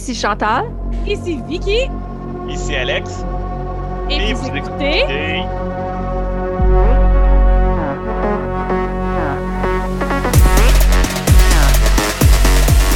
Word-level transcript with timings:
Ici 0.00 0.14
Chantal. 0.14 0.64
Ici 1.06 1.42
Vicky. 1.46 1.90
Ici 2.48 2.74
Alex. 2.74 3.22
Et, 4.08 4.32
vous, 4.32 4.46
écoutez... 4.56 5.00
écoutez- 5.00 5.44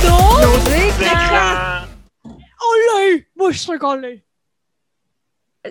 Non! 0.04 0.38
Nos 0.40 0.70
écrans. 0.70 1.06
Écran. 1.06 1.86
On 2.24 2.74
l'a 2.86 3.08
eu! 3.10 3.28
Moi, 3.36 3.50
je 3.50 3.56
suis 3.58 3.64
sûr 3.66 3.78
qu'on 3.78 3.94
l'a 3.94 4.10
eu. 4.10 4.22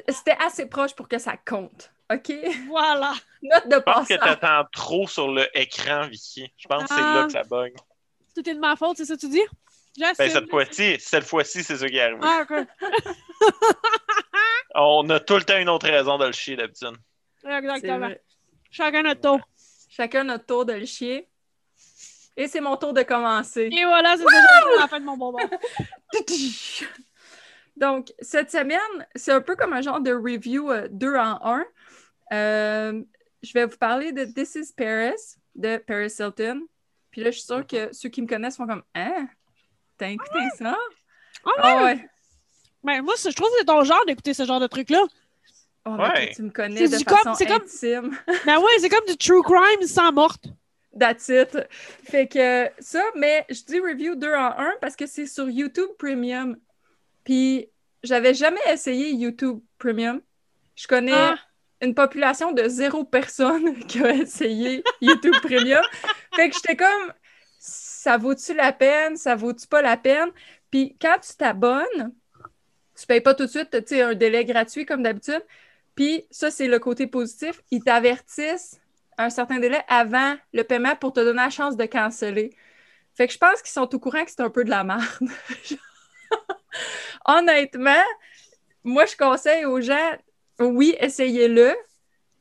C'était 0.10 0.38
assez 0.44 0.66
proche 0.68 0.96
pour 0.96 1.08
que 1.08 1.20
ça 1.20 1.34
compte. 1.38 1.92
OK? 2.12 2.32
Voilà. 2.68 3.14
Note 3.44 3.68
de 3.68 3.76
Je 3.76 3.80
pense 3.80 4.08
que 4.08 4.16
passage. 4.16 4.40
t'attends 4.40 4.68
trop 4.72 5.08
sur 5.08 5.32
le 5.32 5.46
écran, 5.58 6.08
Vicky. 6.08 6.52
Je 6.58 6.68
pense 6.68 6.84
que 6.84 6.90
c'est 6.90 7.02
Ah. 7.02 7.16
là 7.22 7.26
que 7.26 7.32
ça 7.32 7.44
bug. 7.44 7.74
Tout 8.36 8.50
est 8.50 8.56
de 8.56 8.60
ma 8.60 8.76
faute, 8.76 8.98
c'est 8.98 9.06
ça 9.06 9.16
que 9.16 9.20
tu 9.20 9.30
dis? 9.30 9.42
Ben, 9.98 10.14
cette 10.16 10.50
fois-ci, 10.50 10.96
cette 11.00 11.24
fois-ci, 11.24 11.64
c'est 11.64 11.78
ça 11.78 11.88
qui 11.88 12.00
arrive. 12.00 12.18
Ah, 12.22 12.46
ok. 12.50 12.68
On 14.76 15.08
a 15.10 15.20
tout 15.20 15.36
le 15.36 15.44
temps 15.44 15.58
une 15.58 15.70
autre 15.70 15.88
raison 15.88 16.18
de 16.18 16.26
le 16.26 16.32
chier 16.32 16.56
d'habitude. 16.56 16.98
Exactement. 17.46 18.10
Chacun 18.72 19.04
notre 19.04 19.22
tour. 19.22 19.40
Chacun 19.90 20.24
notre 20.24 20.46
tour 20.46 20.66
de 20.66 20.74
le 20.74 20.86
chier. 20.86 21.30
Et 22.36 22.48
c'est 22.48 22.62
mon 22.62 22.76
tour 22.78 22.94
de 22.94 23.04
commencer. 23.04 23.70
Et 23.72 23.86
voilà, 23.86 24.18
c'est 24.18 24.24
déjà 24.24 24.80
la 24.80 24.88
fin 24.88 25.00
de 25.00 25.06
mon 25.06 25.16
bonbon. 25.16 25.38
Donc, 27.78 28.12
cette 28.20 28.50
semaine, 28.50 28.80
c'est 29.16 29.32
un 29.32 29.42
peu 29.42 29.56
comme 29.56 29.74
un 29.74 29.82
genre 29.82 30.02
de 30.02 30.12
review 30.12 30.72
euh, 30.72 30.88
deux 30.90 31.16
en 31.16 31.40
un. 31.44 31.66
Euh, 32.32 33.04
je 33.44 33.54
vais 33.54 33.66
vous 33.66 33.78
parler 33.78 34.12
de 34.12 34.26
This 34.26 34.56
is 34.56 34.74
Paris 34.76 35.38
de 35.54 35.78
Paris 35.78 36.14
Hilton. 36.20 36.66
Puis 37.12 37.22
là, 37.22 37.30
je 37.30 37.38
suis 37.38 37.46
sûre 37.46 37.68
que 37.68 37.94
ceux 37.94 38.10
qui 38.10 38.24
me 38.24 38.28
connaissent 38.28 38.58
font 38.58 38.66
comme 38.66 38.84
Hein? 38.96 39.28
T'as 39.98 40.10
écouté 40.10 40.40
ça? 40.58 40.76
Ah 41.46 41.50
Ah 41.58 41.84
ouais. 41.84 42.10
Ben, 42.84 43.02
moi, 43.02 43.14
je 43.18 43.30
trouve 43.30 43.48
que 43.50 43.56
c'est 43.60 43.66
ton 43.66 43.84
genre 43.84 44.04
d'écouter 44.06 44.34
ce 44.34 44.46
genre 44.46 44.60
de 44.60 44.68
truc-là. 44.68 45.04
Oh, 45.86 45.92
Ouais. 45.98 46.32
tu 46.36 46.44
me 46.44 46.50
connais 46.50 46.88
C'est 46.88 46.94
de 46.94 46.98
du 46.98 47.04
façon 47.04 47.18
comme- 47.24 47.36
c'est 47.36 47.46
comme- 47.46 47.62
intime. 47.62 48.18
Ben 48.46 48.58
ouais, 48.60 48.72
c'est 48.80 48.90
comme 48.90 49.06
du 49.06 49.18
true 49.18 49.42
crime 49.44 49.86
sans 49.88 50.12
morte. 50.12 50.46
That's 50.98 51.28
it. 51.30 51.58
Fait 52.04 52.28
que 52.28 52.70
ça, 52.80 53.04
mais 53.16 53.46
je 53.50 53.62
dis 53.64 53.80
review 53.80 54.16
2 54.16 54.34
en 54.34 54.58
1 54.60 54.74
parce 54.80 54.96
que 54.96 55.06
c'est 55.08 55.26
sur 55.26 55.50
YouTube 55.50 55.90
Premium. 55.98 56.56
Puis 57.24 57.68
j'avais 58.04 58.34
jamais 58.34 58.60
essayé 58.70 59.12
YouTube 59.12 59.60
Premium. 59.80 60.22
Je 60.76 60.88
connais 60.88 61.12
Ah. 61.14 61.38
une 61.82 61.96
population 61.96 62.52
de 62.52 62.68
zéro 62.70 63.04
personne 63.04 63.76
qui 63.88 64.04
a 64.04 64.12
essayé 64.14 64.84
YouTube 65.02 65.36
Premium. 65.42 65.84
Fait 66.36 66.50
que 66.50 66.56
j'étais 66.56 66.76
comme, 66.76 67.14
ça 68.04 68.18
vaut-tu 68.18 68.54
la 68.54 68.74
peine? 68.74 69.16
Ça 69.16 69.34
vaut-tu 69.34 69.66
pas 69.66 69.82
la 69.82 69.96
peine? 69.96 70.30
Puis 70.70 70.98
quand 71.00 71.18
tu 71.20 71.38
t'abonnes, 71.38 72.14
tu 73.00 73.06
payes 73.08 73.22
pas 73.22 73.34
tout 73.34 73.46
de 73.46 73.50
suite, 73.50 73.70
tu 73.72 73.96
sais, 73.96 74.02
un 74.02 74.14
délai 74.14 74.44
gratuit 74.44 74.86
comme 74.86 75.04
d'habitude. 75.04 75.42
Puis 75.96 76.26
ça, 76.30 76.52
c'est 76.52 76.68
le 76.68 76.80
côté 76.80 77.08
positif. 77.08 77.62
Ils 77.72 77.82
t'avertissent 77.82 78.82
un 79.18 79.30
certain 79.30 79.60
délai 79.60 79.82
avant 79.88 80.36
le 80.52 80.64
paiement 80.64 80.98
pour 80.98 81.14
te 81.14 81.22
donner 81.22 81.44
la 81.44 81.50
chance 81.50 81.78
de 81.78 81.86
canceller. 81.86 82.54
Fait 83.16 83.28
que 83.28 83.34
je 83.34 83.38
pense 83.38 83.62
qu'ils 83.62 83.72
sont 83.72 83.96
au 83.96 84.00
courant 84.00 84.26
que 84.26 84.32
c'est 84.32 84.42
un 84.42 84.50
peu 84.50 84.66
de 84.66 84.70
la 84.70 84.84
merde. 84.84 85.30
Honnêtement, 87.26 88.04
moi, 88.84 89.06
je 89.06 89.16
conseille 89.16 89.64
aux 89.64 89.80
gens, 89.80 90.12
oui, 90.60 90.94
essayez-le, 91.00 91.74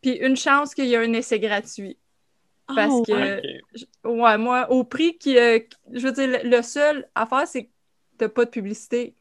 puis 0.01 0.15
une 0.15 0.37
chance 0.37 0.75
qu'il 0.75 0.87
y 0.87 0.97
a 0.97 1.01
un 1.01 1.13
essai 1.13 1.39
gratuit. 1.39 1.99
Parce 2.75 3.01
Oh, 3.01 3.03
que, 3.03 3.13
ouais. 3.13 3.33
Ok. 3.39 3.63
je- 3.75 3.85
ouais, 4.05 4.39
moi, 4.39 4.71
au 4.71 4.85
prix 4.85 5.19
qui, 5.19 5.39
euh, 5.39 5.59
je 5.93 6.07
veux 6.07 6.13
dire, 6.13 6.29
le- 6.29 6.49
le 6.49 6.63
seul 6.63 7.09
à 7.15 7.27
faire, 7.27 7.47
c'est 7.49 7.67
que 7.67 7.71
t'as 8.19 8.29
pas 8.29 8.45
de 8.45 8.51
publicité. 8.51 9.17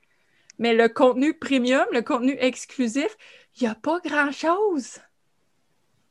Mais 0.59 0.73
le 0.75 0.89
contenu 0.89 1.33
premium, 1.37 1.85
le 1.93 2.01
contenu 2.03 2.35
exclusif, 2.39 3.15
il 3.57 3.63
n'y 3.63 3.69
a 3.69 3.75
pas 3.75 3.99
grand-chose. 4.01 4.99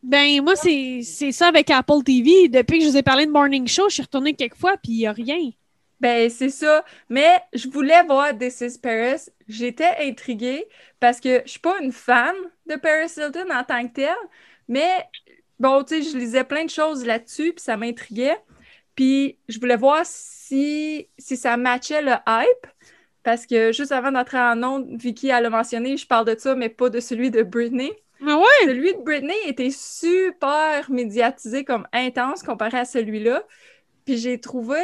Ben, 0.02 0.42
moi, 0.42 0.56
c'est 0.56 1.02
c'est 1.02 1.32
ça 1.32 1.48
avec 1.48 1.70
Apple 1.70 2.02
TV. 2.04 2.48
Depuis 2.48 2.78
que 2.78 2.84
je 2.84 2.90
vous 2.90 2.96
ai 2.96 3.02
parlé 3.02 3.26
de 3.26 3.30
Morning 3.30 3.66
Show, 3.66 3.88
je 3.88 3.94
suis 3.94 4.02
retournée 4.02 4.34
quelques 4.34 4.56
fois, 4.56 4.76
puis 4.76 4.92
il 4.92 4.98
n'y 4.98 5.06
a 5.06 5.12
rien. 5.12 5.50
Ben, 6.00 6.30
c'est 6.30 6.48
ça. 6.50 6.84
Mais 7.10 7.40
je 7.52 7.68
voulais 7.68 8.02
voir 8.04 8.36
This 8.36 8.60
is 8.62 8.78
Paris. 8.78 9.20
J'étais 9.48 9.90
intriguée 10.00 10.66
parce 10.98 11.20
que 11.20 11.42
je 11.44 11.50
suis 11.50 11.60
pas 11.60 11.78
une 11.82 11.92
fan 11.92 12.34
de 12.66 12.76
Paris 12.76 13.10
Hilton 13.16 13.50
en 13.52 13.64
tant 13.64 13.86
que 13.86 13.92
telle, 13.94 14.16
mais 14.68 14.88
bon, 15.60 15.84
tu 15.84 16.02
sais, 16.02 16.10
je 16.10 16.16
lisais 16.16 16.44
plein 16.44 16.64
de 16.64 16.70
choses 16.70 17.04
là-dessus, 17.04 17.52
puis 17.52 17.62
ça 17.62 17.76
m'intriguait. 17.76 18.38
Puis 18.96 19.38
je 19.48 19.60
voulais 19.60 19.76
voir 19.76 20.02
si, 20.04 21.08
si 21.18 21.36
ça 21.36 21.56
matchait 21.56 22.02
le 22.02 22.14
hype. 22.26 22.66
Parce 23.22 23.46
que 23.46 23.70
juste 23.70 23.92
avant 23.92 24.10
d'entrer 24.10 24.38
en 24.38 24.62
ondes, 24.62 24.88
Vicky 24.98 25.28
elle 25.28 25.46
a 25.46 25.50
mentionné, 25.50 25.96
je 25.96 26.06
parle 26.06 26.26
de 26.26 26.38
ça, 26.38 26.54
mais 26.54 26.70
pas 26.70 26.88
de 26.88 27.00
celui 27.00 27.30
de 27.30 27.42
Britney. 27.42 27.92
Ah 28.26 28.36
ouais? 28.36 28.66
Celui 28.66 28.94
de 28.94 29.02
Britney 29.02 29.36
était 29.46 29.70
super 29.70 30.90
médiatisé 30.90 31.64
comme 31.64 31.86
intense 31.92 32.42
comparé 32.42 32.78
à 32.78 32.84
celui-là. 32.84 33.42
Puis 34.04 34.16
j'ai 34.16 34.40
trouvé. 34.40 34.78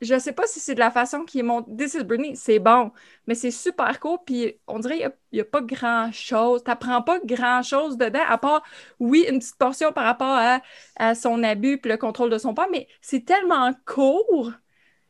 Je 0.00 0.18
sais 0.18 0.32
pas 0.32 0.46
si 0.46 0.60
c'est 0.60 0.74
de 0.74 0.80
la 0.80 0.90
façon 0.90 1.24
qu'il 1.24 1.40
est 1.40 1.44
monté. 1.44 1.70
This 1.76 1.94
is 1.94 2.04
Britney, 2.04 2.36
c'est 2.36 2.58
bon, 2.58 2.92
mais 3.26 3.34
c'est 3.34 3.50
super 3.50 3.98
court. 4.00 4.24
Puis 4.24 4.58
on 4.66 4.78
dirait 4.78 4.98
qu'il 4.98 5.12
n'y 5.32 5.40
a, 5.40 5.44
pas 5.44 5.60
grand-chose. 5.60 6.62
T'apprends 6.64 7.02
pas 7.02 7.18
grand-chose 7.24 7.96
dedans, 7.96 8.24
à 8.28 8.38
part, 8.38 8.62
oui, 9.00 9.26
une 9.28 9.38
petite 9.38 9.56
portion 9.56 9.92
par 9.92 10.04
rapport 10.04 10.36
à, 10.36 10.60
à 10.96 11.14
son 11.14 11.42
abus 11.42 11.78
puis 11.78 11.90
le 11.90 11.96
contrôle 11.96 12.30
de 12.30 12.38
son 12.38 12.54
père, 12.54 12.68
mais 12.70 12.88
c'est 13.00 13.24
tellement 13.24 13.72
court 13.86 14.52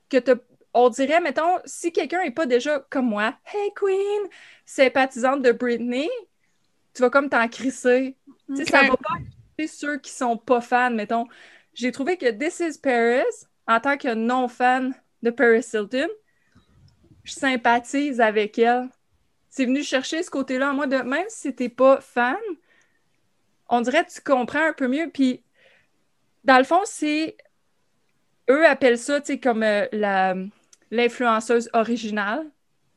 que 0.08 0.18
t'as- 0.18 0.36
on 0.74 0.88
dirait, 0.90 1.20
mettons, 1.20 1.58
si 1.64 1.92
quelqu'un 1.92 2.22
n'est 2.22 2.30
pas 2.30 2.46
déjà 2.46 2.80
comme 2.90 3.06
moi, 3.06 3.34
Hey 3.52 3.70
Queen, 3.74 4.28
sympathisante 4.64 5.42
de 5.42 5.52
Britney, 5.52 6.08
tu 6.94 7.02
vas 7.02 7.10
comme 7.10 7.28
t'en 7.28 7.48
crisser. 7.48 8.16
Tu 8.48 8.56
sais, 8.56 8.64
ça 8.64 8.82
va 8.82 8.96
pas 8.96 9.18
ceux 9.66 9.98
qui 9.98 10.12
sont 10.12 10.36
pas 10.36 10.60
fans, 10.60 10.90
mettons. 10.90 11.26
J'ai 11.74 11.90
trouvé 11.92 12.16
que 12.16 12.30
This 12.30 12.60
is 12.60 12.78
Paris, 12.78 13.24
en 13.68 13.78
tant 13.80 13.96
que 13.96 14.14
non-fan 14.14 14.94
de 15.22 15.30
Paris 15.30 15.64
Hilton, 15.72 16.08
je 17.22 17.32
sympathise 17.32 18.20
avec 18.20 18.58
elle. 18.58 18.88
C'est 19.50 19.66
venu 19.66 19.82
chercher 19.82 20.22
ce 20.22 20.30
côté-là 20.30 20.70
en 20.70 20.74
moi 20.74 20.86
de 20.86 20.96
même 20.96 21.26
si 21.28 21.54
t'es 21.54 21.68
pas 21.68 22.00
fan, 22.00 22.36
on 23.68 23.82
dirait 23.82 24.04
que 24.04 24.10
tu 24.10 24.20
comprends 24.22 24.66
un 24.68 24.72
peu 24.72 24.88
mieux. 24.88 25.10
Puis, 25.12 25.42
dans 26.44 26.58
le 26.58 26.64
fond, 26.64 26.80
c'est. 26.84 27.36
Eux 28.50 28.66
appellent 28.66 28.98
ça, 28.98 29.20
tu 29.20 29.26
sais, 29.26 29.40
comme 29.40 29.62
euh, 29.62 30.46
l'influenceuse 30.90 31.68
originale. 31.74 32.44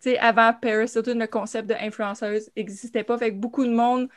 Tu 0.01 0.11
sais, 0.11 0.19
avant 0.19 0.53
Paris 0.53 0.89
Hilton, 0.95 1.19
le 1.19 1.27
concept 1.27 1.67
d'influenceuse 1.67 2.49
n'existait 2.55 3.03
pas. 3.03 3.17
Fait 3.17 3.31
que 3.31 3.37
beaucoup 3.37 3.65
de 3.65 3.73
monde 3.73 4.07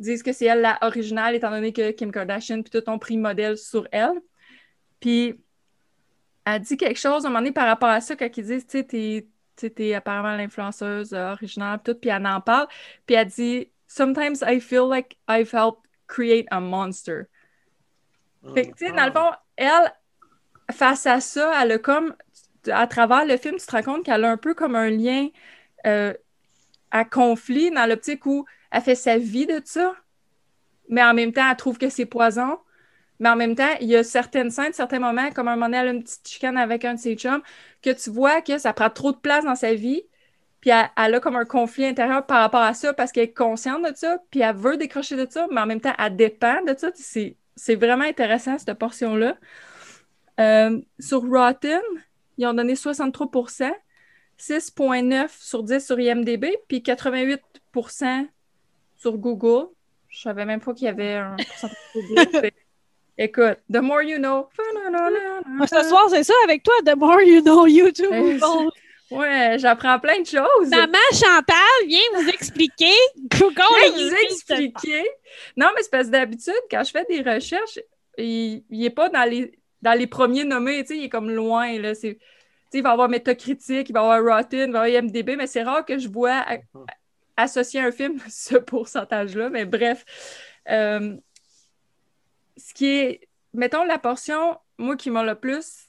disent 0.00 0.24
que 0.24 0.32
c'est 0.32 0.46
elle 0.46 0.60
la 0.60 0.78
originale, 0.82 1.36
étant 1.36 1.50
donné 1.50 1.72
que 1.72 1.92
Kim 1.92 2.10
Kardashian 2.10 2.62
puis 2.62 2.70
tout 2.70 2.90
ont 2.90 2.98
pris 2.98 3.16
modèle 3.16 3.56
sur 3.56 3.86
elle. 3.92 4.20
Puis, 4.98 5.40
elle 6.44 6.60
dit 6.60 6.76
quelque 6.76 6.98
chose 6.98 7.24
à 7.24 7.28
un 7.28 7.30
moment 7.30 7.40
donné 7.40 7.52
par 7.52 7.66
rapport 7.66 7.88
à 7.88 8.00
ça, 8.00 8.16
quand 8.16 8.28
ils 8.36 8.44
disent, 8.44 8.66
tu 8.66 8.84
sais, 9.56 9.70
t'es 9.70 9.94
apparemment 9.94 10.36
l'influenceuse 10.36 11.12
euh, 11.12 11.32
originale, 11.32 11.80
puis 11.82 11.92
tout, 11.92 12.00
puis 12.00 12.10
elle 12.10 12.26
en 12.26 12.40
parle. 12.40 12.66
Puis 13.06 13.14
elle 13.14 13.28
dit, 13.28 13.68
Sometimes 13.86 14.42
I 14.42 14.58
feel 14.58 14.88
like 14.88 15.18
I've 15.28 15.50
helped 15.50 15.86
create 16.06 16.46
a 16.50 16.60
monster. 16.60 17.28
Fait 18.54 18.70
que, 18.70 18.74
tu 18.74 18.86
sais, 18.86 18.92
dans 18.92 19.04
le 19.04 19.12
fond, 19.12 19.30
elle, 19.56 19.92
face 20.72 21.06
à 21.06 21.20
ça, 21.20 21.62
elle 21.62 21.72
a 21.72 21.78
comme, 21.78 22.14
à 22.70 22.86
travers 22.86 23.26
le 23.26 23.36
film, 23.36 23.56
tu 23.56 23.66
te 23.66 23.70
rends 23.70 23.82
compte 23.82 24.04
qu'elle 24.04 24.24
a 24.24 24.30
un 24.30 24.38
peu 24.38 24.54
comme 24.54 24.74
un 24.74 24.88
lien 24.88 25.28
euh, 25.86 26.14
à 26.90 27.04
conflit 27.04 27.70
dans 27.70 27.86
l'optique 27.86 28.24
où 28.24 28.46
elle 28.70 28.80
fait 28.80 28.94
sa 28.94 29.18
vie 29.18 29.46
de 29.46 29.60
ça, 29.62 29.94
mais 30.88 31.02
en 31.02 31.12
même 31.12 31.32
temps, 31.32 31.48
elle 31.48 31.56
trouve 31.56 31.76
que 31.78 31.90
c'est 31.90 32.06
poison. 32.06 32.58
Mais 33.22 33.28
en 33.28 33.36
même 33.36 33.54
temps, 33.54 33.70
il 33.80 33.86
y 33.86 33.94
a 33.94 34.02
certaines 34.02 34.50
scènes, 34.50 34.72
certains 34.72 34.98
moments, 34.98 35.30
comme 35.30 35.46
un 35.46 35.54
moment 35.54 35.66
donné, 35.66 35.78
elle 35.78 35.86
a 35.86 35.90
une 35.92 36.02
petite 36.02 36.26
chicane 36.26 36.56
avec 36.56 36.84
un 36.84 36.94
de 36.94 36.98
ses 36.98 37.14
chums, 37.14 37.40
que 37.80 37.90
tu 37.90 38.10
vois 38.10 38.42
que 38.42 38.58
ça 38.58 38.72
prend 38.72 38.90
trop 38.90 39.12
de 39.12 39.16
place 39.16 39.44
dans 39.44 39.54
sa 39.54 39.74
vie, 39.74 40.02
puis 40.60 40.70
elle, 40.70 41.14
a 41.14 41.20
comme 41.20 41.36
un 41.36 41.44
conflit 41.44 41.86
intérieur 41.86 42.26
par 42.26 42.40
rapport 42.40 42.62
à 42.62 42.74
ça 42.74 42.92
parce 42.92 43.12
qu'elle 43.12 43.24
est 43.24 43.32
consciente 43.32 43.88
de 43.88 43.94
ça, 43.94 44.18
puis 44.32 44.40
elle 44.40 44.56
veut 44.56 44.76
décrocher 44.76 45.14
de 45.14 45.24
ça, 45.30 45.46
mais 45.52 45.60
en 45.60 45.66
même 45.66 45.80
temps, 45.80 45.94
elle 46.00 46.16
dépend 46.16 46.64
de 46.64 46.74
ça. 46.76 46.90
C'est, 46.96 47.36
c'est 47.54 47.76
vraiment 47.76 48.04
intéressant, 48.04 48.58
cette 48.58 48.76
portion-là. 48.76 49.36
Euh, 50.40 50.80
sur 50.98 51.22
Rotten, 51.22 51.80
ils 52.38 52.46
ont 52.46 52.54
donné 52.54 52.74
63% 52.74 53.70
6,9 54.40 55.28
sur 55.38 55.62
10 55.62 55.86
sur 55.86 56.00
IMDB, 56.00 56.56
puis 56.66 56.78
88% 56.78 58.26
sur 58.96 59.16
Google. 59.16 59.68
Je 60.08 60.22
savais 60.22 60.44
même 60.44 60.60
pas 60.60 60.74
qu'il 60.74 60.86
y 60.86 60.88
avait 60.88 61.14
un 61.14 61.36
pourcentage 61.36 62.50
Écoute, 63.18 63.58
the 63.70 63.78
more 63.82 64.02
you 64.02 64.18
know. 64.18 64.48
Ce 65.66 65.88
soir, 65.88 66.06
c'est 66.10 66.24
ça 66.24 66.34
avec 66.44 66.62
toi, 66.62 66.74
The 66.84 66.96
More 66.96 67.20
You 67.20 67.42
Know 67.42 67.66
YouTube. 67.66 68.10
Ouais, 69.10 69.56
j'apprends 69.58 69.98
plein 70.00 70.20
de 70.20 70.26
choses. 70.26 70.70
Maman 70.70 70.98
Chantal 71.12 71.86
vient 71.86 72.00
vous 72.14 72.28
expliquer 72.30 72.94
Google 73.38 73.62
vais 73.82 73.90
vous 73.90 74.14
expliquer. 74.14 75.02
Non, 75.56 75.66
mais 75.76 75.82
c'est 75.82 75.90
parce 75.90 76.06
que 76.06 76.12
d'habitude, 76.12 76.54
quand 76.70 76.82
je 76.82 76.90
fais 76.90 77.04
des 77.10 77.20
recherches, 77.20 77.78
il 78.16 78.62
n'est 78.70 78.88
pas 78.90 79.10
dans 79.10 79.28
les, 79.28 79.52
dans 79.82 79.92
les 79.98 80.06
premiers 80.06 80.44
nommés, 80.44 80.82
tu 80.84 80.94
sais, 80.94 80.98
il 80.98 81.04
est 81.04 81.08
comme 81.10 81.30
loin, 81.30 81.78
là. 81.78 81.94
C'est 81.94 82.18
sais, 82.70 82.78
il 82.78 82.82
va 82.82 82.88
y 82.88 82.92
avoir 82.92 83.10
Metacritic, 83.10 83.90
il 83.90 83.92
va 83.92 84.00
y 84.00 84.02
avoir 84.02 84.38
Rotten, 84.38 84.70
il 84.70 84.72
va 84.72 84.88
y 84.88 84.96
avoir 84.96 85.04
IMDb, 85.04 85.36
mais 85.36 85.46
c'est 85.46 85.62
rare 85.62 85.84
que 85.84 85.98
je 85.98 86.08
vois 86.08 86.44
Mhm. 86.74 86.86
associer 87.36 87.80
un 87.80 87.92
film 87.92 88.16
à 88.26 88.30
ce 88.30 88.56
pourcentage-là. 88.56 89.50
Mais 89.50 89.66
bref, 89.66 90.04
euh, 90.70 91.16
ce 92.56 92.74
qui 92.74 92.86
est, 92.86 93.28
mettons, 93.54 93.84
la 93.84 93.98
portion, 93.98 94.58
moi, 94.78 94.96
qui 94.96 95.10
m'a 95.10 95.24
le 95.24 95.34
plus 95.34 95.88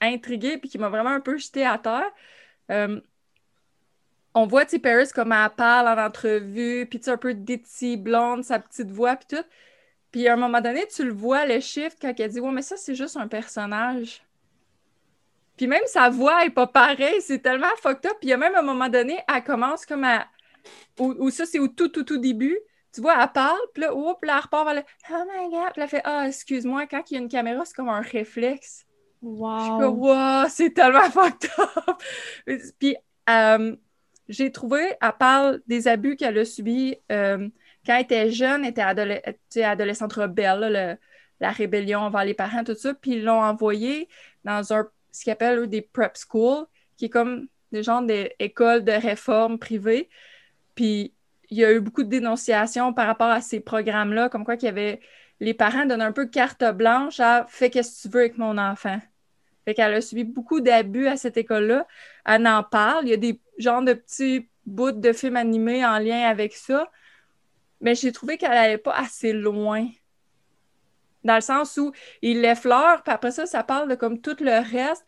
intriguée 0.00 0.58
puis 0.58 0.68
qui 0.68 0.78
m'a 0.78 0.88
vraiment 0.88 1.10
un 1.10 1.20
peu 1.20 1.36
jeté 1.36 1.64
à 1.66 1.78
terre, 1.78 2.10
euh, 2.70 3.00
on 4.34 4.46
voit, 4.46 4.66
tu 4.66 4.78
Paris 4.78 5.08
comme 5.14 5.32
elle 5.32 5.50
parle 5.50 5.88
en 5.88 6.04
entrevue, 6.04 6.86
puis 6.86 7.00
tu 7.00 7.10
un 7.10 7.16
peu 7.16 7.34
ditty, 7.34 7.96
blonde, 7.96 8.44
sa 8.44 8.58
petite 8.58 8.90
voix, 8.90 9.16
puis 9.16 9.36
tout. 9.36 9.44
Puis 10.12 10.28
à 10.28 10.34
un 10.34 10.36
moment 10.36 10.60
donné, 10.60 10.86
tu 10.86 11.04
le 11.04 11.12
vois, 11.12 11.44
le 11.46 11.60
shift, 11.60 11.98
quand 12.00 12.12
elle 12.18 12.30
dit 12.30 12.40
«Ouais, 12.40 12.52
mais 12.52 12.62
ça, 12.62 12.76
c'est 12.76 12.94
juste 12.94 13.16
un 13.16 13.28
personnage.» 13.28 14.22
Puis 15.56 15.66
même 15.66 15.82
sa 15.86 16.08
voix 16.08 16.44
est 16.44 16.50
pas 16.50 16.68
pareille, 16.68 17.20
c'est 17.20 17.40
tellement 17.40 17.66
fucked 17.82 18.06
up. 18.06 18.16
Puis 18.20 18.28
il 18.28 18.30
y 18.30 18.32
a 18.32 18.36
même 18.36 18.54
un 18.54 18.62
moment 18.62 18.88
donné, 18.88 19.18
elle 19.34 19.42
commence 19.42 19.84
comme 19.84 20.04
à... 20.04 20.28
Ou 20.98 21.30
ça, 21.30 21.46
c'est 21.46 21.58
au 21.58 21.68
tout, 21.68 21.88
tout, 21.88 22.04
tout 22.04 22.18
début. 22.18 22.58
Tu 22.98 23.02
vois, 23.02 23.22
elle 23.22 23.30
parle, 23.32 23.60
puis 23.74 23.82
là, 23.82 23.94
oups, 23.94 24.18
là, 24.26 24.34
elle 24.38 24.42
repart 24.42 24.64
vers 24.66 24.74
le 24.74 24.80
«Oh 25.12 25.24
my 25.30 25.50
God!» 25.50 25.72
Puis 25.72 25.82
elle 25.82 25.88
fait 25.88 26.02
«Ah, 26.04 26.26
excuse-moi, 26.26 26.86
quand 26.88 27.08
il 27.10 27.14
y 27.14 27.16
a 27.16 27.20
une 27.20 27.28
caméra, 27.28 27.64
c'est 27.64 27.74
comme 27.74 27.88
un 27.88 28.00
réflexe.» 28.00 28.86
Je 29.56 29.64
suis 29.64 29.74
comme, 29.76 30.00
Wow. 30.00 30.42
wow, 30.42 30.48
c'est 30.48 30.70
tellement 30.74 31.08
fucked 31.12 31.48
up. 31.58 32.02
Puis, 32.80 32.96
euh, 33.30 33.76
j'ai 34.28 34.50
trouvé, 34.50 34.80
elle 35.00 35.12
parle 35.18 35.62
des 35.68 35.86
abus 35.86 36.16
qu'elle 36.16 36.38
a 36.38 36.44
subis 36.44 36.96
euh, 37.12 37.48
quand 37.86 37.94
elle 37.94 38.02
était 38.02 38.30
jeune, 38.32 38.64
elle 38.64 38.70
était 38.72 39.62
adolescente 39.62 40.12
rebelle, 40.14 40.58
là, 40.60 40.70
le- 40.94 40.98
la 41.40 41.50
rébellion 41.52 42.00
envers 42.00 42.24
les 42.24 42.34
parents, 42.34 42.64
tout 42.64 42.74
ça. 42.74 42.94
Puis, 42.94 43.12
ils 43.12 43.24
l'ont 43.24 43.40
envoyée 43.42 44.08
dans 44.44 44.72
un, 44.72 44.88
ce 45.12 45.22
qu'ils 45.22 45.32
appellent 45.32 45.58
eux, 45.60 45.66
des 45.68 45.82
prep 45.82 46.16
schools, 46.16 46.66
qui 46.96 47.04
est 47.06 47.10
comme 47.10 47.46
des 47.72 47.84
genres 47.84 48.02
d'écoles 48.02 48.84
de 48.84 48.92
réforme 48.92 49.58
privées. 49.60 50.08
Puis, 50.74 51.14
il 51.50 51.58
y 51.58 51.64
a 51.64 51.72
eu 51.72 51.80
beaucoup 51.80 52.02
de 52.02 52.08
dénonciations 52.08 52.92
par 52.92 53.06
rapport 53.06 53.30
à 53.30 53.40
ces 53.40 53.60
programmes-là, 53.60 54.28
comme 54.28 54.44
quoi 54.44 54.56
qu'il 54.56 54.66
y 54.66 54.70
avait 54.70 55.00
les 55.40 55.54
parents 55.54 55.86
donnent 55.86 56.02
un 56.02 56.12
peu 56.12 56.26
carte 56.26 56.64
blanche 56.74 57.20
à 57.20 57.46
fais 57.48 57.70
qu'est-ce 57.70 58.02
que 58.02 58.08
tu 58.08 58.14
veux 58.14 58.20
avec 58.20 58.38
mon 58.38 58.58
enfant. 58.58 58.98
Fait 59.64 59.74
qu'elle 59.74 59.94
a 59.94 60.00
subi 60.00 60.24
beaucoup 60.24 60.60
d'abus 60.60 61.06
à 61.06 61.16
cette 61.16 61.36
école-là. 61.36 61.86
Elle 62.24 62.46
en 62.46 62.64
parle. 62.64 63.06
Il 63.06 63.10
y 63.10 63.14
a 63.14 63.18
des 63.18 63.40
genres 63.58 63.82
de 63.82 63.92
petits 63.92 64.48
bouts 64.66 64.92
de 64.92 65.12
films 65.12 65.36
animés 65.36 65.84
en 65.84 65.98
lien 65.98 66.22
avec 66.26 66.54
ça. 66.54 66.90
Mais 67.80 67.94
j'ai 67.94 68.10
trouvé 68.10 68.38
qu'elle 68.38 68.50
n'allait 68.50 68.78
pas 68.78 68.94
assez 68.94 69.32
loin. 69.32 69.86
Dans 71.22 71.34
le 71.34 71.40
sens 71.40 71.76
où 71.76 71.92
il 72.22 72.40
l'effleure, 72.40 73.02
puis 73.02 73.12
après 73.12 73.30
ça, 73.30 73.46
ça 73.46 73.62
parle 73.62 73.88
de 73.90 73.94
comme 73.94 74.20
tout 74.20 74.36
le 74.40 74.58
reste. 74.58 75.04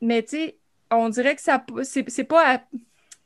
Mais 0.00 0.22
tu 0.22 0.30
sais, 0.30 0.58
on 0.90 1.08
dirait 1.08 1.36
que 1.36 1.42
ça 1.42 1.64
c'est 1.84 2.24
pas 2.24 2.62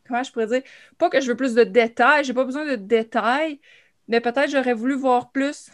comment 0.06 0.23
je 0.23 0.33
pourrais 0.33 0.47
dire? 0.47 0.62
Pas 0.99 1.11
que 1.11 1.21
je 1.21 1.29
veux 1.29 1.37
plus 1.37 1.55
de 1.55 1.65
détails, 1.65 2.25
j'ai 2.25 2.35
pas 2.35 2.45
besoin 2.45 2.67
de 2.67 2.77
détails, 2.77 3.61
mais 4.09 4.21
peut-être 4.21 4.51
j'aurais 4.51 4.75
voulu 4.75 4.95
voir 4.95 5.31
plus 5.33 5.71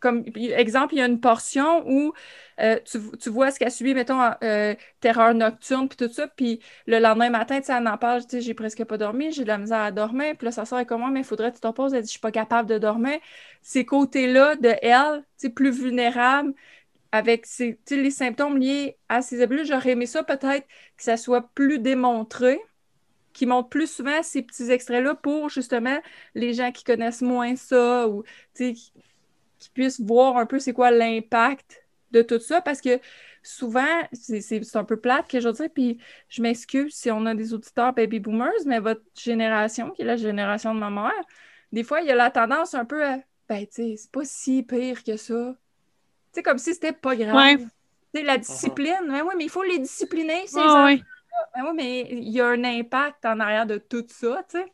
comme 0.00 0.24
exemple, 0.36 0.94
il 0.94 0.98
y 0.98 1.02
a 1.02 1.06
une 1.06 1.20
portion 1.20 1.82
où 1.88 2.12
euh, 2.60 2.78
tu, 2.84 2.98
tu 3.18 3.30
vois 3.30 3.50
ce 3.50 3.58
qu'elle 3.58 3.68
a 3.68 3.70
subi, 3.70 3.94
mettons, 3.94 4.20
euh, 4.42 4.74
terreur 5.00 5.34
nocturne, 5.34 5.88
puis 5.88 5.96
tout 5.96 6.12
ça, 6.12 6.28
puis 6.28 6.60
le 6.86 6.98
lendemain 6.98 7.30
matin, 7.30 7.58
tu 7.60 7.66
sais, 7.66 7.72
elle 7.76 7.88
en 7.88 7.98
parle, 7.98 8.22
tu 8.22 8.36
sais, 8.36 8.40
j'ai 8.40 8.54
presque 8.54 8.84
pas 8.84 8.98
dormi, 8.98 9.32
j'ai 9.32 9.42
de 9.42 9.48
la 9.48 9.58
misère 9.58 9.80
à 9.80 9.90
dormir, 9.90 10.34
puis 10.36 10.46
là, 10.46 10.52
sa 10.52 10.64
soeur 10.64 10.78
est 10.80 10.86
comme, 10.86 11.10
mais 11.12 11.20
il 11.20 11.24
faudrait 11.24 11.50
que 11.50 11.56
tu 11.56 11.60
te 11.60 11.66
reposes, 11.66 11.94
elle 11.94 12.02
dit, 12.02 12.08
je 12.08 12.12
suis 12.12 12.20
pas 12.20 12.30
capable 12.30 12.68
de 12.68 12.78
dormir. 12.78 13.18
Ces 13.62 13.84
côtés-là 13.84 14.56
de 14.56 14.74
elle, 14.82 15.22
tu 15.38 15.48
sais, 15.48 15.50
plus 15.50 15.70
vulnérable, 15.70 16.54
avec 17.12 17.46
sais, 17.46 17.78
les 17.90 18.10
symptômes 18.10 18.58
liés 18.58 18.98
à 19.08 19.22
ces 19.22 19.42
abus, 19.42 19.64
j'aurais 19.64 19.90
aimé 19.90 20.06
ça 20.06 20.22
peut-être 20.22 20.66
que 20.96 21.02
ça 21.02 21.16
soit 21.16 21.50
plus 21.54 21.78
démontré, 21.78 22.60
qui 23.32 23.46
montre 23.46 23.68
plus 23.68 23.90
souvent 23.90 24.22
ces 24.22 24.42
petits 24.42 24.70
extraits-là 24.70 25.14
pour 25.14 25.48
justement 25.50 25.98
les 26.34 26.54
gens 26.54 26.72
qui 26.72 26.84
connaissent 26.84 27.22
moins 27.22 27.56
ça 27.56 28.08
ou 28.08 28.24
qui, 28.54 28.92
puissent 29.74 30.00
voir 30.00 30.36
un 30.36 30.46
peu 30.46 30.58
c'est 30.58 30.72
quoi 30.72 30.90
l'impact 30.90 31.84
de 32.12 32.22
tout 32.22 32.38
ça 32.38 32.60
parce 32.60 32.80
que 32.80 33.00
souvent, 33.42 34.02
c'est 34.12 34.76
un 34.76 34.84
peu 34.84 34.96
plate 34.96 35.28
que 35.28 35.40
je 35.40 35.48
dire, 35.48 35.70
puis 35.72 35.98
je 36.28 36.42
m'excuse 36.42 36.94
si 36.94 37.10
on 37.10 37.26
a 37.26 37.34
des 37.34 37.54
auditeurs 37.54 37.92
baby 37.92 38.20
boomers, 38.20 38.64
mais 38.66 38.80
votre 38.80 39.02
génération, 39.14 39.90
qui 39.90 40.02
est 40.02 40.04
la 40.04 40.16
génération 40.16 40.74
de 40.74 40.80
ma 40.80 40.90
mère, 40.90 41.24
des 41.72 41.84
fois, 41.84 42.00
il 42.00 42.06
y 42.06 42.10
a 42.10 42.14
la 42.16 42.30
tendance 42.30 42.74
un 42.74 42.84
peu 42.84 43.04
à 43.04 43.18
ben, 43.48 43.64
tu 43.66 43.74
sais, 43.74 43.94
c'est 43.96 44.10
pas 44.10 44.24
si 44.24 44.62
pire 44.62 45.04
que 45.04 45.16
ça. 45.16 45.56
Sais, 46.36 46.42
comme 46.42 46.58
si 46.58 46.74
c'était 46.74 46.92
pas 46.92 47.16
grave. 47.16 47.34
Ouais. 47.34 47.56
Tu 47.56 47.64
sais, 48.14 48.22
la 48.22 48.36
discipline, 48.36 49.06
ben 49.08 49.22
oui, 49.22 49.32
mais 49.38 49.44
il 49.44 49.50
faut 49.50 49.62
les 49.62 49.78
discipliner, 49.78 50.46
ces. 50.46 50.60
Ben 50.60 51.64
oui, 51.64 51.70
mais 51.74 52.00
il 52.10 52.28
y 52.28 52.42
a 52.42 52.46
un 52.48 52.62
impact 52.62 53.24
en 53.24 53.40
arrière 53.40 53.64
de 53.64 53.78
tout 53.78 54.04
ça, 54.06 54.44
tu 54.50 54.58
sais. 54.58 54.66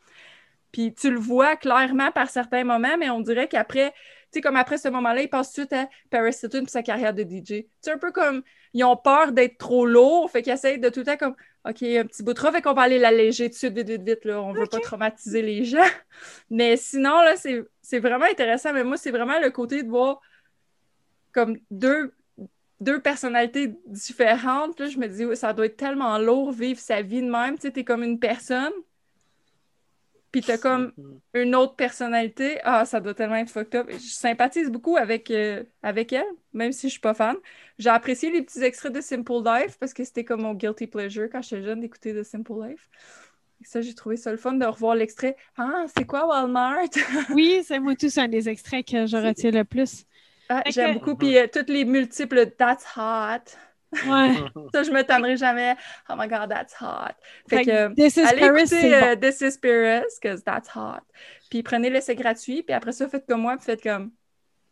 Puis 0.72 0.92
tu 0.92 1.08
le 1.08 1.20
vois 1.20 1.54
clairement 1.54 2.10
par 2.10 2.30
certains 2.30 2.64
moments, 2.64 2.96
mais 2.98 3.10
on 3.10 3.20
dirait 3.20 3.46
qu'après, 3.46 3.90
tu 3.92 3.96
sais, 4.32 4.40
comme 4.40 4.56
après 4.56 4.76
ce 4.76 4.88
moment-là, 4.88 5.22
ils 5.22 5.28
passent 5.28 5.52
tout 5.52 5.60
de 5.60 5.66
suite 5.68 5.72
à 5.72 5.88
Paris 6.10 6.34
Hilton 6.42 6.64
et 6.64 6.68
sa 6.68 6.82
carrière 6.82 7.14
de 7.14 7.22
DJ. 7.22 7.66
C'est 7.80 7.92
un 7.92 7.98
peu 7.98 8.10
comme, 8.10 8.42
ils 8.74 8.82
ont 8.82 8.96
peur 8.96 9.30
d'être 9.30 9.56
trop 9.56 9.86
lourds, 9.86 10.28
fait 10.32 10.42
qu'ils 10.42 10.54
essayent 10.54 10.80
de 10.80 10.88
tout 10.88 11.00
le 11.00 11.06
temps 11.06 11.16
comme, 11.16 11.36
OK, 11.64 11.80
un 11.84 12.04
petit 12.04 12.24
bout 12.24 12.32
de 12.32 12.38
trop, 12.38 12.50
fait 12.50 12.60
qu'on 12.60 12.74
va 12.74 12.82
aller 12.82 12.98
l'alléger 12.98 13.44
tout 13.44 13.52
de 13.52 13.58
suite, 13.58 13.74
vite, 13.76 13.88
vite, 13.88 14.02
vite, 14.02 14.24
là. 14.24 14.42
On 14.42 14.52
veut 14.52 14.66
pas 14.66 14.80
traumatiser 14.80 15.42
les 15.42 15.64
gens. 15.64 15.86
Mais 16.50 16.76
sinon, 16.76 17.22
là, 17.22 17.36
c'est 17.36 17.62
c'est 17.82 18.00
vraiment 18.00 18.24
intéressant. 18.24 18.72
Mais 18.72 18.82
moi, 18.82 18.96
c'est 18.96 19.12
vraiment 19.12 19.38
le 19.38 19.50
côté 19.50 19.84
de 19.84 19.88
voir 19.88 20.20
comme 21.32 21.58
deux, 21.70 22.14
deux 22.80 23.00
personnalités 23.00 23.74
différentes. 23.86 24.78
Là, 24.80 24.86
je 24.86 24.98
me 24.98 25.08
dis, 25.08 25.36
ça 25.36 25.52
doit 25.52 25.66
être 25.66 25.76
tellement 25.76 26.18
lourd 26.18 26.52
vivre 26.52 26.80
sa 26.80 27.02
vie 27.02 27.22
de 27.22 27.30
même. 27.30 27.56
Tu 27.56 27.62
sais, 27.62 27.70
t'es 27.72 27.84
comme 27.84 28.02
une 28.02 28.18
personne, 28.18 28.72
puis 30.32 30.40
t'as 30.40 30.56
comme 30.56 30.92
une 31.34 31.54
autre 31.54 31.76
personnalité. 31.76 32.58
Ah, 32.64 32.86
ça 32.86 33.00
doit 33.00 33.12
tellement 33.12 33.36
être 33.36 33.50
fucked 33.50 33.74
up. 33.74 33.86
Je 33.90 33.98
sympathise 33.98 34.70
beaucoup 34.70 34.96
avec, 34.96 35.30
euh, 35.30 35.62
avec 35.82 36.10
elle, 36.14 36.24
même 36.54 36.72
si 36.72 36.88
je 36.88 36.92
suis 36.92 37.00
pas 37.00 37.12
fan. 37.12 37.36
J'ai 37.78 37.90
apprécié 37.90 38.30
les 38.30 38.40
petits 38.40 38.62
extraits 38.62 38.94
de 38.94 39.02
Simple 39.02 39.42
Life 39.44 39.76
parce 39.78 39.92
que 39.92 40.02
c'était 40.04 40.24
comme 40.24 40.40
mon 40.40 40.54
guilty 40.54 40.86
pleasure 40.86 41.28
quand 41.30 41.42
j'étais 41.42 41.62
jeune 41.62 41.80
d'écouter 41.80 42.14
de 42.14 42.22
Simple 42.22 42.54
Life. 42.66 42.88
Et 43.60 43.64
ça, 43.66 43.82
j'ai 43.82 43.94
trouvé 43.94 44.16
ça 44.16 44.30
le 44.30 44.38
fun 44.38 44.54
de 44.54 44.64
revoir 44.64 44.94
l'extrait. 44.94 45.36
Ah, 45.58 45.84
c'est 45.94 46.06
quoi 46.06 46.26
Walmart? 46.26 46.88
Oui, 47.34 47.62
c'est 47.62 47.78
moi 47.78 47.94
tout, 47.94 48.08
c'est 48.08 48.22
un 48.22 48.28
des 48.28 48.48
extraits 48.48 48.86
que 48.88 49.06
je 49.06 49.16
retiens 49.18 49.50
le 49.50 49.64
plus. 49.64 50.06
Ah, 50.48 50.62
J'aime 50.66 50.94
beaucoup. 50.94 51.16
Puis 51.16 51.36
euh, 51.38 51.46
toutes 51.52 51.68
les 51.70 51.84
multiples 51.84 52.46
That's 52.58 52.84
hot. 52.96 53.56
Ouais. 54.06 54.34
Ça, 54.74 54.82
je 54.82 54.90
me 54.90 55.02
tannerai 55.02 55.36
jamais. 55.36 55.76
Oh 56.08 56.14
my 56.16 56.26
God, 56.28 56.48
that's 56.48 56.74
hot. 56.80 57.12
Fait, 57.48 57.58
Fait 57.58 57.64
que, 57.64 57.88
que 57.88 57.94
This 57.94 58.16
is 58.16 58.20
allez 58.24 58.40
Paris, 58.40 58.60
écouter 58.62 58.80
c'est 58.80 59.00
bon. 59.00 59.06
euh, 59.06 59.16
This 59.16 59.40
is 59.42 59.58
Paris, 59.58 60.04
because 60.20 60.42
that's 60.44 60.68
hot. 60.74 61.02
Puis 61.50 61.62
prenez 61.62 61.90
l'essai 61.90 62.14
gratuit, 62.14 62.62
puis 62.62 62.74
après 62.74 62.92
ça, 62.92 63.08
faites 63.08 63.26
comme 63.26 63.42
moi, 63.42 63.56
puis 63.56 63.64
faites 63.66 63.82
comme. 63.82 64.10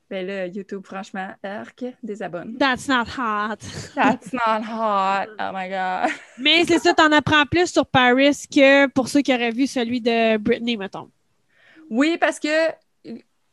Ben 0.08 0.26
là, 0.26 0.46
YouTube, 0.46 0.84
franchement, 0.84 1.28
arc, 1.44 1.84
désabonne. 2.02 2.56
That's 2.58 2.88
not 2.88 3.04
hot. 3.16 3.58
That's 3.94 4.32
not 4.32 4.62
hot. 4.68 5.28
Oh 5.38 5.50
my 5.54 5.68
God. 5.68 6.10
Mais 6.38 6.64
c'est 6.66 6.80
ça, 6.80 6.92
t'en 6.94 7.12
apprends 7.12 7.46
plus 7.46 7.70
sur 7.70 7.86
Paris 7.86 8.46
que 8.52 8.86
pour 8.88 9.06
ceux 9.06 9.20
qui 9.20 9.32
auraient 9.32 9.52
vu 9.52 9.68
celui 9.68 10.00
de 10.00 10.36
Britney, 10.38 10.76
mettons. 10.76 11.10
Oui, 11.90 12.16
parce 12.18 12.40
que, 12.40 12.70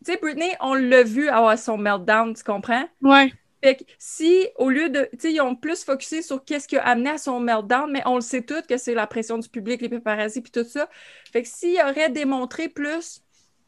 tu 0.08 0.14
sais, 0.14 0.20
Britney, 0.22 0.52
on 0.62 0.74
l'a 0.76 1.04
vu 1.04 1.30
avoir 1.30 1.58
son 1.60 1.78
meltdown, 1.78 2.34
tu 2.36 2.44
comprends? 2.44 2.86
Ouais. 3.02 3.32
Fait 3.64 3.78
que 3.78 3.84
si, 4.00 4.48
au 4.58 4.70
lieu 4.70 4.90
de. 4.90 5.10
Tu 5.14 5.20
sais, 5.20 5.34
ils 5.34 5.42
ont 5.42 5.56
plus 5.56 5.84
focusé 5.84 6.22
sur 6.22 6.46
qu'est-ce 6.46 6.68
qui 6.68 6.78
a 6.78 6.84
amené 6.86 7.12
à 7.12 7.18
son 7.18 7.40
meltdown, 7.40 7.92
mais 7.92 8.04
on 8.06 8.16
le 8.16 8.22
sait 8.22 8.44
tous 8.44 8.62
que 8.64 8.78
c'est 8.78 8.94
la 8.94 9.08
pression 9.08 9.38
du 9.40 9.50
public, 9.50 9.82
les 9.82 9.90
paparazzi, 9.90 10.42
puis 10.42 10.52
tout 10.52 10.64
ça. 10.66 10.90
Fait 11.34 11.44
que 11.44 11.50
s'il 11.50 11.80
aurait 11.82 12.10
démontré 12.12 12.70
plus. 12.70 13.24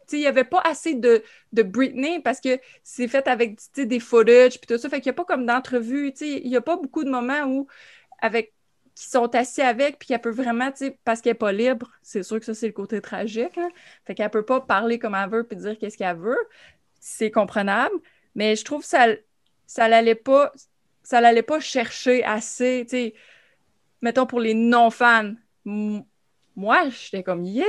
Tu 0.08 0.15
sais, 0.15 0.17
il 0.17 0.22
n'y 0.22 0.27
avait 0.27 0.43
pas 0.46 0.62
assez 0.65 0.96
de, 0.96 1.24
de 1.53 1.63
Britney 1.63 2.19
parce 2.22 2.41
que 2.41 2.60
c'est 2.84 3.08
fait 3.08 3.27
avec 3.27 3.58
tu 3.60 3.65
sais, 3.74 3.86
des 3.86 4.00
footage, 4.00 4.60
puis 4.60 4.67
tout 4.67 4.77
ça. 4.79 4.89
Fait 4.89 5.01
qu'il 5.01 5.12
n'y 5.12 5.15
a 5.15 5.17
pas 5.17 5.25
comme 5.25 5.46
d'entrevue. 5.46 6.12
Tu 6.13 6.19
sais, 6.19 6.41
il 6.43 6.50
n'y 6.50 6.58
a 6.58 6.62
pas 6.62 6.77
beaucoup 6.77 7.03
de 7.03 7.10
moments 7.10 7.43
où. 7.46 7.67
avec 8.22 8.53
qui 8.99 9.07
sont 9.07 9.33
assis 9.33 9.61
avec, 9.61 9.97
puis 9.97 10.09
qu'elle 10.09 10.19
peut 10.19 10.29
vraiment, 10.29 10.69
tu 10.71 10.79
sais, 10.79 10.99
parce 11.05 11.21
qu'elle 11.21 11.31
n'est 11.31 11.37
pas 11.37 11.53
libre, 11.53 11.89
c'est 12.01 12.21
sûr 12.21 12.37
que 12.37 12.45
ça, 12.45 12.53
c'est 12.53 12.67
le 12.67 12.73
côté 12.73 12.99
tragique. 12.99 13.55
là. 13.55 13.69
Fait 14.03 14.13
qu'elle 14.13 14.29
peut 14.29 14.43
pas 14.43 14.59
parler 14.59 14.99
comme 14.99 15.15
elle 15.15 15.29
veut, 15.29 15.45
puis 15.45 15.55
dire 15.55 15.77
qu'est-ce 15.79 15.97
qu'elle 15.97 16.17
veut. 16.17 16.49
C'est 16.99 17.31
comprenable. 17.31 17.95
Mais 18.35 18.57
je 18.57 18.65
trouve 18.65 18.81
que 18.81 18.87
ça, 18.87 19.07
ça 19.65 19.87
l'allait 19.87 20.15
pas, 20.15 20.51
pas 21.47 21.59
chercher 21.61 22.25
assez, 22.25 22.81
tu 22.83 22.89
sais, 22.89 23.13
mettons 24.01 24.25
pour 24.25 24.41
les 24.41 24.53
non-fans. 24.53 25.31
Moi, 25.63 26.89
j'étais 26.89 27.23
comme, 27.23 27.45
yeah, 27.45 27.65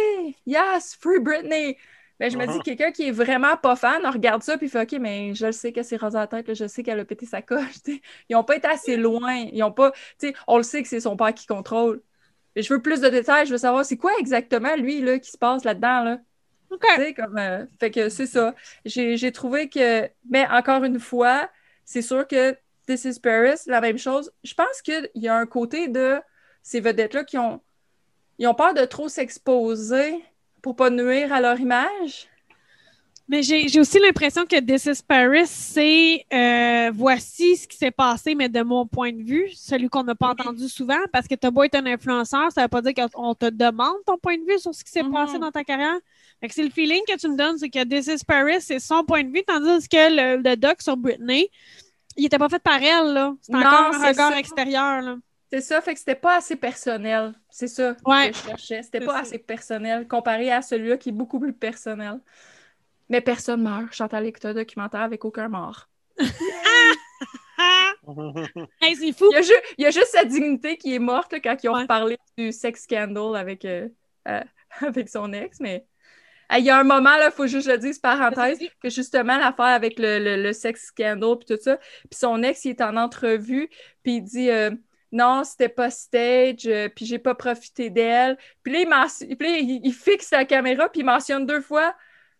yes, 0.46 0.96
free 1.00 1.20
Britney. 1.20 1.76
Mais 2.20 2.28
je 2.28 2.36
me 2.36 2.46
dis, 2.46 2.58
quelqu'un 2.60 2.92
qui 2.92 3.08
est 3.08 3.12
vraiment 3.12 3.56
pas 3.56 3.76
fan, 3.76 4.04
regarde 4.06 4.42
ça, 4.42 4.58
puis 4.58 4.68
fait, 4.68 4.82
OK, 4.82 5.00
mais 5.00 5.34
je 5.34 5.46
le 5.46 5.52
sais 5.52 5.72
qu'elle 5.72 5.86
s'est 5.86 5.96
rasée 5.96 6.18
la 6.18 6.26
tête, 6.26 6.46
là, 6.48 6.54
je 6.54 6.66
sais 6.66 6.82
qu'elle 6.82 7.00
a 7.00 7.04
pété 7.06 7.24
sa 7.24 7.40
coche, 7.40 7.82
tu 7.82 7.94
sais. 7.94 8.02
Ils 8.28 8.36
ont 8.36 8.44
pas 8.44 8.56
été 8.56 8.68
assez 8.68 8.98
loin. 8.98 9.46
Ils 9.52 9.62
ont 9.62 9.72
pas, 9.72 9.90
tu 10.18 10.28
sais, 10.28 10.34
on 10.46 10.58
le 10.58 10.62
sait 10.62 10.82
que 10.82 10.88
c'est 10.88 11.00
son 11.00 11.16
père 11.16 11.32
qui 11.32 11.46
contrôle. 11.46 12.02
Et 12.56 12.62
je 12.62 12.72
veux 12.74 12.82
plus 12.82 13.00
de 13.00 13.08
détails, 13.08 13.46
je 13.46 13.52
veux 13.52 13.58
savoir 13.58 13.86
c'est 13.86 13.96
quoi 13.96 14.12
exactement, 14.18 14.76
lui, 14.76 15.00
là, 15.00 15.18
qui 15.18 15.30
se 15.30 15.38
passe 15.38 15.64
là-dedans, 15.64 16.04
là? 16.04 16.18
OK. 16.70 16.84
Tu 16.94 17.02
sais, 17.02 17.14
comme, 17.14 17.38
euh, 17.38 17.64
fait 17.80 17.90
que 17.90 18.10
c'est 18.10 18.26
ça. 18.26 18.54
J'ai 18.84 19.16
j'ai 19.16 19.32
trouvé 19.32 19.68
que, 19.68 20.08
mais 20.28 20.46
encore 20.48 20.84
une 20.84 21.00
fois, 21.00 21.48
c'est 21.84 22.02
sûr 22.02 22.26
que 22.28 22.56
This 22.86 23.04
is 23.04 23.20
Paris, 23.20 23.60
la 23.66 23.80
même 23.80 23.98
chose. 23.98 24.30
Je 24.44 24.54
pense 24.54 24.82
qu'il 24.82 25.10
y 25.14 25.28
a 25.28 25.34
un 25.34 25.46
côté 25.46 25.88
de 25.88 26.20
ces 26.62 26.80
vedettes-là 26.80 27.24
qui 27.24 27.38
ont, 27.38 27.60
ils 28.38 28.46
ont 28.46 28.54
peur 28.54 28.74
de 28.74 28.84
trop 28.84 29.08
s'exposer 29.08 30.22
pour 30.62 30.76
pas 30.76 30.90
nuire 30.90 31.32
à 31.32 31.40
leur 31.40 31.58
image? 31.58 32.26
Mais 33.28 33.44
j'ai 33.44 33.78
aussi 33.78 34.00
l'impression 34.00 34.44
que 34.44 34.58
This 34.60 34.86
is 34.86 35.02
Paris, 35.06 35.46
c'est 35.46 36.26
euh, 36.32 36.90
voici 36.92 37.56
ce 37.56 37.68
qui 37.68 37.76
s'est 37.76 37.92
passé, 37.92 38.34
mais 38.34 38.48
de 38.48 38.60
mon 38.62 38.86
point 38.86 39.12
de 39.12 39.22
vue, 39.22 39.48
celui 39.54 39.88
qu'on 39.88 40.02
n'a 40.02 40.16
pas 40.16 40.30
entendu 40.30 40.68
souvent, 40.68 40.98
parce 41.12 41.28
que 41.28 41.36
tu 41.36 41.46
as 41.46 41.50
beau 41.52 41.62
être 41.62 41.76
un 41.76 41.86
influenceur, 41.86 42.50
ça 42.50 42.62
veut 42.62 42.68
pas 42.68 42.82
dire 42.82 42.92
qu'on 43.14 43.34
te 43.36 43.46
demande 43.48 43.94
ton 44.04 44.18
point 44.18 44.36
de 44.36 44.42
vue 44.42 44.58
sur 44.58 44.74
ce 44.74 44.82
qui 44.82 44.90
s'est 44.90 45.04
Mhm. 45.04 45.12
passé 45.12 45.38
dans 45.38 45.52
ta 45.52 45.62
carrière. 45.62 45.96
C'est 46.48 46.64
le 46.64 46.70
feeling 46.70 47.02
que 47.06 47.16
tu 47.16 47.28
me 47.28 47.36
donnes, 47.36 47.56
c'est 47.56 47.70
que 47.70 47.84
This 47.84 48.08
is 48.08 48.24
Paris, 48.26 48.60
c'est 48.62 48.80
son 48.80 49.04
point 49.04 49.22
de 49.22 49.28
vue, 49.30 49.44
tandis 49.46 49.86
que 49.88 50.36
le, 50.36 50.42
le 50.42 50.56
doc 50.56 50.82
sur 50.82 50.96
Britney, 50.96 51.48
il 52.16 52.24
était 52.26 52.38
pas 52.38 52.48
fait 52.48 52.58
par 52.58 52.82
elle, 52.82 53.12
là. 53.12 53.32
C'est 53.42 53.54
encore 53.54 53.94
un 53.94 54.08
regard 54.08 54.32
ça. 54.32 54.38
extérieur, 54.40 55.02
là. 55.02 55.16
C'est 55.52 55.60
ça, 55.60 55.80
fait 55.80 55.94
que 55.94 55.98
c'était 55.98 56.14
pas 56.14 56.36
assez 56.36 56.56
personnel. 56.56 57.34
C'est 57.50 57.66
ça 57.68 57.96
Ouais. 58.04 58.30
que 58.30 58.36
je 58.36 58.42
cherchais. 58.42 58.82
C'était 58.82 59.00
pas 59.00 59.14
ça. 59.14 59.18
assez 59.20 59.38
personnel 59.38 60.06
comparé 60.06 60.52
à 60.52 60.62
celui-là 60.62 60.96
qui 60.96 61.08
est 61.08 61.12
beaucoup 61.12 61.40
plus 61.40 61.52
personnel. 61.52 62.20
Mais 63.08 63.20
personne 63.20 63.62
meurt. 63.62 63.92
Chantal 63.92 64.26
écoute 64.26 64.44
un 64.44 64.54
documentaire 64.54 65.00
avec 65.00 65.24
aucun 65.24 65.48
mort. 65.48 65.88
Ah! 67.58 67.92
Hey, 68.80 68.96
c'est 68.96 69.12
fou! 69.12 69.26
Il 69.30 69.34
y, 69.34 69.36
a 69.38 69.42
ju- 69.42 69.52
il 69.78 69.84
y 69.84 69.86
a 69.86 69.90
juste 69.90 70.06
sa 70.12 70.24
dignité 70.24 70.76
qui 70.78 70.94
est 70.94 70.98
morte 70.98 71.32
là, 71.32 71.40
quand 71.40 71.56
ils 71.62 71.68
ont 71.68 71.74
Ouais. 71.74 71.82
reparlé 71.82 72.16
du 72.38 72.50
sex 72.52 72.82
scandal 72.84 73.36
avec, 73.36 73.64
euh, 73.64 73.88
euh, 74.28 74.42
avec 74.80 75.08
son 75.08 75.32
ex, 75.32 75.60
mais 75.60 75.84
il 76.58 76.64
y 76.64 76.70
a 76.70 76.78
un 76.78 76.84
moment, 76.84 77.10
il 77.24 77.30
faut 77.30 77.46
juste 77.46 77.68
le 77.68 77.78
dise, 77.78 77.98
parenthèse, 77.98 78.58
que 78.82 78.88
justement, 78.90 79.36
l'affaire 79.38 79.66
avec 79.66 79.98
le, 79.98 80.18
le, 80.18 80.42
le 80.42 80.52
sex 80.52 80.86
scandal 80.86 81.36
puis 81.38 81.54
tout 81.54 81.62
ça, 81.62 81.76
puis 81.76 82.18
son 82.18 82.42
ex, 82.42 82.64
il 82.64 82.70
est 82.70 82.80
en 82.80 82.96
entrevue, 82.96 83.68
puis 84.02 84.16
il 84.16 84.22
dit 84.22 84.50
euh, 84.50 84.70
non, 85.12 85.44
c'était 85.44 85.68
pas 85.68 85.90
stage, 85.90 86.66
euh, 86.66 86.88
puis 86.88 87.06
j'ai 87.06 87.18
pas 87.18 87.34
profité 87.34 87.90
d'elle. 87.90 88.36
Puis 88.62 88.72
là, 88.72 88.80
il, 88.80 88.88
men- 88.88 89.36
puis 89.38 89.48
là, 89.48 89.58
il, 89.58 89.80
il 89.84 89.92
fixe 89.94 90.30
la 90.30 90.44
caméra, 90.44 90.88
puis 90.88 91.00
il 91.00 91.04
mentionne 91.06 91.46
deux 91.46 91.60
fois 91.60 91.94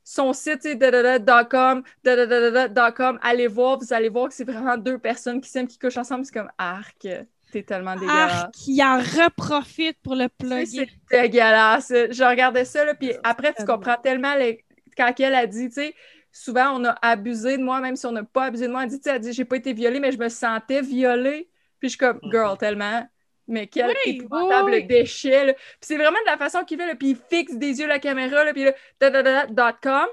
son 0.04 0.32
site, 0.32 0.60
tu 0.62 0.70
sais, 0.70 0.76
dadada.com, 0.76 1.82
dadada.com. 2.04 3.18
Allez 3.22 3.46
voir, 3.46 3.78
vous 3.78 3.92
allez 3.92 4.08
voir 4.08 4.28
que 4.28 4.34
c'est 4.34 4.44
vraiment 4.44 4.76
deux 4.76 4.98
personnes 4.98 5.40
qui 5.40 5.48
s'aiment, 5.50 5.68
qui 5.68 5.78
couchent 5.78 5.98
ensemble. 5.98 6.24
C'est 6.24 6.32
comme 6.32 6.50
arc, 6.58 7.06
t'es 7.50 7.62
tellement 7.62 7.96
dégueulasse. 7.96 8.44
Arc, 8.44 8.50
qui 8.52 8.82
en 8.82 8.98
reprofite 8.98 9.98
pour 10.02 10.14
le 10.16 10.28
plugger. 10.28 10.64
C'est 11.10 11.20
dégueulasse. 11.22 11.88
Je 11.90 12.24
regardais 12.28 12.64
ça, 12.64 12.84
là, 12.84 12.94
puis 12.94 13.12
après, 13.22 13.54
tu 13.54 13.64
comprends 13.64 13.96
tellement 14.02 14.34
les- 14.36 14.64
quand 14.96 15.12
elle 15.20 15.34
a 15.34 15.46
dit, 15.46 15.68
tu 15.68 15.74
sais, 15.74 15.94
souvent, 16.32 16.78
on 16.80 16.84
a 16.84 16.92
abusé 17.02 17.58
de 17.58 17.62
moi, 17.62 17.80
même 17.80 17.96
si 17.96 18.06
on 18.06 18.12
n'a 18.12 18.24
pas 18.24 18.44
abusé 18.46 18.66
de 18.66 18.72
moi. 18.72 18.84
Elle 18.84 18.90
dit, 18.90 18.98
tu 19.00 19.04
sais, 19.10 19.16
elle 19.16 19.20
dit, 19.20 19.32
j'ai 19.32 19.44
pas 19.44 19.56
été 19.56 19.72
violée, 19.72 20.00
mais 20.00 20.12
je 20.12 20.18
me 20.18 20.28
sentais 20.28 20.82
violée. 20.82 21.49
Puis 21.80 21.88
je 21.88 21.96
suis 21.96 21.98
comme, 21.98 22.20
girl, 22.30 22.56
tellement. 22.58 23.08
Mais 23.48 23.66
quel 23.66 23.88
Oui, 23.88 23.96
épouvantable 24.18 24.70
oui. 24.72 24.84
déchet. 24.86 25.46
là. 25.46 25.54
Puis 25.54 25.64
c'est 25.80 25.96
vraiment 25.96 26.20
de 26.20 26.26
la 26.30 26.36
façon 26.38 26.62
qu'il 26.64 26.78
fait, 26.78 26.86
là, 26.86 26.94
puis 26.94 27.10
il 27.10 27.16
fixe 27.16 27.54
des 27.56 27.80
yeux 27.80 27.88
la 27.88 27.98
caméra, 27.98 28.44
là, 28.44 28.52
puis 28.52 28.64
là, 28.64 28.72
dadadada.com, 29.00 30.06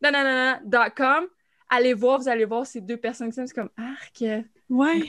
dadadada.com. 0.00 1.26
Allez 1.70 1.94
voir, 1.94 2.18
vous 2.20 2.28
allez 2.28 2.44
voir 2.44 2.66
ces 2.66 2.80
deux 2.80 2.96
personnes 2.98 3.30
qui. 3.32 3.34
C'est 3.46 3.54
comme, 3.54 3.70
arc. 3.76 4.22
Ouais. 4.68 5.02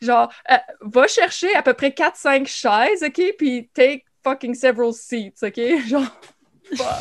Genre, 0.00 0.32
euh, 0.50 0.56
va 0.80 1.06
chercher 1.06 1.54
à 1.54 1.62
peu 1.62 1.74
près 1.74 1.90
4-5 1.90 2.46
chaises, 2.46 3.02
OK? 3.04 3.34
Puis 3.38 3.68
take 3.72 4.04
fucking 4.24 4.54
several 4.54 4.92
seats, 4.92 5.42
OK? 5.42 5.56
Genre, 5.88 6.20
bah, 6.78 7.00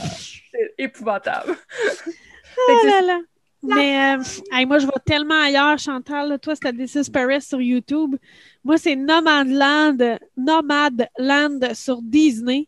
c'est 0.52 0.74
épouvantable. 0.78 1.56
C'est- 2.04 2.88
là 2.90 3.02
là. 3.02 3.20
Mais 3.64 4.16
euh, 4.18 4.24
hey, 4.52 4.66
moi, 4.66 4.80
je 4.80 4.86
vais 4.86 4.92
tellement 5.06 5.42
ailleurs, 5.42 5.78
Chantal. 5.80 6.30
là. 6.30 6.38
Toi, 6.38 6.56
c'était 6.56 6.74
This 6.74 6.96
is 6.96 7.12
Paris 7.12 7.42
sur 7.42 7.60
YouTube. 7.62 8.16
Moi, 8.64 8.78
c'est 8.78 8.96
Nomadland, 8.96 10.20
Nomadland 10.38 11.74
sur 11.74 12.02
Disney. 12.02 12.68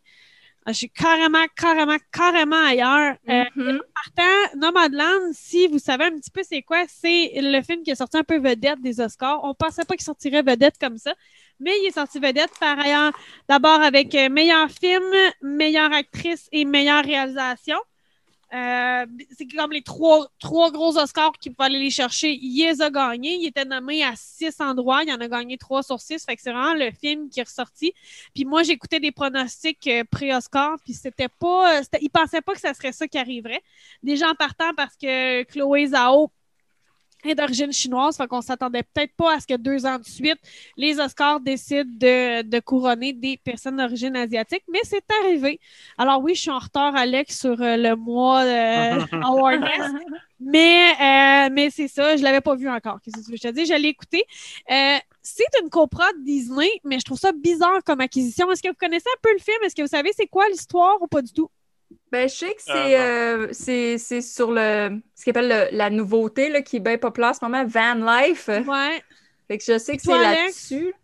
Ah, 0.66 0.72
Je 0.72 0.78
suis 0.78 0.90
carrément, 0.90 1.44
carrément, 1.56 1.96
carrément 2.12 2.62
ailleurs. 2.66 3.16
Euh, 3.28 3.44
Mhm. 3.56 3.80
Partant, 4.14 4.56
Nomadland, 4.58 5.32
si 5.32 5.66
vous 5.68 5.78
savez 5.78 6.04
un 6.04 6.10
petit 6.18 6.30
peu 6.30 6.42
c'est 6.46 6.62
quoi, 6.62 6.84
c'est 6.88 7.32
le 7.36 7.62
film 7.62 7.82
qui 7.82 7.90
est 7.92 7.94
sorti 7.94 8.18
un 8.18 8.24
peu 8.24 8.38
vedette 8.38 8.80
des 8.82 9.00
Oscars. 9.00 9.40
On 9.44 9.54
pensait 9.54 9.84
pas 9.84 9.94
qu'il 9.94 10.04
sortirait 10.04 10.42
vedette 10.42 10.76
comme 10.78 10.98
ça, 10.98 11.14
mais 11.60 11.70
il 11.82 11.86
est 11.86 11.92
sorti 11.92 12.18
vedette 12.18 12.50
par 12.60 12.78
ailleurs. 12.78 13.12
D'abord 13.48 13.80
avec 13.80 14.14
euh, 14.14 14.28
meilleur 14.28 14.68
film, 14.70 15.02
meilleure 15.42 15.92
actrice 15.92 16.48
et 16.52 16.64
meilleure 16.66 17.04
réalisation. 17.04 17.78
Euh, 18.52 19.06
c'est 19.36 19.46
comme 19.46 19.70
les 19.70 19.82
trois, 19.82 20.26
trois 20.40 20.72
gros 20.72 20.98
Oscars 20.98 21.32
qu'il 21.40 21.54
faut 21.54 21.62
aller 21.62 21.78
les 21.78 21.90
chercher. 21.90 22.32
Il 22.32 22.56
les 22.66 22.82
a 22.82 22.90
gagnés. 22.90 23.34
Il 23.36 23.46
était 23.46 23.64
nommé 23.64 24.02
à 24.02 24.14
six 24.16 24.60
endroits. 24.60 25.04
Il 25.04 25.12
en 25.12 25.20
a 25.20 25.28
gagné 25.28 25.56
trois 25.56 25.82
sur 25.84 26.00
six. 26.00 26.24
Fait 26.24 26.34
que 26.34 26.42
c'est 26.42 26.50
vraiment 26.52 26.74
le 26.74 26.90
film 26.90 27.28
qui 27.30 27.38
est 27.40 27.44
ressorti. 27.44 27.92
Puis 28.34 28.44
moi, 28.44 28.62
j'écoutais 28.64 28.98
des 29.00 29.12
pronostics 29.12 29.86
euh, 29.86 30.02
pré-Oscar. 30.10 30.76
Puis 30.84 30.94
c'était 30.94 31.28
pas. 31.28 31.78
euh, 31.78 31.82
c'était- 31.82 32.00
Ils 32.02 32.10
pensaient 32.10 32.40
pas 32.42 32.54
que 32.54 32.60
ça 32.60 32.74
serait 32.74 32.92
ça 32.92 33.06
qui 33.06 33.18
arriverait. 33.18 33.62
Déjà 34.02 34.28
en 34.30 34.34
partant 34.34 34.72
parce 34.76 34.96
que 34.96 35.44
Chloé 35.44 35.86
Zhao 35.88 36.30
est 37.24 37.34
d'origine 37.34 37.72
chinoise. 37.72 38.16
Fait 38.16 38.26
qu'on 38.26 38.40
s'attendait 38.40 38.82
peut-être 38.82 39.14
pas 39.16 39.34
à 39.36 39.40
ce 39.40 39.46
que 39.46 39.56
deux 39.56 39.86
ans 39.86 39.98
de 39.98 40.04
suite, 40.04 40.38
les 40.76 40.98
Oscars 40.98 41.40
décident 41.40 41.84
de, 41.86 42.42
de 42.42 42.60
couronner 42.60 43.12
des 43.12 43.36
personnes 43.36 43.76
d'origine 43.76 44.16
asiatique. 44.16 44.62
Mais 44.72 44.80
c'est 44.84 45.04
arrivé. 45.22 45.60
Alors 45.98 46.22
oui, 46.22 46.34
je 46.34 46.40
suis 46.42 46.50
en 46.50 46.58
retard, 46.58 46.96
Alex, 46.96 47.38
sur 47.40 47.60
euh, 47.60 47.76
le 47.76 47.96
mois 47.96 48.42
euh, 48.42 49.00
Awareness. 49.22 49.92
Mais, 50.40 50.92
euh, 50.92 51.50
mais 51.52 51.68
c'est 51.70 51.88
ça, 51.88 52.16
je 52.16 52.22
l'avais 52.22 52.40
pas 52.40 52.54
vu 52.56 52.68
encore. 52.68 52.98
Qu'est-ce 53.02 53.16
que 53.18 53.24
tu 53.24 53.30
veux 53.30 53.36
je 53.36 53.42
te 53.42 53.48
dis? 53.48 53.66
Je 53.66 53.74
l'ai 53.74 53.88
écouté. 53.88 54.24
Euh, 54.70 54.96
c'est 55.22 55.44
une 55.62 55.68
coprode 55.68 56.24
Disney, 56.24 56.68
mais 56.84 56.98
je 56.98 57.04
trouve 57.04 57.18
ça 57.18 57.32
bizarre 57.32 57.84
comme 57.84 58.00
acquisition. 58.00 58.50
Est-ce 58.50 58.62
que 58.62 58.68
vous 58.68 58.74
connaissez 58.74 59.08
un 59.08 59.20
peu 59.22 59.32
le 59.32 59.38
film? 59.38 59.58
Est-ce 59.64 59.74
que 59.74 59.82
vous 59.82 59.88
savez 59.88 60.10
c'est 60.16 60.26
quoi 60.26 60.48
l'histoire 60.48 61.00
ou 61.02 61.06
pas 61.06 61.20
du 61.20 61.32
tout? 61.32 61.50
Ben, 62.12 62.28
je 62.28 62.34
sais 62.34 62.54
que 62.54 62.62
c'est 62.62 62.98
euh, 62.98 63.48
c'est- 63.52 63.98
c'est 63.98 64.20
sur 64.20 64.50
le 64.50 65.00
ce 65.14 65.22
qu'ils 65.24 65.30
appelle 65.30 65.48
le- 65.72 65.76
la 65.76 65.90
nouveauté 65.90 66.48
là, 66.48 66.62
qui 66.62 66.76
est 66.76 66.80
bien 66.80 66.98
populaire 66.98 67.30
en 67.30 67.34
ce 67.34 67.44
moment, 67.44 67.64
Van 67.64 67.94
Life. 67.94 68.48
Ouais. 68.48 69.02
Fait 69.48 69.58
que 69.58 69.64
je 69.64 69.78
sais 69.78 69.96
que 69.96 70.02
c'est 70.02 70.10
là-dessus. 70.18 70.94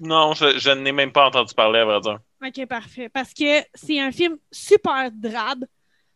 Non, 0.00 0.32
je, 0.34 0.58
je 0.58 0.70
n'ai 0.70 0.92
même 0.92 1.12
pas 1.12 1.26
entendu 1.26 1.54
parler, 1.54 1.80
à 1.80 1.84
vrai 1.84 2.00
dire. 2.00 2.18
OK, 2.44 2.66
parfait. 2.66 3.08
Parce 3.08 3.34
que 3.34 3.60
c'est 3.74 3.98
un 4.00 4.12
film 4.12 4.36
super 4.52 5.10
drabe, 5.12 5.64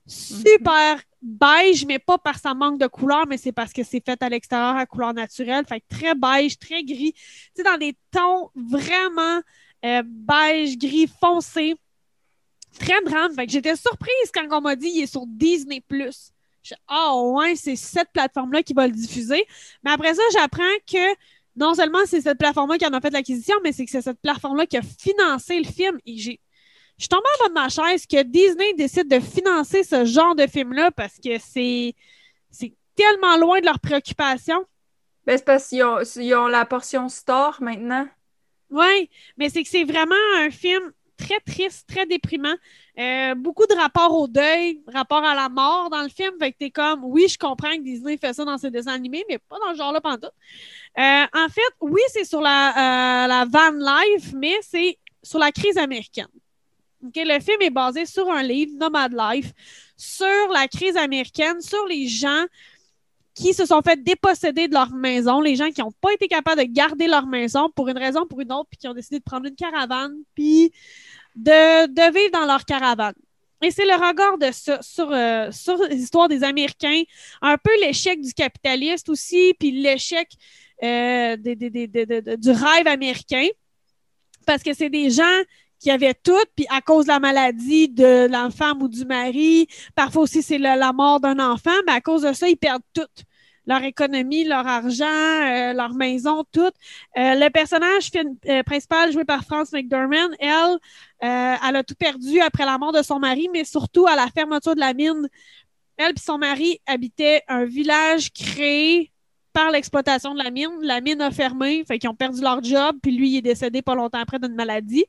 super 0.07 1.01
beige, 1.21 1.85
mais 1.87 1.99
pas 1.99 2.19
par 2.19 2.39
sa 2.39 2.55
manque 2.55 2.79
de 2.79 2.87
couleur, 2.87 3.27
mais 3.27 3.37
c'est 3.39 3.53
parce 3.53 3.73
que 3.73 3.83
c'est 3.83 4.05
fait 4.05 4.21
à 4.23 4.29
l'extérieur 4.29 4.77
à 4.77 4.87
couleur 4.87 5.15
naturelle. 5.15 5.65
Fait 5.69 5.81
que 5.81 5.87
très 5.89 6.15
beige, 6.15 6.59
très 6.59 6.85
gris. 6.85 7.13
Tu 7.15 7.21
sais, 7.57 7.63
dans 7.65 7.77
des 7.79 7.97
tons 8.13 8.51
vraiment 8.55 9.41
euh, 9.85 10.03
beige, 10.07 10.79
gris 10.79 11.09
foncé. 11.21 11.75
Très 12.79 13.01
drame. 13.03 13.35
Fait 13.35 13.47
que 13.47 13.53
j'étais 13.53 13.77
surprise 13.77 14.31
quand 14.33 14.47
on 14.51 14.61
m'a 14.61 14.77
dit 14.77 14.91
il 14.95 15.03
est 15.03 15.07
sur 15.07 15.27
Disney+. 15.27 15.83
Je 15.91 16.75
Ah 16.89 17.17
ouais, 17.17 17.57
c'est 17.57 17.77
cette 17.77 18.11
plateforme-là 18.13 18.63
qui 18.63 18.73
va 18.73 18.87
le 18.87 18.93
diffuser. 18.93 19.45
Mais 19.85 19.91
après 19.91 20.15
ça, 20.15 20.23
j'apprends 20.33 20.63
que 20.91 21.15
non 21.57 21.75
seulement 21.75 21.99
c'est 22.07 22.21
cette 22.21 22.39
plateforme-là 22.39 22.79
qui 22.79 22.87
en 22.87 22.93
a 22.93 23.01
fait 23.01 23.11
l'acquisition, 23.11 23.57
mais 23.63 23.73
c'est 23.73 23.85
que 23.85 23.91
c'est 23.91 24.03
cette 24.03 24.21
plateforme-là 24.21 24.67
qui 24.67 24.77
a 24.77 24.83
financé 24.83 25.59
le 25.59 25.65
film. 25.65 25.99
Et 26.07 26.17
j'ai. 26.17 26.41
Je 26.99 27.05
suis 27.05 27.09
tombée 27.09 27.23
en 27.41 27.45
bas 27.45 27.49
de 27.49 27.55
ma 27.55 27.69
chaise 27.69 28.07
que 28.07 28.23
Disney 28.23 28.75
décide 28.75 29.09
de 29.09 29.19
financer 29.19 29.83
ce 29.83 30.05
genre 30.05 30.35
de 30.35 30.47
film-là 30.47 30.91
parce 30.93 31.19
que 31.23 31.39
c'est. 31.39 31.95
C'est 32.51 32.75
tellement 32.95 33.37
loin 33.39 33.61
de 33.61 33.67
leurs 33.67 33.81
préoccupations. 33.81 34.65
Ben, 35.27 35.39
c'est 35.39 35.45
parce 35.45 35.69
qu'ils 35.69 35.83
ont, 35.83 36.01
ils 36.17 36.35
ont 36.35 36.49
la 36.49 36.67
portion 36.67 37.09
store 37.09 37.57
maintenant. 37.61 38.07
Oui, 38.71 39.11
mais 39.37 39.49
c'est 39.49 39.63
que 39.63 39.69
c'est 39.69 39.85
vraiment 39.85 40.15
un 40.37 40.51
film 40.51 40.93
très 41.23 41.41
triste, 41.41 41.89
très 41.89 42.07
déprimant. 42.07 42.55
Euh, 42.99 43.35
beaucoup 43.35 43.67
de 43.67 43.75
rapports 43.75 44.15
au 44.15 44.27
deuil, 44.27 44.81
rapport 44.93 45.25
à 45.25 45.35
la 45.35 45.49
mort 45.49 45.89
dans 45.91 46.03
le 46.03 46.09
film. 46.09 46.33
Fait 46.39 46.53
que 46.53 46.59
t'es 46.59 46.71
comme, 46.71 47.05
oui, 47.05 47.27
je 47.29 47.39
comprends 47.39 47.71
que 47.71 47.83
Disney 47.83 48.17
fait 48.17 48.33
ça 48.33 48.45
dans 48.45 48.59
ses 48.59 48.71
dessins 48.71 48.93
animés, 48.93 49.25
mais 49.29 49.39
pas 49.39 49.57
dans 49.65 49.73
ce 49.73 49.79
genre-là 49.79 50.01
pantoute. 50.01 50.33
Euh, 50.99 51.25
en 51.35 51.49
fait, 51.49 51.73
oui, 51.81 52.01
c'est 52.09 52.25
sur 52.25 52.41
la, 52.41 53.25
euh, 53.25 53.27
la 53.27 53.45
van 53.45 53.73
life, 53.73 54.33
mais 54.35 54.57
c'est 54.63 54.99
sur 55.23 55.39
la 55.39 55.53
crise 55.53 55.79
américaine. 55.79 56.29
Le 57.03 57.41
film 57.41 57.61
est 57.61 57.71
basé 57.71 58.07
sur 58.07 58.31
un 58.31 58.43
livre, 58.43 58.73
Nomad 58.79 59.13
Life, 59.13 59.53
sur 59.97 60.49
la 60.53 60.69
crise 60.69 60.97
américaine, 60.97 61.61
sur 61.61 61.85
les 61.87 62.07
gens 62.07 62.45
qui 63.35 63.55
se 63.55 63.65
sont 63.65 63.81
fait 63.81 64.03
déposséder 64.03 64.69
de 64.69 64.75
leur 64.75 64.93
maison, 64.93 65.41
les 65.41 65.57
gens 65.57 65.71
qui 65.71 65.81
n'ont 65.81 65.93
pas 65.93 66.13
été 66.13 66.29
capables 66.29 66.61
de 66.61 66.67
garder 66.67 67.07
leur 67.07 67.27
maison 67.27 67.71
pour 67.75 67.89
une 67.89 67.97
raison 67.97 68.23
ou 68.23 68.27
pour 68.27 68.41
une 68.41 68.53
autre, 68.53 68.69
puis 68.71 68.79
qui 68.79 68.89
ont 68.89 68.95
décidé 68.95 69.19
de 69.19 69.25
prendre 69.25 69.47
une 69.47 69.55
caravane, 69.55 70.15
puis 70.35 70.73
de, 71.35 72.13
vivre 72.13 72.31
dans 72.33 72.47
leur 72.47 72.65
caravane. 72.65 73.15
Et 73.63 73.71
c'est 73.71 73.85
le 73.85 73.95
regard 73.95 74.39
de 74.39 74.51
sur, 74.53 75.13
euh, 75.13 75.51
sur 75.53 75.77
l'histoire 75.85 76.29
des 76.29 76.43
Américains, 76.43 77.03
un 77.41 77.57
peu 77.57 77.71
l'échec 77.81 78.21
du 78.21 78.33
capitaliste 78.33 79.09
aussi, 79.09 79.55
puis 79.59 79.71
l'échec 79.71 80.29
euh, 80.83 81.37
des- 81.37 81.55
du 81.55 82.51
rêve 82.51 82.89
américain, 82.89 83.47
parce 84.47 84.65
que 84.65 84.75
c'est 84.75 84.91
des 84.91 85.11
gens 85.11 85.41
qui 85.79 85.91
avaient 85.91 86.15
tout, 86.15 86.45
puis 86.57 86.67
à 86.71 86.81
cause 86.81 87.07
de 87.07 87.11
la 87.11 87.21
maladie 87.21 87.89
de 87.89 88.27
l'enfant 88.29 88.73
ou 88.81 88.89
du 88.89 89.05
mari, 89.05 89.67
parfois 89.95 90.23
aussi 90.23 90.43
c'est 90.43 90.59
la 90.59 90.93
mort 90.93 91.21
d'un 91.21 91.39
enfant, 91.39 91.71
mais 91.87 91.93
à 91.93 92.01
cause 92.01 92.23
de 92.23 92.33
ça, 92.33 92.49
ils 92.49 92.57
perdent 92.57 92.83
tout. 92.93 93.03
Leur 93.67 93.83
économie, 93.83 94.45
leur 94.45 94.67
argent, 94.67 95.05
euh, 95.05 95.73
leur 95.73 95.95
maison, 95.95 96.45
tout. 96.53 96.61
Euh, 96.61 96.71
le 97.17 97.49
personnage 97.51 98.11
euh, 98.49 98.63
principal 98.63 99.13
joué 99.13 99.25
par 99.25 99.45
France 99.45 99.73
McDormand, 99.73 100.31
elle, 100.39 100.79
elle 101.21 101.77
a 101.77 101.85
tout 101.85 101.95
perdu 101.95 102.41
après 102.41 102.65
la 102.65 102.79
mort 102.79 102.93
de 102.93 103.03
son 103.03 103.19
mari, 103.19 103.49
mais 103.53 103.65
surtout 103.65 104.07
à 104.07 104.17
la 104.17 104.27
fermeture 104.29 104.75
de 104.75 104.81
la 104.81 104.95
mine. 104.95 105.29
Elle 105.97 106.13
et 106.13 106.21
son 106.21 106.39
mari 106.39 106.81
habitaient 106.87 107.43
un 107.49 107.65
village 107.65 108.33
créé 108.33 109.13
par 109.53 109.71
l'exploitation 109.71 110.35
de 110.35 110.43
la 110.43 110.51
mine. 110.51 110.71
La 110.81 111.01
mine 111.01 111.21
a 111.21 111.31
fermé, 111.31 111.85
fait 111.87 111.99
qu'ils 111.99 112.11
ont 112.11 112.15
perdu 112.15 112.41
leur 112.41 112.63
job, 112.63 112.97
puis 113.03 113.13
lui, 113.13 113.31
il 113.31 113.37
est 113.39 113.43
décédé 113.43 113.83
pas 113.83 113.95
longtemps 113.95 114.19
après 114.19 114.39
d'une 114.39 114.55
maladie. 114.55 115.05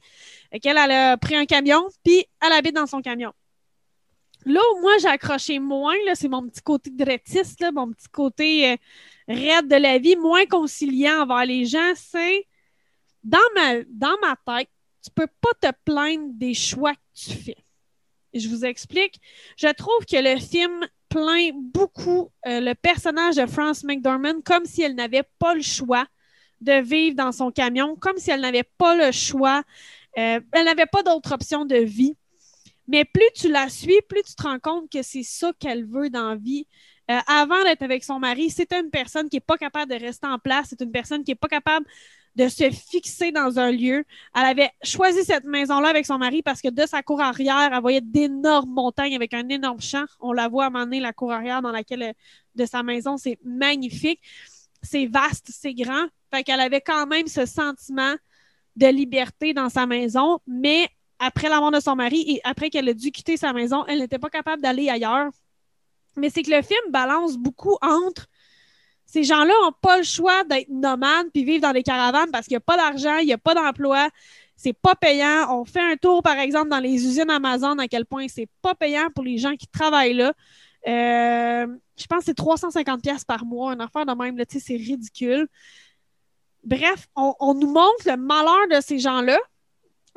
et 0.51 0.59
qu'elle 0.59 0.77
elle 0.77 0.91
a 0.91 1.17
pris 1.17 1.35
un 1.35 1.45
camion, 1.45 1.83
puis 2.03 2.25
elle 2.41 2.51
habite 2.51 2.75
dans 2.75 2.85
son 2.87 3.01
camion. 3.01 3.33
Là 4.45 4.59
où 4.73 4.81
moi 4.81 4.97
j'ai 4.99 5.07
accroché 5.07 5.59
moins, 5.59 5.95
c'est 6.15 6.27
mon 6.27 6.47
petit 6.47 6.61
côté 6.61 6.89
drettiste, 6.89 7.63
mon 7.73 7.91
petit 7.91 8.09
côté 8.09 8.71
euh, 8.71 8.75
raide 9.27 9.67
de 9.67 9.75
la 9.75 9.97
vie, 9.97 10.15
moins 10.15 10.45
conciliant 10.45 11.21
envers 11.21 11.45
les 11.45 11.65
gens, 11.65 11.93
c'est 11.95 12.47
dans 13.23 13.39
ma, 13.55 13.83
dans 13.87 14.15
ma 14.21 14.35
tête, 14.45 14.69
tu 15.03 15.11
peux 15.11 15.27
pas 15.27 15.71
te 15.71 15.75
plaindre 15.85 16.33
des 16.33 16.53
choix 16.53 16.93
que 16.93 16.99
tu 17.13 17.31
fais. 17.31 17.57
Je 18.33 18.47
vous 18.49 18.65
explique. 18.65 19.19
Je 19.57 19.67
trouve 19.67 20.05
que 20.09 20.17
le 20.17 20.39
film 20.39 20.87
plaint 21.09 21.53
beaucoup 21.55 22.31
euh, 22.47 22.59
le 22.59 22.73
personnage 22.73 23.35
de 23.35 23.45
France 23.45 23.83
McDormand 23.83 24.41
comme 24.43 24.65
si 24.65 24.81
elle 24.81 24.95
n'avait 24.95 25.27
pas 25.37 25.53
le 25.53 25.61
choix 25.61 26.07
de 26.61 26.81
vivre 26.81 27.15
dans 27.15 27.31
son 27.31 27.51
camion, 27.51 27.95
comme 27.95 28.17
si 28.17 28.31
elle 28.31 28.41
n'avait 28.41 28.67
pas 28.77 28.95
le 28.95 29.11
choix, 29.11 29.63
euh, 30.17 30.39
elle 30.51 30.65
n'avait 30.65 30.85
pas 30.85 31.03
d'autre 31.03 31.33
option 31.33 31.65
de 31.65 31.75
vie. 31.75 32.15
Mais 32.87 33.05
plus 33.05 33.29
tu 33.35 33.49
la 33.49 33.69
suis, 33.69 33.99
plus 34.07 34.23
tu 34.23 34.35
te 34.35 34.43
rends 34.43 34.59
compte 34.59 34.91
que 34.91 35.01
c'est 35.01 35.23
ça 35.23 35.51
qu'elle 35.59 35.85
veut 35.85 36.09
dans 36.09 36.29
la 36.29 36.35
vie. 36.35 36.67
Euh, 37.11 37.19
avant 37.27 37.61
d'être 37.63 37.81
avec 37.81 38.03
son 38.03 38.19
mari, 38.19 38.49
c'est 38.49 38.71
une 38.73 38.89
personne 38.89 39.29
qui 39.29 39.37
n'est 39.37 39.41
pas 39.41 39.57
capable 39.57 39.91
de 39.91 39.99
rester 39.99 40.27
en 40.27 40.39
place, 40.39 40.67
c'est 40.69 40.81
une 40.81 40.91
personne 40.91 41.23
qui 41.23 41.31
n'est 41.31 41.35
pas 41.35 41.47
capable 41.49 41.85
de 42.35 42.47
se 42.47 42.69
fixer 42.71 43.31
dans 43.31 43.59
un 43.59 43.71
lieu. 43.71 44.05
Elle 44.35 44.45
avait 44.45 44.71
choisi 44.83 45.23
cette 45.23 45.43
maison-là 45.43 45.89
avec 45.89 46.05
son 46.05 46.17
mari 46.17 46.41
parce 46.41 46.61
que 46.61 46.69
de 46.69 46.85
sa 46.85 47.03
cour 47.03 47.21
arrière, 47.21 47.71
elle 47.71 47.81
voyait 47.81 48.01
d'énormes 48.01 48.71
montagnes 48.71 49.15
avec 49.15 49.33
un 49.33 49.47
énorme 49.49 49.81
champ. 49.81 50.05
On 50.19 50.33
la 50.33 50.47
voit 50.47 50.65
à 50.65 50.85
la 50.85 51.13
cour 51.13 51.31
arrière 51.31 51.61
dans 51.61 51.71
laquelle 51.71 52.03
euh, 52.03 52.13
de 52.55 52.65
sa 52.65 52.83
maison, 52.83 53.17
c'est 53.17 53.37
magnifique. 53.43 54.21
C'est 54.81 55.05
vaste, 55.05 55.49
c'est 55.49 55.73
grand. 55.73 56.07
Fait 56.33 56.43
qu'elle 56.43 56.59
avait 56.59 56.81
quand 56.81 57.05
même 57.05 57.27
ce 57.27 57.45
sentiment 57.45 58.15
de 58.75 58.87
liberté 58.87 59.53
dans 59.53 59.69
sa 59.69 59.85
maison, 59.85 60.39
mais 60.47 60.89
après 61.23 61.49
la 61.49 61.59
mort 61.59 61.71
de 61.71 61.79
son 61.79 61.95
mari 61.95 62.23
et 62.27 62.41
après 62.43 62.69
qu'elle 62.69 62.89
a 62.89 62.93
dû 62.93 63.11
quitter 63.11 63.37
sa 63.37 63.53
maison, 63.53 63.85
elle 63.87 63.99
n'était 63.99 64.19
pas 64.19 64.29
capable 64.29 64.61
d'aller 64.61 64.89
ailleurs. 64.89 65.31
Mais 66.17 66.29
c'est 66.29 66.43
que 66.43 66.51
le 66.51 66.61
film 66.61 66.91
balance 66.91 67.37
beaucoup 67.37 67.77
entre 67.81 68.27
ces 69.05 69.23
gens-là 69.23 69.53
n'ont 69.63 69.73
pas 69.81 69.97
le 69.97 70.03
choix 70.03 70.43
d'être 70.43 70.69
nomades 70.69 71.27
puis 71.33 71.43
vivre 71.43 71.61
dans 71.61 71.71
des 71.71 71.83
caravanes 71.83 72.31
parce 72.31 72.47
qu'il 72.47 72.53
n'y 72.53 72.57
a 72.57 72.61
pas 72.61 72.77
d'argent, 72.77 73.17
il 73.17 73.25
n'y 73.25 73.33
a 73.33 73.37
pas 73.37 73.53
d'emploi, 73.53 74.09
c'est 74.55 74.73
pas 74.73 74.95
payant. 74.95 75.59
On 75.59 75.65
fait 75.65 75.81
un 75.81 75.95
tour, 75.95 76.23
par 76.23 76.37
exemple, 76.37 76.69
dans 76.69 76.79
les 76.79 77.05
usines 77.05 77.29
Amazon, 77.29 77.77
à 77.79 77.87
quel 77.87 78.05
point 78.05 78.27
c'est 78.27 78.49
pas 78.61 78.75
payant 78.75 79.09
pour 79.13 79.23
les 79.23 79.37
gens 79.37 79.55
qui 79.55 79.67
travaillent 79.67 80.13
là. 80.13 80.33
Euh, 80.87 81.67
je 81.97 82.05
pense 82.07 82.19
que 82.19 82.25
c'est 82.25 82.37
350$ 82.37 83.25
par 83.25 83.45
mois, 83.45 83.73
une 83.73 83.81
affaire 83.81 84.05
de 84.05 84.13
même, 84.13 84.37
c'est 84.49 84.75
ridicule. 84.75 85.47
Bref, 86.63 87.07
on, 87.15 87.53
nous 87.53 87.71
montre 87.71 88.07
le 88.07 88.17
malheur 88.17 88.67
de 88.71 88.81
ces 88.81 88.97
gens-là, 88.99 89.37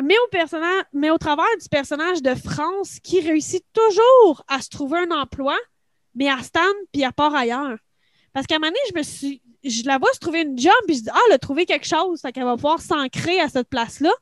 mais 0.03 1.09
au, 1.11 1.19
travers 1.19 1.57
du 1.61 1.69
personnage 1.71 2.23
de 2.23 2.35
France 2.35 2.99
qui 3.03 3.21
réussit 3.21 3.65
toujours 3.73 4.45
à 4.49 4.61
se 4.61 4.69
trouver 4.69 4.99
un 4.99 5.11
emploi, 5.11 5.57
mais 6.15 6.29
à 6.29 6.43
Stan 6.43 6.61
puis 6.93 7.05
à 7.05 7.13
part 7.13 7.35
ailleurs. 7.35 7.79
Parce 8.33 8.47
qu'à 8.47 8.57
un 8.57 8.59
moment 8.59 8.71
donné, 8.71 8.81
je 8.91 8.99
me 8.99 9.03
suis. 9.03 9.43
Je 9.65 9.85
la 9.85 9.99
vois 9.99 10.13
se 10.13 10.21
trouver 10.21 10.43
une 10.43 10.57
job, 10.57 10.73
puis 10.87 10.97
je 10.97 11.03
dis 11.03 11.11
Ah, 11.13 11.19
elle 11.27 11.35
a 11.35 11.39
trouvé 11.39 11.67
quelque 11.67 11.87
chose, 11.87 12.21
qu'elle 12.33 12.45
va 12.45 12.55
pouvoir 12.55 12.81
s'ancrer 12.81 13.41
à 13.41 13.49
cette 13.49 13.69
place-là. 13.69 14.13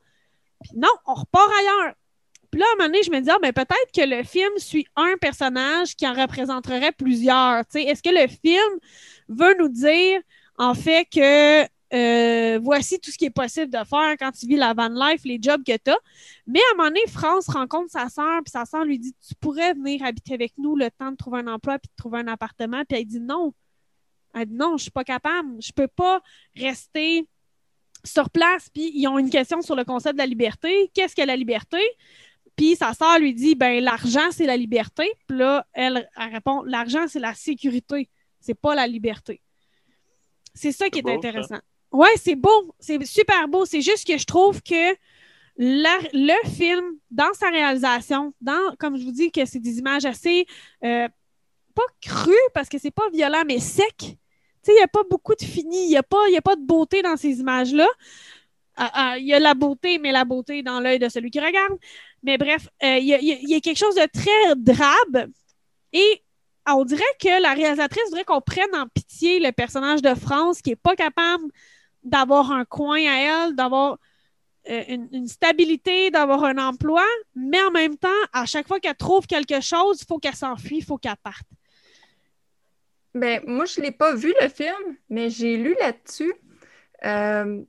Puis 0.61 0.71
non, 0.75 0.89
on 1.05 1.13
repart 1.13 1.51
ailleurs. 1.59 1.93
Puis 2.55 2.61
là, 2.61 2.67
à 2.67 2.73
un 2.73 2.77
moment 2.77 2.87
donné, 2.87 3.03
je 3.03 3.11
me 3.11 3.19
dis, 3.19 3.29
ah, 3.29 3.37
ben, 3.41 3.51
peut-être 3.51 3.91
que 3.93 4.09
le 4.09 4.23
film 4.23 4.51
suit 4.57 4.87
un 4.95 5.17
personnage 5.19 5.95
qui 5.97 6.07
en 6.07 6.13
représenterait 6.13 6.93
plusieurs. 6.93 7.63
Est-ce 7.73 8.01
que 8.01 8.09
le 8.09 8.27
film 8.27 8.79
veut 9.27 9.55
nous 9.59 9.67
dire, 9.67 10.21
en 10.57 10.73
fait, 10.73 11.05
que 11.13 11.67
euh, 11.93 12.59
voici 12.61 12.99
tout 12.99 13.11
ce 13.11 13.17
qui 13.17 13.25
est 13.25 13.29
possible 13.29 13.71
de 13.71 13.83
faire 13.85 14.15
quand 14.17 14.31
tu 14.31 14.47
vis 14.47 14.55
la 14.55 14.73
van 14.73 14.89
life, 14.89 15.21
les 15.23 15.37
jobs 15.41 15.63
que 15.63 15.77
tu 15.77 15.91
as. 15.91 15.97
Mais 16.47 16.59
à 16.59 16.73
un 16.73 16.77
moment 16.77 16.89
donné, 16.89 17.01
France 17.07 17.47
rencontre 17.47 17.91
sa 17.91 18.09
soeur, 18.09 18.41
puis 18.43 18.51
sa 18.51 18.65
soeur 18.65 18.83
lui 18.85 18.99
dit 18.99 19.15
Tu 19.27 19.35
pourrais 19.35 19.73
venir 19.73 20.03
habiter 20.03 20.33
avec 20.33 20.53
nous 20.57 20.75
le 20.75 20.89
temps 20.89 21.11
de 21.11 21.17
trouver 21.17 21.39
un 21.39 21.47
emploi 21.47 21.77
puis 21.77 21.89
de 21.89 21.95
trouver 21.95 22.19
un 22.19 22.27
appartement. 22.27 22.83
Puis 22.87 22.99
elle 22.99 23.05
dit 23.05 23.19
Non. 23.19 23.53
Elle 24.33 24.47
dit 24.47 24.55
Non, 24.55 24.69
je 24.69 24.73
ne 24.73 24.79
suis 24.79 24.91
pas 24.91 25.03
capable. 25.03 25.49
Je 25.61 25.71
ne 25.71 25.83
peux 25.83 25.87
pas 25.87 26.21
rester 26.55 27.27
sur 28.03 28.29
place. 28.29 28.69
Puis 28.69 28.91
ils 28.93 29.07
ont 29.07 29.19
une 29.19 29.29
question 29.29 29.61
sur 29.61 29.75
le 29.75 29.83
concept 29.83 30.15
de 30.15 30.19
la 30.19 30.27
liberté. 30.27 30.89
Qu'est-ce 30.93 31.15
que 31.15 31.21
la 31.21 31.35
liberté? 31.35 31.79
Puis 32.55 32.75
sa 32.75 32.93
soeur 32.93 33.19
lui 33.19 33.33
dit 33.33 33.53
ben 33.55 33.83
l'argent, 33.83 34.31
c'est 34.31 34.45
la 34.45 34.57
liberté. 34.57 35.11
Puis 35.27 35.37
là, 35.37 35.67
elle, 35.73 36.09
répond 36.15 36.63
L'argent, 36.63 37.07
c'est 37.07 37.19
la 37.19 37.33
sécurité. 37.33 38.09
C'est 38.39 38.53
pas 38.53 38.75
la 38.75 38.87
liberté. 38.87 39.41
C'est 40.53 40.71
ça 40.71 40.89
qui 40.89 40.99
est 40.99 41.09
intéressant. 41.09 41.59
Ouais, 41.95 42.13
c'est 42.17 42.35
beau. 42.35 42.75
C'est 42.79 43.03
super 43.05 43.47
beau. 43.47 43.65
C'est 43.65 43.81
juste 43.81 44.05
que 44.05 44.17
je 44.17 44.25
trouve 44.25 44.61
que 44.61 44.95
le 45.57 46.49
film, 46.49 46.83
dans 47.09 47.33
sa 47.33 47.49
réalisation, 47.49 48.33
dans, 48.41 48.75
comme 48.77 48.97
je 48.97 49.05
vous 49.05 49.13
dis, 49.13 49.31
que 49.31 49.45
c'est 49.45 49.59
des 49.59 49.79
images 49.79 50.03
assez 50.03 50.45
euh, 50.83 51.07
pas 51.73 51.83
crues 52.01 52.33
parce 52.53 52.67
que 52.67 52.77
c'est 52.77 52.91
pas 52.91 53.09
violent, 53.13 53.43
mais 53.47 53.59
sec. 53.59 54.17
Il 54.67 54.73
n'y 54.73 54.81
a 54.81 54.87
pas 54.87 55.03
beaucoup 55.09 55.35
de 55.35 55.43
fini, 55.43 55.85
il 55.85 55.89
n'y 55.89 55.97
a, 55.97 56.01
pas, 56.01 56.17
a 56.35 56.41
pas 56.41 56.55
de 56.55 56.65
beauté 56.65 57.03
dans 57.03 57.15
ces 57.17 57.39
images-là. 57.39 57.87
Ah, 58.75 58.91
ah, 58.93 59.17
il 59.17 59.25
y 59.25 59.33
a 59.33 59.39
la 59.39 59.53
beauté, 59.53 59.99
mais 59.99 60.11
la 60.11 60.25
beauté 60.25 60.63
dans 60.63 60.79
l'œil 60.79 60.99
de 60.99 61.07
celui 61.07 61.29
qui 61.29 61.39
regarde. 61.39 61.77
Mais 62.23 62.37
bref, 62.37 62.67
euh, 62.83 62.97
il 62.97 63.05
y, 63.05 63.55
a 63.55 63.59
quelque 63.61 63.77
chose 63.77 63.95
de 63.95 64.07
très 64.11 64.55
drabe. 64.57 65.31
Et 65.93 66.23
on 66.67 66.83
dirait 66.83 67.03
que 67.21 67.41
la 67.41 67.53
réalisatrice 67.53 68.05
voudrait 68.05 68.25
qu'on 68.25 68.41
prenne 68.41 68.73
en 68.75 68.87
pitié 68.87 69.39
le 69.39 69.51
personnage 69.51 70.01
de 70.01 70.15
France 70.15 70.61
qui 70.63 70.71
n'est 70.71 70.75
pas 70.75 70.95
capable 70.95 71.45
d'avoir 72.05 72.51
un 72.51 72.63
coin 72.63 72.99
à 72.99 73.47
elle, 73.47 73.55
d'avoir 73.55 73.97
euh, 74.69 74.83
une, 74.87 75.27
stabilité, 75.27 76.09
d'avoir 76.11 76.43
un 76.43 76.57
emploi, 76.57 77.03
mais 77.35 77.61
en 77.61 77.71
même 77.71 77.97
temps, 77.97 78.07
à 78.31 78.45
chaque 78.45 78.67
fois 78.67 78.79
qu'elle 78.79 78.95
trouve 78.95 79.27
quelque 79.27 79.59
chose, 79.59 80.01
il 80.01 80.05
faut 80.07 80.17
qu'elle 80.17 80.35
s'enfuit, 80.35 80.77
il 80.77 80.85
faut 80.85 80.97
qu'elle 80.97 81.17
parte. 81.21 81.45
Ben, 83.13 83.41
moi, 83.45 83.65
je 83.65 83.79
ne 83.79 83.85
l'ai 83.85 83.91
pas 83.91 84.13
vu 84.15 84.33
le 84.41 84.47
film, 84.49 84.97
mais 85.09 85.29
j'ai 85.29 85.57
lu 85.57 85.75
là-dessus. 85.79 86.33
Euh, 87.05 87.61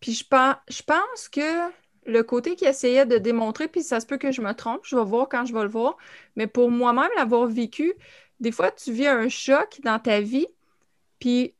puis 0.00 0.12
je 0.12 0.24
je 0.68 0.82
pense 0.82 1.28
que 1.28 1.70
le 2.06 2.22
côté 2.22 2.56
qu'il 2.56 2.68
essayait 2.68 3.06
de 3.06 3.18
démontrer, 3.18 3.68
puis 3.68 3.82
ça 3.82 4.00
se 4.00 4.06
peut 4.06 4.18
que 4.18 4.32
je 4.32 4.42
me 4.42 4.52
trompe, 4.52 4.80
je 4.84 4.96
vais 4.96 5.04
voir 5.04 5.28
quand 5.28 5.44
je 5.44 5.54
vais 5.54 5.62
le 5.62 5.68
voir, 5.68 5.96
mais 6.34 6.46
pour 6.46 6.70
moi-même 6.70 7.10
l'avoir 7.16 7.46
vécu, 7.46 7.94
des 8.40 8.50
fois, 8.50 8.72
tu 8.72 8.92
vis 8.92 9.06
un 9.06 9.28
choc 9.28 9.80
dans 9.84 10.00
ta 10.00 10.20
vie, 10.20 10.48
puis 11.20 11.54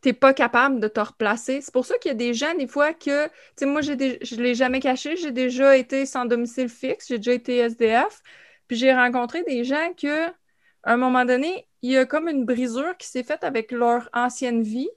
t'es 0.00 0.12
pas 0.12 0.32
capable 0.32 0.80
de 0.80 0.88
te 0.88 1.00
replacer. 1.00 1.60
C'est 1.60 1.72
pour 1.72 1.84
ça 1.84 1.98
qu'il 1.98 2.10
y 2.10 2.12
a 2.12 2.16
des 2.16 2.34
gens, 2.34 2.54
des 2.54 2.66
fois, 2.66 2.94
que, 2.94 3.26
tu 3.26 3.32
sais, 3.56 3.66
moi, 3.66 3.82
je 3.82 3.92
ne 3.92 4.42
l'ai 4.42 4.54
jamais 4.54 4.80
caché, 4.80 5.16
j'ai 5.16 5.32
déjà 5.32 5.76
été 5.76 6.06
sans 6.06 6.24
domicile 6.24 6.68
fixe, 6.68 7.08
j'ai 7.08 7.18
déjà 7.18 7.32
été 7.32 7.56
SDF, 7.58 8.22
puis 8.66 8.76
j'ai 8.76 8.94
rencontré 8.94 9.42
des 9.44 9.64
gens 9.64 9.92
que, 9.96 10.26
à 10.28 10.94
un 10.94 10.96
moment 10.96 11.24
donné, 11.24 11.68
il 11.82 11.92
y 11.92 11.96
a 11.96 12.06
comme 12.06 12.28
une 12.28 12.44
brisure 12.44 12.96
qui 12.96 13.08
s'est 13.08 13.22
faite 13.22 13.44
avec 13.44 13.72
leur 13.72 14.08
ancienne 14.12 14.62
vie, 14.62 14.90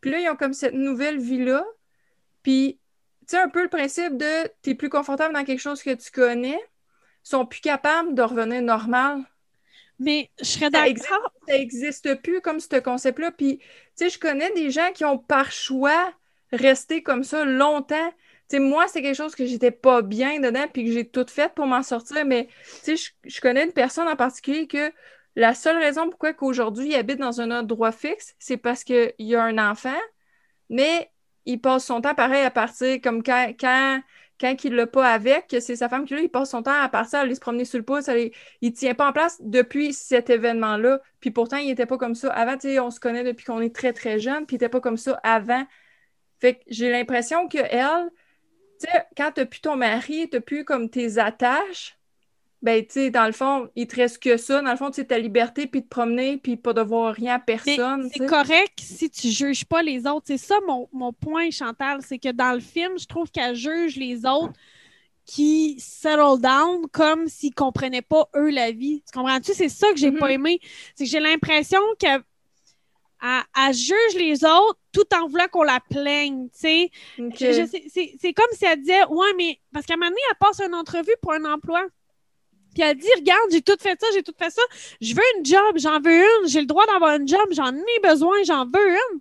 puis 0.00 0.10
là, 0.10 0.18
ils 0.20 0.28
ont 0.28 0.36
comme 0.36 0.54
cette 0.54 0.74
nouvelle 0.74 1.18
vie-là, 1.18 1.64
puis, 2.42 2.80
tu 3.20 3.36
sais, 3.36 3.38
un 3.38 3.48
peu 3.48 3.62
le 3.62 3.68
principe 3.68 4.16
de, 4.16 4.48
t'es 4.62 4.74
plus 4.74 4.88
confortable 4.88 5.34
dans 5.34 5.44
quelque 5.44 5.60
chose 5.60 5.82
que 5.82 5.94
tu 5.94 6.10
connais, 6.10 6.60
sont 7.22 7.46
plus 7.46 7.60
capables 7.60 8.14
de 8.14 8.22
revenir 8.22 8.62
normal 8.62 9.22
mais 10.00 10.30
je 10.40 10.46
serais 10.46 10.70
d'accord. 10.70 11.32
Ça 11.46 11.52
n'existe 11.52 12.14
plus 12.22 12.40
comme 12.40 12.58
ce 12.58 12.80
concept-là. 12.80 13.30
Puis, 13.30 13.58
tu 13.58 13.64
sais, 13.94 14.10
je 14.10 14.18
connais 14.18 14.50
des 14.54 14.70
gens 14.70 14.90
qui 14.92 15.04
ont 15.04 15.18
par 15.18 15.52
choix 15.52 16.12
resté 16.52 17.02
comme 17.02 17.22
ça 17.22 17.44
longtemps. 17.44 18.10
Tu 18.48 18.56
sais, 18.56 18.58
moi, 18.58 18.88
c'est 18.88 19.02
quelque 19.02 19.16
chose 19.16 19.34
que 19.34 19.44
j'étais 19.44 19.70
pas 19.70 20.00
bien 20.00 20.40
dedans 20.40 20.66
puis 20.72 20.86
que 20.86 20.92
j'ai 20.92 21.06
tout 21.06 21.26
fait 21.28 21.52
pour 21.54 21.66
m'en 21.66 21.82
sortir. 21.82 22.24
Mais, 22.24 22.48
tu 22.82 22.96
sais, 22.96 23.12
je, 23.24 23.40
connais 23.42 23.64
une 23.64 23.72
personne 23.72 24.08
en 24.08 24.16
particulier 24.16 24.66
que 24.66 24.90
la 25.36 25.54
seule 25.54 25.76
raison 25.76 26.08
pourquoi 26.08 26.32
qu'aujourd'hui 26.32 26.88
il 26.88 26.94
habite 26.96 27.18
dans 27.18 27.40
un 27.40 27.50
autre 27.50 27.68
droit 27.68 27.92
fixe, 27.92 28.34
c'est 28.38 28.56
parce 28.56 28.82
qu'il 28.82 29.12
y 29.18 29.36
a 29.36 29.44
un 29.44 29.58
enfant, 29.70 30.00
mais 30.70 31.10
il 31.44 31.60
passe 31.60 31.84
son 31.84 32.00
temps 32.00 32.14
pareil 32.14 32.42
à 32.42 32.50
partir 32.50 33.00
comme 33.00 33.22
quand, 33.22 33.52
quand 33.58 34.00
quand 34.40 34.64
il 34.64 34.74
l'a 34.74 34.86
pas 34.86 35.06
avec, 35.12 35.54
c'est 35.60 35.76
sa 35.76 35.88
femme 35.88 36.06
qui 36.06 36.14
l'a, 36.14 36.22
il 36.22 36.30
passe 36.30 36.50
son 36.50 36.62
temps 36.62 36.72
à 36.72 36.88
partir, 36.88 37.18
à 37.18 37.22
aller 37.22 37.34
se 37.34 37.40
promener 37.40 37.66
sur 37.66 37.78
le 37.78 37.84
pouce, 37.84 38.08
il 38.08 38.32
ne 38.62 38.74
tient 38.74 38.94
pas 38.94 39.08
en 39.08 39.12
place 39.12 39.36
depuis 39.40 39.92
cet 39.92 40.30
événement-là. 40.30 41.00
Puis 41.20 41.30
pourtant, 41.30 41.58
il 41.58 41.66
n'était 41.66 41.86
pas 41.86 41.98
comme 41.98 42.14
ça 42.14 42.32
avant. 42.32 42.56
On 42.82 42.90
se 42.90 43.00
connaît 43.00 43.24
depuis 43.24 43.44
qu'on 43.44 43.60
est 43.60 43.74
très, 43.74 43.92
très 43.92 44.18
jeune, 44.18 44.46
puis 44.46 44.56
il 44.56 44.58
n'était 44.58 44.70
pas 44.70 44.80
comme 44.80 44.96
ça 44.96 45.20
avant. 45.22 45.66
Fait 46.40 46.54
que 46.54 46.60
j'ai 46.68 46.90
l'impression 46.90 47.48
que 47.48 47.58
elle, 47.58 48.10
quand 49.14 49.32
tu 49.32 49.40
n'as 49.40 49.46
plus 49.46 49.60
ton 49.60 49.76
mari, 49.76 50.28
tu 50.30 50.36
n'as 50.36 50.40
plus 50.40 50.64
comme 50.64 50.88
tes 50.88 51.18
attaches, 51.18 51.98
ben, 52.62 52.84
tu 52.84 52.92
sais, 52.92 53.10
dans 53.10 53.26
le 53.26 53.32
fond, 53.32 53.68
il 53.74 53.86
te 53.86 53.96
reste 53.96 54.22
que 54.22 54.36
ça. 54.36 54.60
Dans 54.60 54.70
le 54.70 54.76
fond, 54.76 54.90
tu 54.90 54.96
sais, 54.96 55.06
ta 55.06 55.18
liberté, 55.18 55.66
puis 55.66 55.80
de 55.82 55.86
promener, 55.86 56.36
puis 56.36 56.56
pas 56.56 56.72
de 56.72 56.82
voir 56.82 57.14
rien 57.14 57.36
à 57.36 57.38
personne. 57.38 58.10
c'est 58.12 58.26
correct 58.26 58.78
si 58.80 59.08
tu 59.10 59.28
juges 59.28 59.64
pas 59.64 59.82
les 59.82 60.06
autres. 60.06 60.26
C'est 60.26 60.36
ça 60.38 60.58
mon, 60.66 60.88
mon 60.92 61.12
point, 61.12 61.50
Chantal. 61.50 62.00
C'est 62.06 62.18
que 62.18 62.30
dans 62.32 62.52
le 62.52 62.60
film, 62.60 62.98
je 62.98 63.06
trouve 63.06 63.30
qu'elle 63.30 63.54
juge 63.54 63.96
les 63.96 64.26
autres 64.26 64.52
qui 65.24 65.76
settle 65.78 66.40
down 66.40 66.86
comme 66.92 67.28
s'ils 67.28 67.54
comprenaient 67.54 68.02
pas 68.02 68.28
eux 68.36 68.50
la 68.50 68.72
vie. 68.72 69.02
Tu 69.06 69.18
comprends-tu? 69.18 69.54
C'est 69.54 69.68
ça 69.68 69.90
que 69.92 69.96
j'ai 69.98 70.10
Mhm. 70.10 70.18
pas 70.18 70.32
aimé. 70.32 70.60
C'est 70.94 71.04
que 71.04 71.10
j'ai 71.10 71.20
l'impression 71.20 71.78
qu'elle 71.98 72.22
elle- 73.22 73.74
juge 73.74 74.14
les 74.16 74.44
autres 74.44 74.78
tout 74.92 75.04
en 75.14 75.28
voulant 75.28 75.46
qu'on 75.52 75.62
la 75.62 75.78
plaigne, 75.88 76.48
tu 76.50 76.58
sais. 76.60 76.90
C'est 77.38 78.32
comme 78.32 78.46
si 78.52 78.64
elle 78.64 78.80
disait, 78.80 79.04
ouais, 79.06 79.28
mais 79.36 79.60
parce 79.72 79.86
qu'à 79.86 79.94
un 79.94 79.96
moment 79.98 80.10
donné, 80.10 80.20
elle 80.30 80.36
passe 80.38 80.60
une 80.66 80.74
entrevue 80.74 81.14
pour 81.22 81.32
un 81.32 81.44
emploi. 81.44 81.86
Puis 82.74 82.82
elle 82.82 82.96
dit, 82.96 83.08
regarde, 83.16 83.40
j'ai 83.50 83.62
tout 83.62 83.76
fait 83.80 83.98
ça, 84.00 84.06
j'ai 84.14 84.22
tout 84.22 84.34
fait 84.38 84.50
ça. 84.50 84.62
Je 85.00 85.14
veux 85.14 85.22
une 85.38 85.44
job, 85.44 85.76
j'en 85.76 86.00
veux 86.00 86.22
une. 86.22 86.48
J'ai 86.48 86.60
le 86.60 86.66
droit 86.66 86.86
d'avoir 86.86 87.16
une 87.16 87.26
job, 87.26 87.46
j'en 87.52 87.74
ai 87.74 88.00
besoin, 88.02 88.36
j'en 88.44 88.64
veux 88.64 88.90
une. 88.90 89.20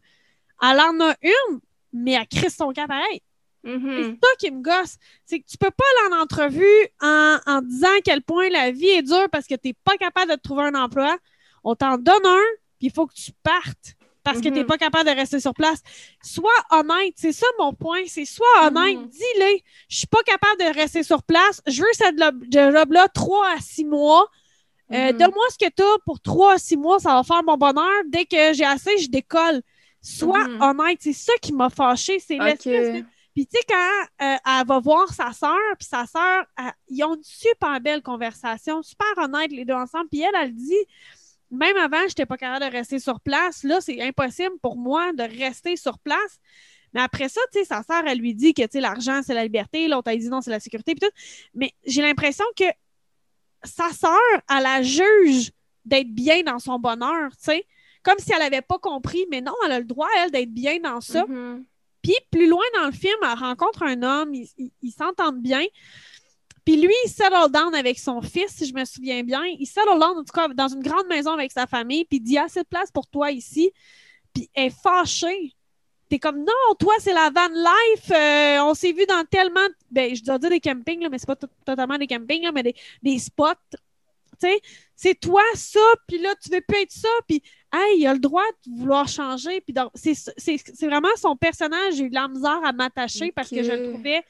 Elle 0.62 0.80
en 0.80 1.00
a 1.02 1.16
une, 1.22 1.60
mais 1.94 2.12
elle 2.14 2.28
crisse 2.28 2.56
son 2.58 2.72
cas 2.72 2.88
pareil. 2.88 3.22
C'est 3.64 3.70
Mhm. 3.72 4.18
ça 4.24 4.30
qui 4.40 4.52
me 4.52 4.62
gosse. 4.62 4.96
C'est 5.26 5.40
que 5.40 5.46
tu 5.46 5.58
peux 5.58 5.70
pas 5.72 5.84
aller 6.06 6.14
en 6.16 6.20
entrevue 6.22 6.88
en, 7.02 7.38
en 7.46 7.62
disant 7.62 7.90
à 7.90 8.02
quel 8.04 8.22
point 8.22 8.50
la 8.50 8.72
vie 8.72 8.88
est 8.88 9.02
dure 9.02 9.28
parce 9.32 9.48
que 9.48 9.56
tu 9.56 9.70
n'es 9.70 9.74
pas 9.84 9.98
capable 9.98 10.32
de 10.32 10.36
te 10.36 10.42
trouver 10.42 10.64
un 10.64 10.76
emploi. 10.76 11.18
On 11.64 11.76
t'en 11.76 11.98
donne 11.98 12.26
un, 12.26 12.44
puis 12.78 12.88
il 12.88 12.92
faut 12.92 13.06
que 13.06 13.14
tu 13.14 13.32
partes 13.44 13.96
parce 14.32 14.38
que 14.42 14.50
tu 14.50 14.52
n'es 14.52 14.62
Mhm. 14.62 14.66
pas 14.68 14.78
capable 14.78 15.10
de 15.10 15.16
rester 15.16 15.40
sur 15.40 15.54
place. 15.54 15.80
Sois 16.24 16.50
honnête. 16.72 17.14
C'est 17.16 17.32
ça 17.34 17.46
mon 17.60 17.74
point. 17.74 18.02
C'est 18.08 18.26
sois 18.26 18.46
honnête. 18.68 18.98
Mhm. 18.98 19.08
Dis-le. 19.10 19.60
Je 19.90 19.98
suis 19.98 20.08
pas 20.08 20.22
capable 20.24 20.60
de 20.60 20.80
rester 20.80 21.04
sur 21.04 21.24
place. 21.24 21.62
Je 21.68 21.82
veux 21.82 21.88
cette 21.94 22.16
job-là 22.52 23.08
trois 23.10 23.48
à 23.54 23.60
six 23.60 23.86
mois. 23.86 24.28
Euh, 24.92 25.12
Mhm. 25.12 25.18
Donne-moi 25.18 25.46
ce 25.52 25.58
que 25.66 25.72
tu 25.72 25.84
as 25.84 25.98
pour 26.06 26.20
trois 26.20 26.54
à 26.54 26.58
six 26.58 26.78
mois. 26.78 27.00
Ça 27.00 27.14
va 27.14 27.24
faire 27.24 27.44
mon 27.44 27.58
bonheur. 27.58 28.02
Dès 28.08 28.26
que 28.26 28.54
j'ai 28.54 28.66
assez, 28.66 28.98
je 28.98 29.10
décolle. 29.10 29.62
Sois 30.02 30.46
honnête. 30.62 30.98
C'est 31.02 31.14
ça 31.14 31.34
qui 31.42 31.54
m'a 31.54 31.70
fâché. 31.70 32.20
C'est 32.20 32.40
Ok. 32.40 32.46
l'espèce 32.46 32.94
de 32.96 33.06
puis 33.36 33.46
tu 33.48 33.58
sais, 33.58 33.64
quand 33.70 34.26
euh, 34.26 34.36
elle 34.60 34.68
va 34.68 34.80
voir 34.80 35.14
sa 35.14 35.32
sœur, 35.32 35.56
puis 35.78 35.88
sa 35.88 36.06
sœur, 36.06 36.44
ils 36.90 37.02
ont 37.06 37.16
une 37.16 37.24
super 37.24 37.80
belle 37.80 38.02
conversation, 38.02 38.82
super 38.82 39.08
honnête 39.18 39.52
les 39.52 39.64
deux 39.64 39.76
ensemble. 39.76 40.10
Puis 40.10 40.22
elle, 40.22 40.32
elle 40.42 40.54
dit, 40.54 40.74
même 41.52 41.78
avant, 41.78 42.02
je 42.02 42.08
n'étais 42.08 42.26
pas 42.26 42.38
capable 42.38 42.66
de 42.66 42.72
rester 42.72 43.00
sur 43.00 43.20
place. 43.20 43.64
Là, 43.64 43.82
c'est 43.82 44.02
impossible 44.02 44.58
pour 44.62 44.78
moi 44.78 45.12
de 45.14 45.24
rester 45.24 45.76
sur 45.76 45.98
place. 46.00 46.40
Mais 46.94 47.02
après 47.02 47.30
ça, 47.30 47.42
tu 47.52 47.60
sais, 47.60 47.66
sa 47.66 47.84
sœur, 47.84 48.04
elle 48.08 48.20
lui 48.20 48.34
dit 48.34 48.54
que, 48.54 48.64
tu 48.64 48.70
sais, 48.74 48.82
l'argent, 48.82 49.22
c'est 49.24 49.34
la 49.34 49.44
liberté. 49.44 49.88
L'autre, 49.88 50.10
elle 50.12 50.20
dit 50.20 50.30
non, 50.30 50.42
c'est 50.42 50.52
la 50.52 50.60
sécurité, 50.60 50.96
puis 50.96 51.08
tout. 51.08 51.16
Mais 51.54 51.72
j'ai 51.86 52.02
l'impression 52.02 52.46
que 52.56 52.66
sa 53.64 53.90
sœur, 53.90 54.20
elle 54.50 54.64
la 54.64 54.82
juge 54.82 55.52
d'être 55.86 56.14
bien 56.14 56.44
dans 56.44 56.60
son 56.60 56.80
bonheur, 56.80 57.32
tu 57.32 57.46
sais. 57.46 57.66
Comme 58.02 58.18
si 58.18 58.32
elle 58.32 58.40
n'avait 58.40 58.62
pas 58.62 58.80
compris. 58.80 59.26
Mais 59.30 59.42
non, 59.42 59.54
elle 59.66 59.72
a 59.72 59.80
le 59.80 59.86
droit, 59.86 60.08
elle, 60.18 60.32
d'être 60.32 60.54
bien 60.54 60.80
dans 60.80 61.02
ça. 61.02 61.26
Mhm. 61.28 61.66
Puis 62.02 62.16
plus 62.32 62.48
loin 62.48 62.64
dans 62.78 62.86
le 62.86 62.94
film, 62.94 63.18
elle 63.22 63.38
rencontre 63.38 63.84
un 63.84 64.02
homme, 64.04 64.34
ils 64.34 64.92
s'entendent 64.92 65.42
bien. 65.42 65.66
Puis 66.66 66.78
lui, 66.78 66.94
il 67.06 67.10
settle 67.10 67.52
down 67.52 67.74
avec 67.76 68.00
son 68.00 68.22
fils, 68.22 68.52
si 68.56 68.66
je 68.66 68.74
me 68.74 68.86
souviens 68.86 69.24
bien. 69.24 69.44
Il 69.60 69.66
settle 69.66 70.00
down, 70.00 70.18
en 70.18 70.24
tout 70.24 70.34
cas, 70.34 70.48
dans 70.50 70.68
une 70.68 70.82
grande 70.82 71.08
maison 71.08 71.32
avec 71.32 71.52
sa 71.52 71.68
famille, 71.68 72.06
puis 72.06 72.18
il 72.18 72.24
dit 72.24 72.38
«assez 72.40 72.62
de 72.62 72.68
place 72.68 72.92
pour 72.92 73.08
toi 73.08 73.32
ici.» 73.32 73.72
Puis 74.34 74.50
elle 74.54 74.68
est 74.68 74.82
fâchée. 74.82 75.54
T'es 76.10 76.20
comme 76.20 76.40
«Non, 76.46 76.76
toi, 76.80 76.94
c'est 77.00 77.14
la 77.14 77.30
van 77.30 77.48
life. 77.48 78.12
euh, 78.12 78.64
on 78.64 78.74
s'est 78.74 78.92
vu 78.92 79.06
dans 79.06 79.24
tellement... 79.26 79.68
Ben, 79.92 80.16
je 80.16 80.24
dois 80.24 80.38
dire 80.40 80.50
des 80.50 80.60
campings, 80.60 81.02
là, 81.02 81.10
mais 81.10 81.18
c'est 81.18 81.28
pas 81.28 81.36
totalement 81.36 81.98
des 81.98 82.08
campings, 82.08 82.44
là, 82.44 82.52
mais 82.52 82.64
des, 82.64 82.76
des 83.02 83.20
spots. 83.20 83.54
Tu 84.42 84.48
sais, 84.48 84.62
c'est 84.96 85.20
toi 85.20 85.44
ça, 85.54 85.80
puis 86.08 86.18
là, 86.18 86.34
tu 86.42 86.50
veux 86.50 86.62
plus 86.62 86.82
être 86.82 86.92
ça, 86.92 87.10
puis 87.28 87.42
hey, 87.74 88.00
il 88.00 88.08
a 88.08 88.14
le 88.14 88.20
droit 88.20 88.44
de 88.66 88.80
vouloir 88.80 89.08
changer. 89.08 89.62
Puis 89.62 89.76
c'est, 89.96 90.88
vraiment 90.88 91.10
son 91.18 91.36
personnage. 91.36 91.96
J'ai 91.96 92.06
eu 92.06 92.10
de 92.10 92.16
la 92.16 92.28
misère 92.28 92.62
à 92.64 92.72
m'attacher 92.72 93.32
parce 93.32 93.50
que 93.50 93.64
je 93.64 93.72
le 93.72 93.92
trouvais. 93.92 94.24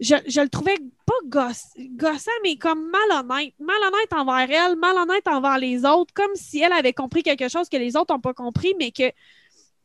Je, 0.00 0.40
le 0.40 0.48
trouvais 0.48 0.76
pas 1.06 1.14
gosse, 1.26 1.66
gossant, 1.78 2.30
mais 2.42 2.56
comme 2.56 2.90
malhonnête. 2.90 3.54
Malhonnête 3.60 4.12
envers 4.12 4.50
elle, 4.50 4.76
malhonnête 4.76 5.26
envers 5.28 5.58
les 5.58 5.84
autres, 5.84 6.12
comme 6.14 6.34
si 6.34 6.60
elle 6.60 6.72
avait 6.72 6.92
compris 6.92 7.22
quelque 7.22 7.48
chose 7.48 7.68
que 7.68 7.76
les 7.76 7.96
autres 7.96 8.12
n'ont 8.12 8.20
pas 8.20 8.34
compris, 8.34 8.74
mais 8.78 8.90
que 8.90 9.10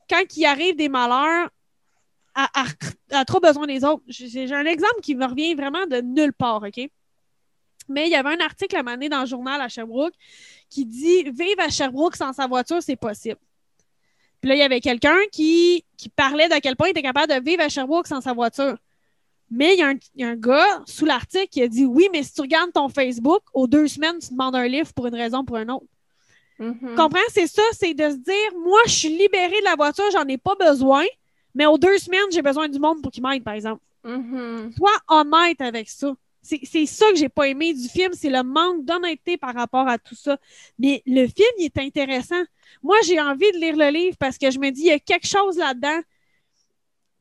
quand 0.10 0.24
il 0.36 0.46
arrive 0.46 0.76
des 0.76 0.90
malheurs, 0.90 1.50
elle, 2.36 3.18
a 3.18 3.26
trop 3.26 3.40
besoin 3.40 3.68
des 3.68 3.84
autres. 3.84 4.04
J'ai, 4.08 4.52
un 4.52 4.66
exemple 4.66 5.02
qui 5.02 5.16
me 5.16 5.26
revient 5.26 5.54
vraiment 5.54 5.86
de 5.86 6.02
nulle 6.02 6.34
part, 6.34 6.64
OK? 6.64 6.90
Mais 7.88 8.08
il 8.08 8.12
y 8.12 8.16
avait 8.16 8.30
un 8.30 8.40
article 8.40 8.76
à 8.78 8.84
donné 8.84 9.10
dans 9.10 9.22
le 9.22 9.26
journal 9.26 9.60
à 9.62 9.68
Sherbrooke 9.68 10.14
qui 10.70 10.86
dit 10.86 11.24
Vivre 11.24 11.62
à 11.62 11.70
Sherbrooke 11.70 12.16
sans 12.16 12.34
sa 12.34 12.48
voiture, 12.48 12.82
c'est 12.82 12.96
possible. 12.96 13.40
Puis 14.42 14.50
là, 14.50 14.56
il 14.56 14.60
y 14.60 14.64
avait 14.64 14.80
quelqu'un 14.80 15.18
qui, 15.32 15.84
parlait 16.16 16.48
d'à 16.48 16.62
quel 16.62 16.76
point 16.76 16.88
il 16.88 16.92
était 16.92 17.02
capable 17.02 17.34
de 17.34 17.44
vivre 17.44 17.64
à 17.64 17.70
Sherbrooke 17.70 18.08
sans 18.08 18.22
sa 18.22 18.34
voiture. 18.34 18.78
Mais 19.52 19.74
il 19.74 19.80
y, 19.80 19.82
a 19.82 19.88
un, 19.88 19.96
il 20.16 20.22
y 20.22 20.24
a 20.24 20.30
un 20.30 20.36
gars 20.36 20.84
sous 20.86 21.06
l'article 21.06 21.48
qui 21.48 21.62
a 21.62 21.68
dit 21.68 21.86
Oui, 21.86 22.08
mais 22.12 22.24
si 22.24 22.34
tu 22.34 22.42
regardes 22.42 22.72
ton 22.72 22.88
Facebook, 22.90 23.42
aux 23.54 23.68
deux 23.68 23.88
semaines, 23.88 24.20
tu 24.20 24.30
demandes 24.32 24.56
un 24.56 24.68
livre 24.68 24.94
pour 24.94 25.08
une 25.08 25.16
raison 25.16 25.40
ou 25.40 25.44
pour 25.44 25.58
une 25.58 25.72
autre. 25.72 25.88
Tu 26.58 26.96
comprends? 26.96 27.20
C'est 27.30 27.48
ça, 27.48 27.62
c'est 27.72 27.94
de 27.94 28.10
se 28.10 28.18
dire 28.18 28.60
Moi, 28.64 28.80
je 28.86 28.92
suis 28.92 29.10
libérée 29.10 29.60
de 29.60 29.66
la 29.66 29.76
voiture, 29.76 30.04
j'en 30.12 30.26
ai 30.28 30.38
pas 30.38 30.56
besoin, 30.56 31.06
mais 31.56 31.66
aux 31.66 31.78
deux 31.78 31.98
semaines, 31.98 32.30
j'ai 32.32 32.42
besoin 32.42 32.68
du 32.68 32.80
monde 32.80 33.02
pour 33.02 33.12
qu'il 33.12 33.24
m'aide, 33.24 33.44
par 33.44 33.54
exemple. 33.54 33.82
Mhm. 34.04 34.72
Sois 34.78 34.98
honnête 35.08 35.62
avec 35.62 35.90
ça. 35.90 36.14
C'est 36.42 36.62
c'est 36.64 36.86
ça 36.86 37.10
que 37.12 37.18
j'ai 37.18 37.28
pas 37.28 37.48
aimé 37.48 37.74
du 37.74 37.88
film, 37.90 38.14
c'est 38.14 38.30
le 38.30 38.44
manque 38.44 38.86
d'honnêteté 38.86 39.38
par 39.38 39.54
rapport 39.54 39.88
à 39.88 39.98
tout 39.98 40.16
ça. 40.16 40.38
Mais 40.78 41.02
le 41.06 41.28
film, 41.28 41.50
il 41.58 41.66
est 41.66 41.78
intéressant. 41.78 42.42
Moi, 42.82 42.96
j'ai 43.06 43.20
envie 43.20 43.52
de 43.52 43.58
lire 43.58 43.76
le 43.76 43.90
livre 43.90 44.18
parce 44.18 44.38
que 44.38 44.50
je 44.50 44.60
me 44.60 44.70
dis, 44.70 44.82
il 44.82 44.88
y 44.88 44.92
a 44.92 45.00
quelque 45.00 45.28
chose 45.28 45.58
là-dedans 45.58 46.00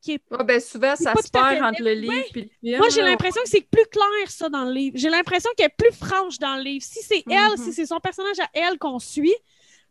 qui 0.01 0.13
est. 0.13 0.21
Ouais, 0.31 0.43
ben 0.43 0.59
souvent, 0.59 0.95
ça 0.95 1.13
se 1.15 1.29
perd 1.29 1.63
entre 1.63 1.81
le 1.83 1.93
livre 1.93 2.13
et 2.13 2.17
le 2.17 2.23
film. 2.23 2.77
Moi, 2.77 2.87
j'ai 2.89 3.01
l'impression 3.01 3.41
que 3.43 3.49
c'est 3.49 3.67
plus 3.69 3.85
clair, 3.91 4.29
ça, 4.29 4.49
dans 4.49 4.65
le 4.65 4.71
livre. 4.73 4.97
J'ai 4.97 5.09
l'impression 5.09 5.49
qu'elle 5.57 5.67
est 5.67 5.75
plus 5.77 5.91
franche 5.95 6.37
dans 6.39 6.55
le 6.55 6.63
livre. 6.63 6.85
Si 6.85 6.99
c'est 7.01 7.23
elle, 7.29 7.57
Mhm. 7.57 7.63
si 7.63 7.73
c'est 7.73 7.85
son 7.85 7.99
personnage 7.99 8.39
à 8.39 8.49
elle 8.53 8.77
qu'on 8.77 8.99
suit, 8.99 9.35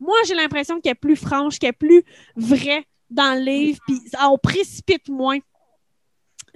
moi, 0.00 0.16
j'ai 0.26 0.34
l'impression 0.34 0.80
qu'elle 0.80 0.92
est 0.92 0.94
plus 0.94 1.16
franche, 1.16 1.58
qu'elle 1.58 1.70
est 1.70 1.72
plus 1.72 2.04
vraie 2.36 2.84
dans 3.10 3.34
le 3.38 3.44
livre, 3.44 3.78
puis 3.86 3.98
on 4.22 4.38
précipite 4.38 5.08
moins. 5.08 5.38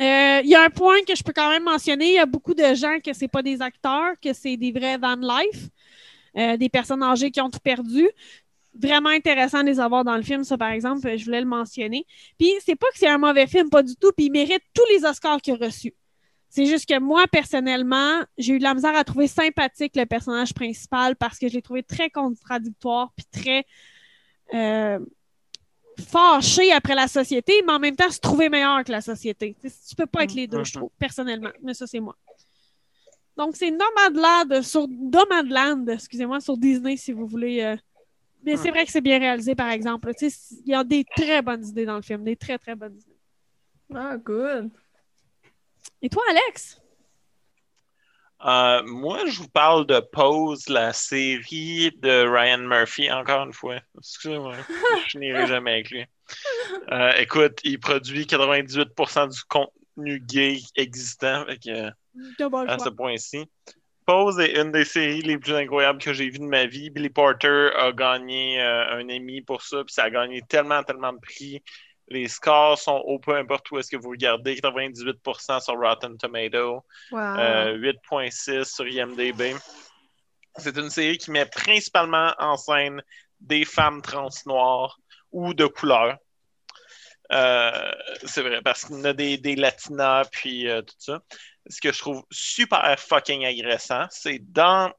Euh, 0.01 0.41
Il 0.45 0.49
y 0.49 0.55
a 0.55 0.63
un 0.63 0.71
point 0.71 1.03
que 1.07 1.15
je 1.15 1.23
peux 1.23 1.33
quand 1.33 1.51
même 1.51 1.65
mentionner. 1.65 2.09
Il 2.09 2.15
y 2.15 2.19
a 2.19 2.27
beaucoup 2.27 2.55
de 2.55 2.75
gens 2.75 2.99
que 3.05 3.13
c'est 3.13 3.29
pas 3.29 3.43
des 3.43 3.61
acteurs, 3.63 4.15
que 4.23 4.33
c'est 4.33 4.57
des 4.57 4.73
vrais 4.73 4.97
van 4.99 5.17
life, 5.17 5.69
euh, 6.37 6.57
des 6.57 6.69
personnes 6.69 7.03
âgées 7.03 7.31
qui 7.31 7.41
ont 7.41 7.51
tout 7.51 7.61
perdu. 7.63 8.09
Vraiment 8.75 9.11
intéressant 9.11 9.63
de 9.63 9.67
les 9.67 9.81
avoir 9.81 10.03
dans 10.05 10.17
le 10.17 10.23
film, 10.23 10.45
ça, 10.45 10.57
par 10.57 10.71
exemple. 10.71 11.17
Je 11.17 11.25
voulais 11.25 11.41
le 11.41 11.47
mentionner. 11.47 12.07
Puis, 12.39 12.53
c'est 12.65 12.77
pas 12.77 12.87
que 12.93 12.99
c'est 12.99 13.09
un 13.09 13.19
mauvais 13.19 13.47
film, 13.47 13.69
pas 13.69 13.83
du 13.83 13.95
tout. 13.97 14.13
Puis, 14.17 14.27
il 14.27 14.33
mérite 14.33 14.63
tous 14.73 14.85
les 14.91 15.05
Oscars 15.05 15.41
qu'il 15.41 15.55
a 15.55 15.67
reçus. 15.67 15.95
C'est 16.49 16.67
juste 16.67 16.87
que 16.87 16.99
moi, 16.99 17.27
personnellement, 17.29 18.23
j'ai 18.37 18.55
eu 18.55 18.59
de 18.59 18.63
la 18.63 18.75
misère 18.75 18.95
à 18.95 19.05
trouver 19.05 19.27
sympathique 19.27 19.97
le 19.97 20.05
personnage 20.05 20.53
principal 20.53 21.17
parce 21.17 21.39
que 21.39 21.49
je 21.49 21.55
l'ai 21.55 21.63
trouvé 21.63 21.83
très 21.83 22.11
contradictoire 22.11 23.11
puis 23.17 23.25
très 23.33 23.65
euh, 24.53 24.99
fâché 25.99 26.71
après 26.73 26.95
la 26.95 27.09
société, 27.09 27.63
mais 27.67 27.73
en 27.73 27.79
même 27.79 27.97
temps 27.97 28.11
se 28.11 28.21
trouver 28.21 28.51
meilleur 28.51 28.85
que 28.85 28.93
la 28.93 29.01
société. 29.01 29.57
Tu 29.63 29.95
peux 29.97 30.05
pas 30.05 30.25
être 30.25 30.35
les 30.35 30.47
deux, 30.47 30.63
je 30.65 30.75
trouve, 30.75 30.91
personnellement. 30.99 31.53
Mais 31.63 31.73
ça, 31.73 31.87
c'est 31.87 32.01
moi. 32.01 32.17
Donc, 33.37 33.57
c'est 33.57 33.71
Nomadland 33.71 34.63
sur 34.63 34.87
Nomadland, 34.89 35.89
excusez-moi, 35.89 36.41
sur 36.41 36.59
Disney, 36.59 36.99
si 36.99 37.13
vous 37.13 37.27
voulez. 37.27 37.63
euh. 37.63 37.77
Mais 38.45 38.57
c'est 38.57 38.71
vrai 38.71 38.85
que 38.85 38.91
c'est 38.91 39.01
bien 39.01 39.19
réalisé, 39.19 39.55
par 39.55 39.71
exemple. 39.71 40.13
Tu 40.15 40.31
sais, 40.31 40.57
Il 40.65 40.71
y 40.71 40.75
a 40.75 40.85
des 40.85 41.05
très 41.17 41.43
bonnes 41.43 41.65
idées 41.65 41.87
dans 41.87 41.97
le 41.97 42.03
film, 42.03 42.25
des 42.25 42.37
très, 42.37 42.59
très 42.59 42.75
bonnes 42.75 42.97
idées. 42.97 43.19
Ah, 43.95 44.17
good. 44.17 44.71
Et 46.01 46.09
toi, 46.09 46.23
Alex? 46.31 46.81
Euh, 48.45 48.83
moi, 48.85 49.25
je 49.27 49.39
vous 49.39 49.49
parle 49.49 49.87
de 49.87 50.01
Pose, 50.01 50.69
la 50.69 50.93
série 50.93 51.93
de 52.01 52.27
Ryan 52.27 52.59
Murphy, 52.59 53.11
encore 53.11 53.45
une 53.45 53.53
fois. 53.53 53.77
Excusez-moi, 53.99 54.57
je 55.09 55.19
n'irai 55.19 55.47
jamais 55.47 55.73
avec 55.73 55.91
lui. 55.91 56.05
Euh, 56.91 57.13
écoute, 57.19 57.61
il 57.63 57.79
produit 57.79 58.25
98% 58.25 59.29
du 59.29 59.41
contenu 59.45 60.19
gay 60.21 60.59
existant 60.75 61.45
fait 61.47 61.59
que, 61.59 61.89
à 61.89 61.93
choix. 62.41 62.79
ce 62.79 62.89
point-ci. 62.89 63.47
Pose 64.07 64.41
est 64.41 64.61
une 64.61 64.73
des 64.73 64.85
séries 64.85 65.23
les 65.23 65.39
plus 65.39 65.55
incroyables 65.55 66.01
que 66.01 66.13
j'ai 66.13 66.29
vues 66.29 66.39
de 66.39 66.45
ma 66.45 66.67
vie. 66.67 66.91
Billy 66.91 67.09
Porter 67.11 67.71
a 67.77 67.93
gagné 67.93 68.61
euh, 68.61 68.99
un 68.99 69.09
Emmy 69.09 69.43
pour 69.43 69.63
ça, 69.63 69.85
puis 69.85 69.95
ça 69.95 70.05
a 70.05 70.11
gagné 70.11 70.43
tellement, 70.43 70.83
tellement 70.83 71.13
de 71.13 71.21
prix. 71.21 71.63
Les 72.09 72.29
scores 72.29 72.79
sont 72.79 73.03
hauts, 73.07 73.19
peu 73.19 73.37
importe 73.37 73.71
où 73.71 73.79
est-ce 73.79 73.91
que 73.91 73.97
vous 73.97 74.11
regardez. 74.11 74.57
98% 74.57 75.61
sur 75.61 75.79
Rotten 75.79 76.17
Tomato. 76.19 76.85
Wow. 77.11 77.19
Euh, 77.19 77.79
8.6 77.79 78.65
sur 78.65 78.87
IMDb. 78.87 79.57
C'est 80.57 80.77
une 80.77 80.91
série 80.91 81.17
qui 81.17 81.31
met 81.31 81.47
principalement 81.47 82.35
en 82.39 82.57
scène 82.57 83.03
des 83.41 83.65
femmes 83.65 84.03
trans 84.03 84.29
noires 84.47 84.99
ou 85.31 85.55
de 85.55 85.67
couleur. 85.67 86.19
Euh, 87.33 87.93
c'est 88.25 88.43
vrai, 88.43 88.61
parce 88.63 88.85
qu'il 88.85 88.97
y 88.97 89.01
en 89.01 89.05
a 89.05 89.13
des, 89.15 89.39
des 89.39 89.57
latinas 89.57 90.25
puis 90.31 90.69
euh, 90.69 90.83
tout 90.83 90.95
ça. 90.99 91.23
Ce 91.69 91.81
que 91.81 91.93
je 91.93 91.99
trouve 91.99 92.25
super 92.31 92.99
fucking 92.99 93.45
agressant, 93.45 94.07
c'est 94.11 94.39
dans. 94.53 94.93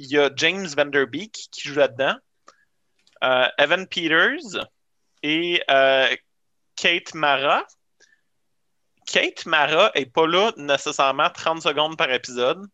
Il 0.00 0.06
y 0.06 0.18
a 0.18 0.30
James 0.36 0.66
Vanderbeek 0.66 1.32
qui 1.50 1.68
joue 1.68 1.74
là-dedans, 1.74 2.14
euh, 3.24 3.48
Evan 3.58 3.86
Peters 3.88 4.68
et 5.22 5.62
euh, 5.70 6.14
Kate 6.76 7.14
Mara. 7.14 7.64
Kate 9.06 9.46
Mara 9.46 9.90
est 9.94 10.06
pas 10.06 10.26
là 10.26 10.52
nécessairement 10.56 11.30
30 11.30 11.62
secondes 11.62 11.96
par 11.96 12.12
épisode. 12.12 12.64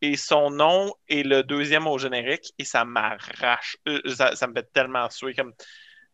Et 0.00 0.16
son 0.16 0.50
nom 0.50 0.94
est 1.08 1.24
le 1.24 1.42
deuxième 1.42 1.86
au 1.86 1.98
générique 1.98 2.52
et 2.58 2.64
ça 2.64 2.84
m'arrache. 2.84 3.76
Euh, 3.88 4.00
ça, 4.14 4.36
ça 4.36 4.46
me 4.46 4.54
fait 4.54 4.72
tellement 4.72 5.10
suer 5.10 5.34
comme. 5.34 5.52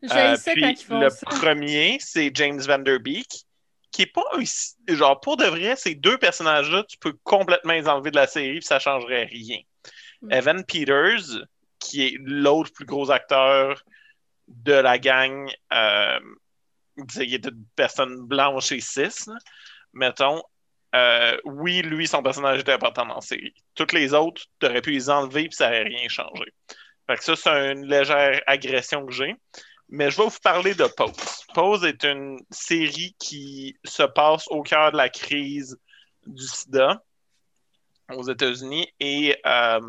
Puis 0.00 0.10
quand 0.10 0.34
ils 0.56 0.76
font 0.76 1.00
le 1.00 1.10
ça. 1.10 1.26
premier, 1.26 1.98
c'est 2.00 2.30
James 2.34 2.60
Vanderbeek, 2.60 3.28
qui 3.94 4.02
est 4.02 4.06
pas 4.06 4.24
un- 4.32 4.94
genre 4.96 5.20
pour 5.20 5.36
de 5.36 5.44
vrai, 5.44 5.76
ces 5.76 5.94
deux 5.94 6.18
personnages-là, 6.18 6.82
tu 6.82 6.98
peux 6.98 7.12
complètement 7.22 7.74
les 7.74 7.88
enlever 7.88 8.10
de 8.10 8.16
la 8.16 8.26
série, 8.26 8.58
puis 8.58 8.66
ça 8.66 8.80
changerait 8.80 9.24
rien. 9.24 9.60
Mm. 10.20 10.32
Evan 10.32 10.64
Peters, 10.64 11.46
qui 11.78 12.02
est 12.04 12.16
l'autre 12.18 12.72
plus 12.72 12.86
gros 12.86 13.12
acteur 13.12 13.84
de 14.48 14.72
la 14.72 14.98
gang, 14.98 15.48
euh, 15.72 16.18
il 16.96 17.34
est 17.34 17.46
une 17.46 17.64
personne 17.76 18.26
blanche 18.26 18.72
et 18.72 18.80
cis, 18.80 19.28
là, 19.28 19.36
mettons. 19.92 20.42
Euh, 20.96 21.36
oui, 21.44 21.82
lui, 21.82 22.08
son 22.08 22.22
personnage 22.22 22.60
était 22.60 22.72
important 22.72 23.06
dans 23.06 23.16
la 23.16 23.20
série. 23.20 23.54
Toutes 23.76 23.92
les 23.92 24.12
autres, 24.12 24.42
tu 24.58 24.66
aurais 24.66 24.82
pu 24.82 24.90
les 24.90 25.08
enlever 25.08 25.44
puis 25.48 25.56
ça 25.56 25.66
n'aurait 25.66 25.84
rien 25.84 26.08
changé. 26.08 26.52
Fait 27.06 27.16
que 27.16 27.22
ça, 27.24 27.36
c'est 27.36 27.72
une 27.72 27.86
légère 27.86 28.40
agression 28.46 29.06
que 29.06 29.12
j'ai. 29.12 29.36
Mais 29.88 30.10
je 30.10 30.16
vais 30.16 30.24
vous 30.24 30.40
parler 30.42 30.74
de 30.74 30.86
Pose. 30.96 31.44
Pose 31.54 31.84
est 31.84 32.04
une 32.04 32.38
série 32.50 33.14
qui 33.18 33.76
se 33.84 34.02
passe 34.02 34.46
au 34.48 34.62
cœur 34.62 34.92
de 34.92 34.96
la 34.96 35.08
crise 35.08 35.78
du 36.26 36.46
sida 36.46 37.02
aux 38.10 38.28
États-Unis 38.28 38.88
et 39.00 39.36
euh, 39.46 39.80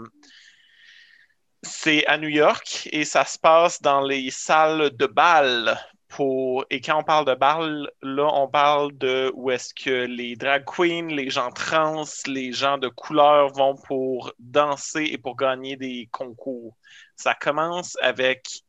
c'est 1.64 2.06
à 2.06 2.18
New 2.18 2.30
York 2.30 2.88
et 2.92 3.06
ça 3.06 3.26
se 3.26 3.40
passe 3.40 3.82
dans 3.82 4.02
les 4.02 4.30
salles 4.32 4.96
de 4.96 5.06
bal. 5.08 5.80
Pour... 6.08 6.66
Et 6.70 6.80
quand 6.80 7.00
on 7.00 7.04
parle 7.04 7.26
de 7.26 7.34
bal, 7.34 7.90
là, 8.02 8.30
on 8.34 8.48
parle 8.48 8.96
de 8.98 9.32
où 9.36 9.52
est-ce 9.52 9.74
que 9.74 10.06
les 10.06 10.36
drag 10.36 10.64
queens, 10.64 11.08
les 11.08 11.30
gens 11.30 11.52
trans, 11.52 12.04
les 12.28 12.54
gens 12.54 12.78
de 12.78 12.88
couleur 12.88 13.52
vont 13.54 13.76
pour 13.76 14.32
danser 14.40 15.10
et 15.12 15.18
pour 15.18 15.36
gagner 15.36 15.76
des 15.76 16.08
concours. 16.12 16.78
Ça 17.16 17.34
commence 17.34 17.98
avec 18.02 18.65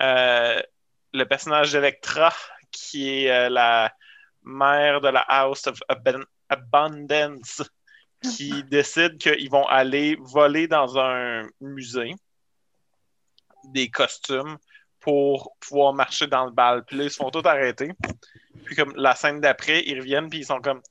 le 0.00 1.24
personnage 1.24 1.72
d'Electra, 1.72 2.32
qui 2.70 3.08
est 3.08 3.30
euh, 3.30 3.48
la 3.48 3.92
mère 4.42 5.00
de 5.00 5.08
la 5.08 5.20
House 5.20 5.66
of 5.66 5.78
Ab- 5.88 6.24
Abundance, 6.48 7.62
qui 8.22 8.62
décide 8.70 9.18
qu'ils 9.18 9.50
vont 9.50 9.66
aller 9.66 10.16
voler 10.20 10.66
dans 10.68 10.98
un 10.98 11.48
musée 11.60 12.14
des 13.64 13.90
costumes 13.90 14.56
pour 15.00 15.56
pouvoir 15.60 15.92
marcher 15.92 16.26
dans 16.26 16.44
le 16.44 16.52
bal. 16.52 16.84
Puis 16.84 16.96
là, 16.96 17.04
ils 17.04 17.10
se 17.10 17.16
font 17.16 17.30
tout 17.30 17.42
arrêter. 17.44 17.90
Puis 18.64 18.76
comme 18.76 18.94
la 18.96 19.14
scène 19.14 19.40
d'après, 19.40 19.82
ils 19.86 19.98
reviennent, 19.98 20.28
puis 20.28 20.40
ils 20.40 20.46
sont 20.46 20.60
comme... 20.60 20.82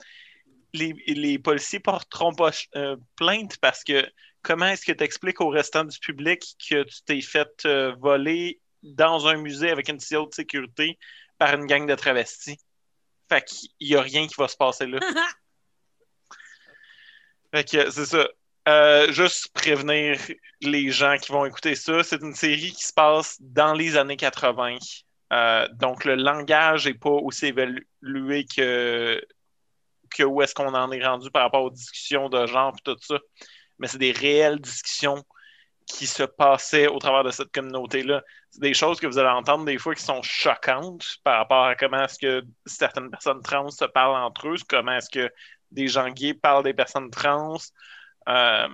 Les, 0.74 0.94
les 1.08 1.40
policiers 1.40 1.80
porteront 1.80 2.34
pas 2.34 2.52
euh, 2.76 2.96
plainte 3.16 3.58
parce 3.58 3.84
que 3.84 4.08
comment 4.44 4.68
est-ce 4.68 4.86
que 4.86 4.92
tu 4.92 5.04
expliques 5.04 5.42
au 5.42 5.50
restant 5.50 5.84
du 5.84 5.98
public 5.98 6.44
que 6.70 6.84
tu 6.84 7.02
t'es 7.06 7.22
fait 7.22 7.66
euh, 7.66 7.96
voler 8.00 8.60
dans 8.84 9.28
un 9.28 9.38
musée 9.38 9.70
avec 9.70 9.90
une 9.90 10.00
si 10.00 10.16
haute 10.16 10.34
sécurité 10.34 10.98
par 11.38 11.54
une 11.54 11.66
gang 11.66 11.88
de 11.88 11.96
travestis? 11.96 12.60
Fait 13.30 13.44
qu'il 13.44 13.70
n'y 13.82 13.96
a 13.96 14.02
rien 14.02 14.28
qui 14.28 14.36
va 14.38 14.48
se 14.48 14.58
passer 14.58 14.88
là. 14.88 15.00
Fait 17.54 17.64
que 17.70 17.90
c'est 17.90 18.06
ça. 18.06 18.28
Euh, 18.68 19.12
juste 19.12 19.52
prévenir 19.54 20.20
les 20.62 20.92
gens 20.92 21.18
qui 21.18 21.32
vont 21.32 21.46
écouter 21.46 21.76
ça, 21.76 22.04
c'est 22.04 22.22
une 22.22 22.36
série 22.36 22.72
qui 22.72 22.84
se 22.84 22.94
passe 22.94 23.38
dans 23.40 23.74
les 23.74 23.98
années 23.98 24.18
80. 24.18 24.78
Euh, 25.32 25.68
donc 25.74 26.06
le 26.06 26.16
langage 26.16 26.86
n'est 26.88 26.94
pas 26.94 27.10
aussi 27.10 27.48
évalué 27.48 28.46
que, 28.46 29.20
que 30.12 30.24
où 30.24 30.42
est-ce 30.42 30.54
qu'on 30.54 30.74
en 30.74 30.92
est 30.92 31.04
rendu 31.04 31.32
par 31.32 31.44
rapport 31.44 31.64
aux 31.64 31.70
discussions 31.72 32.30
de 32.30 32.46
genre 32.46 32.76
et 32.78 32.82
tout 32.84 32.98
ça. 33.02 33.18
Mais 33.80 33.88
c'est 33.88 33.98
des 33.98 34.12
réelles 34.12 34.60
discussions 34.60 35.24
qui 35.90 36.06
se 36.08 36.24
passaient 36.24 36.88
au 36.88 37.00
travers 37.00 37.24
de 37.24 37.32
cette 37.32 37.52
communauté-là. 37.52 38.24
C'est 38.52 38.62
des 38.62 38.74
choses 38.74 39.00
que 39.00 39.08
vous 39.08 39.18
allez 39.18 39.30
entendre 39.30 39.66
des 39.66 39.78
fois 39.78 39.96
qui 39.96 40.04
sont 40.04 40.22
choquantes 40.22 41.18
par 41.24 41.40
rapport 41.40 41.66
à 41.66 41.76
comment 41.76 42.04
est-ce 42.04 42.20
que 42.20 42.46
certaines 42.66 43.10
personnes 43.10 43.42
trans 43.42 43.70
se 43.70 43.86
parlent 43.86 44.24
entre 44.24 44.50
eux, 44.50 44.56
comment 44.70 44.94
est-ce 44.94 45.10
que 45.10 45.32
des 45.72 45.88
gens 45.88 46.10
gays 46.10 46.36
parlent 46.36 46.64
des 46.64 46.74
personnes 46.74 47.10
trans. 47.10 47.58
Euh, 48.28 48.68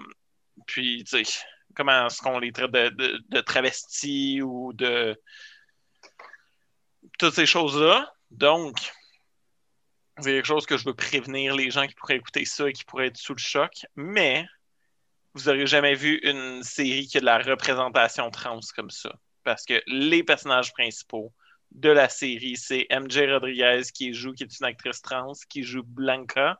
puis, 0.67 1.03
tu 1.05 1.23
sais, 1.23 1.43
comment 1.75 2.07
est-ce 2.07 2.21
qu'on 2.21 2.39
les 2.39 2.51
traite 2.51 2.71
de, 2.71 2.89
de, 2.89 3.23
de, 3.29 3.41
travestis 3.41 4.41
ou 4.41 4.73
de 4.73 5.19
toutes 7.17 7.33
ces 7.33 7.45
choses-là. 7.45 8.11
Donc, 8.31 8.75
c'est 10.19 10.31
quelque 10.31 10.45
chose 10.45 10.65
que 10.65 10.77
je 10.77 10.85
veux 10.85 10.93
prévenir 10.93 11.55
les 11.55 11.71
gens 11.71 11.87
qui 11.87 11.95
pourraient 11.95 12.17
écouter 12.17 12.45
ça 12.45 12.69
et 12.69 12.73
qui 12.73 12.83
pourraient 12.83 13.07
être 13.07 13.17
sous 13.17 13.33
le 13.33 13.39
choc. 13.39 13.85
Mais 13.95 14.45
vous 15.35 15.49
n'aurez 15.49 15.67
jamais 15.67 15.95
vu 15.95 16.17
une 16.23 16.63
série 16.63 17.07
qui 17.07 17.17
a 17.17 17.19
de 17.19 17.25
la 17.25 17.37
représentation 17.37 18.31
trans 18.31 18.61
comme 18.73 18.89
ça. 18.89 19.11
Parce 19.43 19.65
que 19.65 19.83
les 19.85 20.23
personnages 20.23 20.71
principaux 20.71 21.33
de 21.71 21.89
la 21.89 22.07
série, 22.07 22.55
c'est 22.55 22.87
MJ 22.89 23.29
Rodriguez 23.29 23.81
qui 23.93 24.13
joue, 24.13 24.31
qui 24.31 24.43
est 24.43 24.59
une 24.59 24.65
actrice 24.65 25.01
trans, 25.01 25.33
qui 25.49 25.63
joue 25.63 25.83
Blanca. 25.83 26.57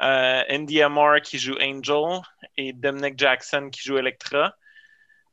Euh, 0.00 0.42
Indy 0.48 0.80
Amore 0.80 1.20
qui 1.22 1.38
joue 1.38 1.56
Angel 1.60 2.22
et 2.56 2.72
Dominic 2.72 3.18
Jackson 3.18 3.68
qui 3.70 3.82
joue 3.82 3.98
Electra. 3.98 4.54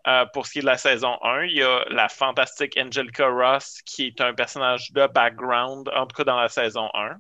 Euh, 0.08 0.26
pour 0.34 0.46
ce 0.46 0.54
qui 0.54 0.60
est 0.60 0.62
de 0.62 0.68
la 0.68 0.78
saison 0.78 1.18
1, 1.24 1.46
il 1.46 1.58
y 1.58 1.64
a 1.64 1.86
la 1.90 2.10
fantastique 2.10 2.78
Angelica 2.78 3.28
Ross 3.28 3.82
qui 3.86 4.08
est 4.08 4.22
un 4.22 4.34
personnage 4.34 4.92
de 4.92 5.08
background, 5.08 5.90
en 5.96 6.06
tout 6.06 6.16
cas 6.16 6.26
dans 6.26 6.40
la 6.40 6.50
saison 6.50 6.90
1. 6.94 7.18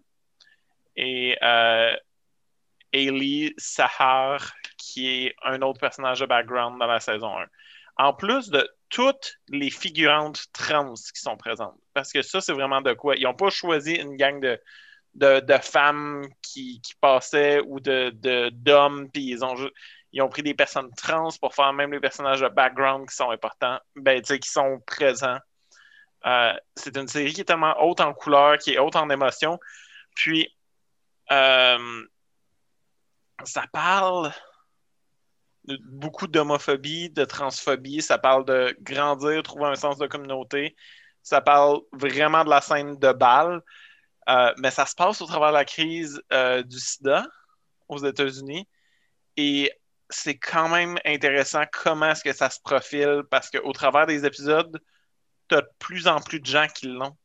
Et 0.97 1.37
euh, 1.41 1.95
Ailey 2.91 3.53
Sahar 3.57 4.53
qui 4.85 5.25
est 5.25 5.35
un 5.43 5.61
autre 5.61 5.79
personnage 5.79 6.19
de 6.19 6.25
background 6.25 6.79
dans 6.79 6.85
la 6.85 6.99
saison 6.99 7.37
1. 7.37 7.45
En 7.97 8.13
plus 8.13 8.49
de 8.49 8.69
toutes 8.89 9.39
les 9.49 9.69
figurantes 9.69 10.45
trans 10.53 10.93
qui 10.93 11.21
sont 11.21 11.37
présentes. 11.37 11.75
Parce 11.93 12.11
que 12.11 12.21
ça, 12.21 12.41
c'est 12.41 12.53
vraiment 12.53 12.81
de 12.81 12.93
quoi. 12.93 13.15
Ils 13.15 13.23
n'ont 13.23 13.33
pas 13.33 13.49
choisi 13.49 13.95
une 13.95 14.15
gang 14.15 14.39
de, 14.39 14.59
de, 15.15 15.57
femmes 15.57 16.27
qui, 16.41 16.81
qui, 16.81 16.93
passaient 16.95 17.61
ou 17.65 17.79
de, 17.79 18.11
d'hommes, 18.49 19.09
puis 19.11 19.23
ils 19.23 19.43
ont, 19.43 19.55
ils 20.11 20.21
ont 20.21 20.29
pris 20.29 20.43
des 20.43 20.53
personnes 20.53 20.93
trans 20.95 21.29
pour 21.41 21.55
faire 21.55 21.73
même 21.73 21.91
les 21.91 21.99
personnages 21.99 22.41
de 22.41 22.47
background 22.47 23.09
qui 23.09 23.15
sont 23.15 23.31
importants, 23.31 23.79
ben, 23.95 24.21
qui 24.21 24.49
sont 24.49 24.79
présents. 24.85 25.39
Euh, 26.25 26.53
c'est 26.75 26.97
une 26.97 27.07
série 27.07 27.33
qui 27.33 27.41
est 27.41 27.45
tellement 27.45 27.75
haute 27.81 28.01
en 28.01 28.13
couleur, 28.13 28.57
qui 28.57 28.73
est 28.73 28.79
haute 28.79 28.95
en 28.95 29.09
émotion. 29.09 29.59
Puis, 30.15 30.53
euh, 31.31 32.03
ça 33.43 33.65
parle 33.71 34.31
beaucoup 35.83 36.27
d'homophobie, 36.27 37.09
de 37.09 37.25
transphobie, 37.25 38.01
ça 38.01 38.17
parle 38.17 38.45
de 38.45 38.75
grandir, 38.81 39.41
trouver 39.43 39.65
un 39.65 39.75
sens 39.75 39.97
de 39.97 40.07
communauté. 40.07 40.75
Ça 41.23 41.41
parle 41.41 41.79
vraiment 41.91 42.43
de 42.43 42.49
la 42.49 42.61
scène 42.61 42.97
de 42.97 43.11
bal. 43.11 43.61
Euh, 44.29 44.53
mais 44.57 44.71
ça 44.71 44.85
se 44.85 44.95
passe 44.95 45.21
au 45.21 45.25
travers 45.27 45.49
de 45.49 45.53
la 45.53 45.65
crise 45.65 46.21
euh, 46.33 46.63
du 46.63 46.79
sida 46.79 47.27
aux 47.87 47.99
États-Unis. 47.99 48.67
Et 49.37 49.71
c'est 50.09 50.37
quand 50.37 50.69
même 50.69 50.97
intéressant 51.05 51.63
comment 51.71 52.11
est-ce 52.11 52.23
que 52.23 52.33
ça 52.33 52.49
se 52.49 52.59
profile 52.59 53.23
parce 53.29 53.49
qu'au 53.49 53.71
travers 53.73 54.05
des 54.07 54.25
épisodes, 54.25 54.79
tu 55.49 55.55
as 55.55 55.61
de 55.61 55.69
plus 55.79 56.07
en 56.07 56.19
plus 56.21 56.39
de 56.39 56.45
gens 56.45 56.67
qui 56.67 56.87
l'ont. 56.87 57.15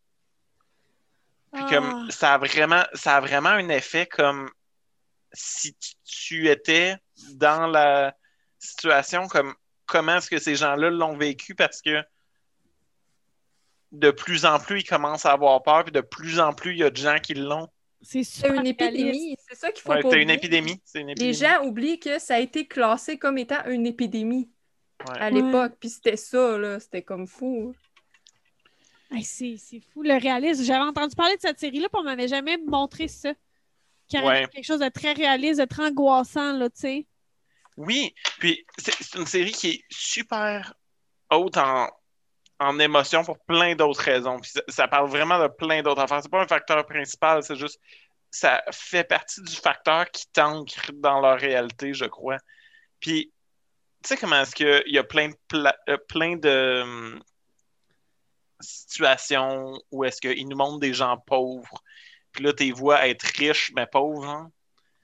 Puis 1.52 1.62
Ah. 1.66 1.70
comme 1.70 2.10
ça 2.10 2.34
a 2.34 2.38
vraiment 2.38 2.84
ça 2.94 3.16
a 3.16 3.20
vraiment 3.20 3.50
un 3.50 3.68
effet 3.70 4.06
comme 4.06 4.50
si 5.32 5.74
tu, 5.74 5.94
tu 6.04 6.48
étais 6.48 6.96
dans 7.34 7.66
la 7.66 8.14
situation 8.66 9.26
comme 9.28 9.54
comment 9.86 10.16
est-ce 10.16 10.30
que 10.30 10.38
ces 10.38 10.54
gens-là 10.54 10.90
l'ont 10.90 11.16
vécu? 11.16 11.54
Parce 11.54 11.82
que 11.82 12.02
de 13.92 14.10
plus 14.10 14.44
en 14.44 14.58
plus 14.60 14.80
ils 14.80 14.84
commencent 14.84 15.26
à 15.26 15.32
avoir 15.32 15.62
peur 15.62 15.82
puis 15.84 15.92
de 15.92 16.00
plus 16.00 16.38
en 16.38 16.52
plus 16.52 16.72
il 16.72 16.78
y 16.78 16.84
a 16.84 16.90
de 16.90 16.96
gens 16.96 17.18
qui 17.18 17.34
l'ont. 17.34 17.68
C'est 18.02 18.22
une 18.48 18.66
épidémie. 18.66 19.36
C'est 19.48 19.56
ça 19.56 19.72
qu'il 19.72 19.82
faut 19.82 19.90
Ouais, 19.90 20.00
pas 20.00 20.10
c'est 20.10 20.22
une 20.22 20.30
épidémie, 20.30 20.80
c'est 20.84 21.00
une 21.00 21.12
Les 21.14 21.34
gens 21.34 21.64
oublient 21.64 21.98
que 21.98 22.18
ça 22.18 22.36
a 22.36 22.38
été 22.38 22.66
classé 22.66 23.18
comme 23.18 23.36
étant 23.36 23.64
une 23.66 23.86
épidémie 23.86 24.48
Ouais. 25.08 25.18
à 25.18 25.30
l'époque. 25.30 25.74
Puis 25.80 25.88
c'était 25.88 26.16
ça, 26.16 26.58
là. 26.58 26.78
C'était 26.78 27.02
comme 27.02 27.26
fou. 27.26 27.74
Hey, 29.10 29.24
c'est 29.24 29.56
c'est 29.56 29.80
fou, 29.80 30.02
le 30.02 30.20
réalisme. 30.20 30.62
J'avais 30.62 30.84
entendu 30.84 31.16
parler 31.16 31.36
de 31.36 31.40
cette 31.40 31.58
série-là, 31.58 31.88
puis 31.88 32.00
on 32.00 32.04
m'avait 32.04 32.28
jamais 32.28 32.58
montré 32.58 33.08
ça. 33.08 33.32
Y 34.12 34.16
avait 34.18 34.46
quelque 34.48 34.64
chose 34.64 34.80
de 34.80 34.88
très 34.88 35.12
réaliste, 35.12 35.60
de 35.60 35.64
très 35.64 35.86
angoissant, 35.86 36.52
là, 36.52 36.68
tu 36.68 36.80
sais. 36.80 37.06
Oui, 37.80 38.14
puis 38.38 38.66
c'est 38.76 39.14
une 39.14 39.24
série 39.24 39.52
qui 39.52 39.70
est 39.70 39.84
super 39.88 40.74
haute 41.30 41.56
en, 41.56 41.88
en 42.58 42.78
émotion 42.78 43.24
pour 43.24 43.38
plein 43.46 43.74
d'autres 43.74 44.02
raisons. 44.02 44.38
Puis 44.38 44.52
ça, 44.68 44.86
parle 44.86 45.08
vraiment 45.08 45.38
de 45.40 45.48
plein 45.48 45.82
d'autres 45.82 46.02
affaires. 46.02 46.20
C'est 46.22 46.30
pas 46.30 46.42
un 46.42 46.46
facteur 46.46 46.84
principal, 46.84 47.42
c'est 47.42 47.56
juste 47.56 47.80
ça 48.30 48.62
fait 48.70 49.04
partie 49.04 49.40
du 49.40 49.56
facteur 49.56 50.10
qui 50.10 50.26
t'ancre 50.30 50.92
dans 50.92 51.20
leur 51.20 51.38
réalité, 51.40 51.94
je 51.94 52.04
crois. 52.04 52.36
Puis, 53.00 53.32
tu 54.02 54.08
sais 54.08 54.16
comment 54.18 54.42
est-ce 54.42 54.54
qu'il 54.54 54.82
y 54.92 54.98
a 54.98 55.04
plein 55.04 55.30
de, 55.30 55.36
pla- 55.48 55.78
euh, 55.88 55.96
plein 56.06 56.36
de 56.36 56.82
hum, 56.82 57.22
situations 58.60 59.80
où 59.90 60.04
est-ce 60.04 60.20
qu'ils 60.20 60.46
nous 60.48 60.56
montrent 60.56 60.80
des 60.80 60.92
gens 60.92 61.16
pauvres, 61.16 61.82
puis 62.32 62.44
là, 62.44 62.52
tu 62.52 62.70
vois 62.72 63.08
être 63.08 63.22
riches, 63.22 63.72
mais 63.74 63.86
pauvres, 63.86 64.28
hein? 64.28 64.52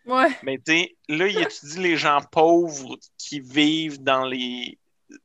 Ouais. 0.07 0.29
Mais 0.43 0.59
tu 0.59 0.73
sais, 0.73 0.97
là, 1.09 1.27
il 1.27 1.41
étudie 1.41 1.81
les 1.81 1.97
gens 1.97 2.21
pauvres 2.31 2.97
qui 3.19 3.41
vivent 3.41 4.03
dans 4.03 4.25
les. 4.25 4.79
Tu 5.11 5.19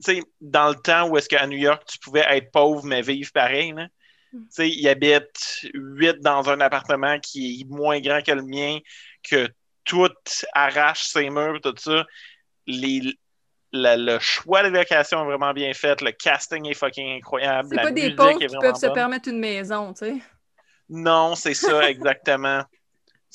sais, 0.00 0.22
dans 0.40 0.68
le 0.68 0.76
temps 0.76 1.08
où 1.08 1.18
est-ce 1.18 1.28
qu'à 1.28 1.46
New 1.46 1.58
York, 1.58 1.82
tu 1.90 1.98
pouvais 1.98 2.24
être 2.28 2.50
pauvre, 2.52 2.84
mais 2.84 3.02
vivre 3.02 3.32
pareil, 3.32 3.72
là. 3.72 3.88
Tu 4.32 4.46
sais, 4.50 4.68
il 4.68 4.86
habite 4.88 5.66
huit 5.74 6.20
dans 6.20 6.48
un 6.48 6.60
appartement 6.60 7.18
qui 7.18 7.60
est 7.62 7.64
moins 7.68 7.98
grand 8.00 8.22
que 8.22 8.30
le 8.32 8.42
mien, 8.42 8.78
que 9.28 9.48
tout 9.84 10.08
arrache 10.52 11.04
ses 11.08 11.30
murs, 11.30 11.60
tout 11.62 11.74
ça. 11.78 12.04
Les, 12.66 13.00
la- 13.72 13.96
le 13.96 14.18
choix 14.18 14.62
de 14.62 14.68
location 14.68 15.22
est 15.22 15.24
vraiment 15.24 15.52
bien 15.52 15.72
fait, 15.72 16.00
le 16.02 16.12
casting 16.12 16.66
est 16.66 16.74
fucking 16.74 17.16
incroyable. 17.16 17.68
C'est 17.70 17.82
pas 17.82 17.90
des 17.90 18.14
pauvres 18.14 18.38
qui 18.38 18.46
peuvent 18.46 18.76
se 18.76 18.86
permettre 18.92 19.28
une 19.30 19.40
maison, 19.40 19.92
tu 19.92 20.06
sais. 20.06 20.16
Non, 20.90 21.34
c'est 21.34 21.54
ça, 21.54 21.88
exactement. 21.90 22.62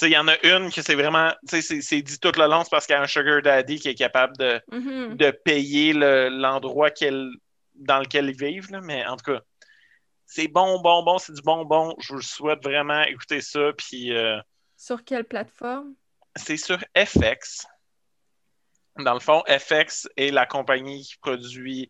Il 0.02 0.10
y 0.10 0.18
en 0.18 0.28
a 0.28 0.36
une 0.46 0.72
que 0.72 0.82
c'est 0.82 0.96
vraiment, 0.96 1.32
tu 1.48 1.56
sais, 1.58 1.62
c'est- 1.62 1.82
c'est 1.82 2.02
dit 2.02 2.20
tout 2.20 2.32
le 2.36 2.48
long, 2.48 2.64
c'est 2.64 2.70
parce 2.72 2.86
qu'il 2.88 2.94
y 2.96 2.98
a 2.98 3.02
un 3.02 3.08
sugar 3.08 3.42
daddy 3.42 3.80
qui 3.80 3.90
est 3.90 3.96
capable 3.96 4.36
de, 4.38 4.60
Mhm. 4.72 5.16
de 5.16 5.32
payer 5.32 5.94
le- 5.94 6.30
l'endroit 6.30 6.90
qu'elle- 6.92 7.30
dans 7.76 8.00
lequel 8.00 8.30
ils 8.30 8.36
vivent, 8.38 8.72
là. 8.72 8.82
mais 8.82 9.06
en 9.06 9.16
tout 9.18 9.32
cas, 9.34 9.42
c'est 10.26 10.48
bon, 10.48 10.82
bon, 10.82 11.04
bon, 11.04 11.18
c'est 11.20 11.34
du 11.34 11.42
bonbon. 11.42 11.96
Je 12.00 12.14
vous 12.14 12.22
souhaite 12.22 12.64
vraiment 12.64 13.04
écouter 13.04 13.40
ça, 13.42 13.72
puis 13.78 14.12
euh, 14.16 14.40
Sur 14.76 15.04
quelle 15.04 15.24
plateforme? 15.26 15.94
c'est 16.36 16.58
sur 16.58 16.80
FX. 16.98 17.66
Dans 18.98 19.14
le 19.14 19.20
fond, 19.20 19.42
FX 19.48 20.08
est 20.18 20.32
la 20.32 20.46
compagnie 20.46 21.04
qui 21.04 21.18
produit 21.18 21.90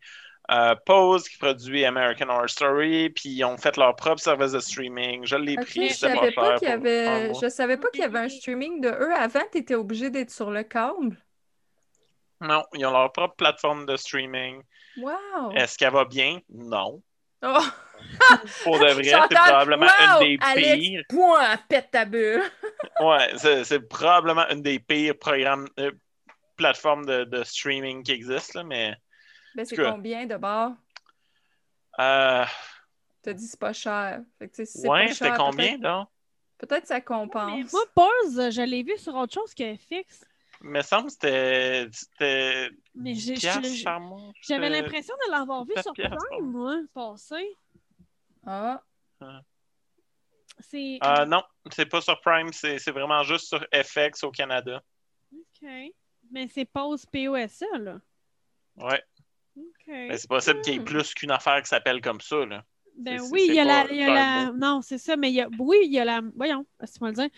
euh, 0.54 0.76
Pose, 0.86 1.28
qui 1.28 1.38
produit 1.38 1.86
American 1.86 2.30
Horror 2.30 2.50
Story, 2.50 3.10
puis 3.10 3.30
ils 3.30 3.44
ont 3.44 3.58
fait 3.58 3.76
leur 3.78 3.96
propre 3.96 4.22
service 4.22 4.52
de 4.52 4.60
streaming. 4.60 5.26
Je 5.26 5.36
l'ai 5.36 5.58
Ok, 5.58 5.66
pris, 5.66 5.90
je 5.90 5.94
savais 5.96 6.32
pas 6.32 6.60
qu'il 6.60 6.68
y 6.68 6.72
avait. 6.72 7.34
Je 7.34 7.50
savais 7.50 7.78
pas 7.78 7.90
qu'il 7.90 8.02
y 8.02 8.04
avait 8.04 8.20
un 8.20 8.30
streaming 8.30 8.82
de 8.82 8.90
eux. 8.90 9.14
Avant, 9.16 9.42
tu 9.52 9.60
étais 9.60 9.76
obligé 9.76 10.10
d'être 10.10 10.32
sur 10.32 10.52
le 10.52 10.64
câble. 10.64 11.18
Non, 12.42 12.64
ils 12.74 12.86
ont 12.86 12.92
leur 12.92 13.12
propre 13.12 13.36
plateforme 13.36 13.86
de 13.86 13.96
streaming. 13.96 14.62
Wow! 14.98 15.52
Est-ce 15.56 15.78
qu'elle 15.78 15.94
va 15.94 16.06
bien? 16.06 16.40
Non. 16.50 17.02
Oh, 17.42 17.60
Pour 18.64 18.80
de 18.80 18.86
vrai, 18.94 19.28
c'est 19.30 19.40
probablement 19.42 19.88
wow, 19.88 20.22
une 20.22 20.38
des 20.38 20.38
Alex, 20.40 20.78
pires. 20.78 21.04
Point, 21.08 21.58
pète 21.70 21.92
ta 21.92 22.06
bulle. 22.06 22.44
Ouais, 23.00 23.34
c'est 23.38 23.64
c'est 23.64 23.80
probablement 23.82 24.48
une 24.50 24.62
des 24.62 24.80
pires 24.80 25.18
programmes, 25.18 25.68
euh, 25.80 25.92
plateformes 26.58 27.06
de, 27.06 27.24
de 27.26 27.44
streaming 27.44 28.04
qui 28.04 28.12
existent, 28.12 28.60
là, 28.60 28.66
mais 28.66 28.96
Ben, 29.56 29.66
c'est 29.66 29.76
Que- 29.76 29.90
combien 29.90 30.26
de 30.26 30.36
bord? 30.38 30.74
euh, 32.00 32.46
T'as 33.22 33.34
dit 33.34 33.48
c'est 33.48 33.60
pas 33.60 33.74
cher. 33.74 34.22
Fait 34.38 34.48
que, 34.50 34.56
tu 34.56 34.58
sais, 34.58 34.66
si 34.66 34.82
c'est 34.82 34.90
ouais, 34.90 35.14
c'était 35.14 35.32
combien, 35.38 35.70
peut-être- 35.78 35.82
donc? 35.82 36.08
Peut-être 36.58 36.88
ça 36.88 36.96
Mais 36.96 37.02
compense. 37.02 37.72
moi, 37.74 37.84
Pause, 37.94 38.50
je 38.52 38.62
l'ai 38.62 38.84
vu 38.84 38.98
sur 38.98 39.16
autre 39.16 39.34
chose 39.34 39.54
que 39.54 39.76
fixe. 39.76 40.26
Il 40.62 40.70
me 40.70 40.82
semble 40.82 41.08
que 41.08 41.12
c'était 41.92 42.70
Mais 42.96 43.14
j'ai- 43.16 43.34
10 43.34 43.36
je- 43.36 43.40
piastres 43.42 43.68
je- 43.76 43.84
par 43.84 44.00
mois. 44.00 44.32
j'avais 44.42 44.70
l'impression 44.70 45.14
de 45.28 45.32
l'avoir 45.32 45.66
vu 45.66 45.74
sur 45.82 45.94
Prime, 45.94 46.18
moi, 46.52 46.80
passer. 46.94 47.58
Ah, 48.46 48.82
C'est. 50.60 51.00
Euh, 51.04 51.26
non, 51.26 51.44
c'est 51.72 51.86
pas 51.88 52.00
sur 52.02 52.20
Prime, 52.22 52.54
c'est 52.54 52.78
c'est 52.78 52.92
vraiment 52.92 53.24
juste 53.24 53.48
sur 53.48 53.66
FX 53.74 54.24
au 54.24 54.32
Canada. 54.32 54.82
OK. 55.34 55.68
Mais 56.32 56.48
c'est 56.48 56.66
Pause 56.66 57.06
POSA, 57.08 57.78
là. 57.80 58.00
Ouais, 58.78 59.04
C'est 59.86 60.28
possible 60.28 60.62
qu'il 60.62 60.74
y 60.74 60.76
ait 60.78 60.80
Hmm. 60.80 60.86
plus 60.86 61.14
qu'une 61.14 61.32
affaire 61.32 61.62
qui 61.62 61.68
s'appelle 61.70 62.02
comme 62.02 62.22
ça, 62.22 62.46
là. 62.46 62.64
Ben 62.98 63.20
oui, 63.32 63.46
il 63.48 63.56
y 63.56 63.60
a 63.60 63.64
la. 63.64 63.86
il 63.90 63.98
y 63.98 64.04
a 64.04 64.06
super 64.08 64.14
la- 64.14 64.52
Non, 64.56 64.82
c'est 64.84 64.98
ça, 65.00 65.16
mais 65.18 65.30
il 65.32 65.36
y 65.36 65.42
a. 65.42 65.48
Oui, 65.60 65.78
il 65.84 65.92
y 65.92 66.00
a 66.00 66.06
la. 66.06 66.22
Voyons, 66.36 66.66
est-ce 66.82 66.94
que 66.94 66.98
tu 67.00 67.04
vas 67.04 67.08
le 67.10 67.14
dire? 67.16 67.30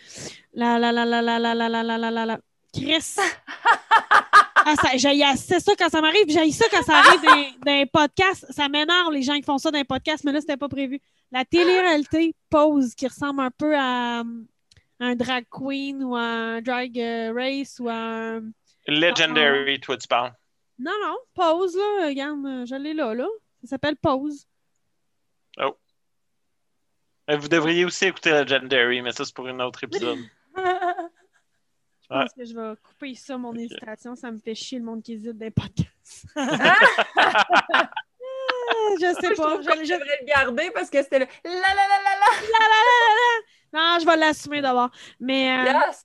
La 0.52 0.78
la 0.78 0.92
la 0.92 1.04
la 1.06 1.22
la 1.22 1.38
la 1.38 1.54
la 1.54 1.68
la 1.68 1.82
la 1.82 1.98
la 1.98 2.10
la 2.10 2.26
la. 2.26 2.38
Chris! 2.74 3.16
Ah, 4.68 4.74
ça, 4.82 4.88
j'ai- 4.96 5.36
c'est 5.36 5.60
ça 5.60 5.72
quand 5.78 5.88
ça 5.88 6.00
m'arrive, 6.00 6.24
j'ai 6.28 6.50
ça 6.50 6.66
quand 6.70 6.82
ça 6.82 6.98
arrive 6.98 7.22
dans, 7.22 7.70
dans 7.72 7.80
un 7.80 7.86
podcast. 7.86 8.46
Ça 8.50 8.68
m'énerve 8.68 9.12
les 9.12 9.22
gens 9.22 9.34
qui 9.36 9.44
font 9.44 9.58
ça 9.58 9.70
dans 9.70 9.78
un 9.78 9.84
podcast, 9.84 10.24
mais 10.24 10.32
là, 10.32 10.40
c'était 10.40 10.56
pas 10.56 10.68
prévu. 10.68 11.00
La 11.30 11.44
télé-réalité 11.44 12.34
pose 12.50 12.94
qui 12.94 13.06
ressemble 13.06 13.40
un 13.42 13.50
peu 13.50 13.76
à, 13.76 14.20
um, 14.22 14.44
un 15.00 15.14
drag 15.14 15.46
queen 15.50 16.02
ou 16.02 16.16
à 16.16 16.20
un 16.20 16.60
drag 16.62 16.98
euh, 16.98 17.32
race 17.34 17.78
ou 17.78 17.88
à 17.88 17.94
un. 17.94 18.40
Legendary, 18.88 19.80
toi, 19.80 19.96
tu 19.96 20.08
parles. 20.08 20.32
Non, 20.78 20.92
non, 21.02 21.16
pause, 21.34 21.76
là. 21.76 22.06
Regarde, 22.06 22.44
euh, 22.46 22.66
je 22.66 22.74
l'ai 22.74 22.92
là, 22.94 23.14
là. 23.14 23.26
Ça 23.62 23.70
s'appelle 23.70 23.96
pause. 23.96 24.46
Mais 27.28 27.36
Vous 27.36 27.48
devriez 27.48 27.84
aussi 27.84 28.04
écouter 28.06 28.30
Legendary, 28.30 29.02
mais 29.02 29.10
ça, 29.12 29.24
c'est 29.24 29.34
pour 29.34 29.48
un 29.48 29.58
autre 29.60 29.82
épisode. 29.84 30.18
Je 32.08 32.14
pense 32.14 32.32
que 32.34 32.44
je 32.44 32.54
vais 32.54 32.76
couper 32.84 33.14
ça, 33.16 33.36
mon 33.36 33.52
hésitation. 33.56 34.14
Ça 34.14 34.30
me 34.30 34.38
fait 34.38 34.54
chier 34.54 34.78
le 34.78 34.84
monde 34.84 35.02
qui 35.02 35.14
hésite 35.14 35.36
des 35.38 35.50
podcasts. 35.50 36.26
Ah, 38.68 38.90
je 39.00 39.14
sais 39.20 39.34
pas. 39.34 39.60
Je, 39.60 39.68
je- 39.80 39.84
je 39.84 39.92
devrais 39.94 40.18
le 40.20 40.26
garder 40.26 40.70
parce 40.74 40.90
que 40.90 41.00
c'était 41.02 41.20
le 41.20 41.26
la 41.44 41.52
la 41.52 41.74
la 41.74 41.98
la 42.04 42.66
la. 42.72 43.72
Non, 43.72 43.98
je 44.00 44.06
vais 44.06 44.16
l'assumer 44.16 44.60
d'abord. 44.60 44.90
Mais 45.20 45.56
euh, 45.56 45.64
Yes! 45.72 46.04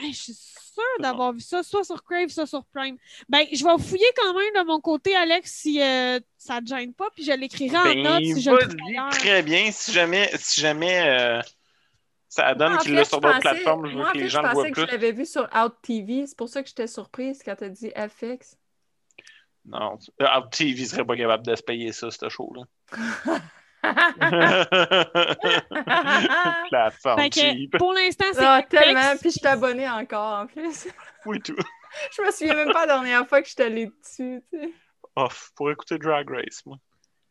Hey, 0.00 0.12
je 0.12 0.22
suis 0.22 0.34
sûre 0.34 0.82
d'avoir 1.00 1.32
vu 1.32 1.40
ça, 1.40 1.62
soit 1.62 1.84
sur 1.84 2.02
Crave, 2.02 2.28
soit 2.28 2.46
sur 2.46 2.64
Prime. 2.66 2.96
Ben, 3.28 3.44
je 3.52 3.64
vais 3.64 3.82
fouiller 3.82 4.06
quand 4.16 4.34
même 4.34 4.62
de 4.62 4.66
mon 4.66 4.80
côté, 4.80 5.14
Alex, 5.14 5.52
si 5.52 5.80
euh, 5.80 6.18
ça 6.36 6.60
te 6.60 6.66
gêne 6.66 6.94
pas, 6.94 7.08
puis 7.14 7.24
je 7.24 7.32
l'écrirai 7.32 7.76
en 7.76 7.84
Ben, 7.84 8.02
note 8.02 8.24
si 8.24 8.40
je 8.40 8.50
le 8.50 8.68
ailleurs. 8.88 9.10
très 9.10 9.42
bien. 9.42 9.70
Si 9.72 9.92
jamais, 9.92 10.30
si 10.36 10.60
jamais 10.60 11.00
euh, 11.08 11.42
ça 12.28 12.54
donne 12.54 12.78
qu'il 12.78 12.94
l'a 12.94 13.02
je 13.02 13.08
sur 13.08 13.20
d'autres 13.20 13.40
plateformes, 13.40 13.86
je 13.86 13.92
veux 13.92 13.98
moi, 13.98 14.12
que 14.12 14.18
les 14.18 14.28
gens 14.28 14.42
le 14.42 14.48
Je 14.48 14.52
voient 14.52 14.62
pensais 14.64 14.70
que 14.70 14.80
plus. 14.80 14.86
je 14.86 14.92
l'avais 14.92 15.12
vu 15.12 15.26
sur 15.26 15.42
Out 15.54 15.74
TV. 15.82 16.26
C'est 16.26 16.36
pour 16.38 16.48
ça 16.48 16.62
que 16.62 16.68
j'étais 16.68 16.86
surprise 16.86 17.42
quand 17.44 17.56
tu 17.56 17.64
as 17.64 17.68
dit 17.68 17.90
FX. 17.90 18.56
Non, 19.66 19.98
Out 20.20 20.50
TV 20.50 20.84
serait 20.86 21.04
pas 21.04 21.16
capable 21.16 21.44
de 21.46 21.54
se 21.54 21.62
payer 21.62 21.92
ça, 21.92 22.10
ce 22.10 22.28
show-là. 22.28 22.62
Plateforme 26.70 27.32
cheap. 27.32 27.76
pour 27.78 27.92
l'instant, 27.92 28.24
c'est 28.32 28.44
Ah, 28.44 28.62
tellement. 28.68 29.16
Puis 29.20 29.30
je 29.30 29.38
suis 29.38 29.46
abonnée 29.46 29.88
encore 29.88 30.40
en 30.40 30.46
plus. 30.46 30.88
Oui, 31.26 31.38
tout. 31.40 31.54
je 32.16 32.22
me 32.22 32.30
souviens 32.30 32.54
même 32.54 32.72
pas 32.72 32.86
la 32.86 32.94
dernière 32.94 33.26
fois 33.28 33.42
que 33.42 33.48
je 33.48 33.52
suis 33.52 33.62
allée 33.62 33.86
dessus. 33.86 34.42
Tu 34.50 34.58
sais. 34.58 34.70
Off 35.16 35.50
pour 35.54 35.70
écouter 35.70 35.98
Drag 35.98 36.30
Race, 36.30 36.62
moi. 36.64 36.78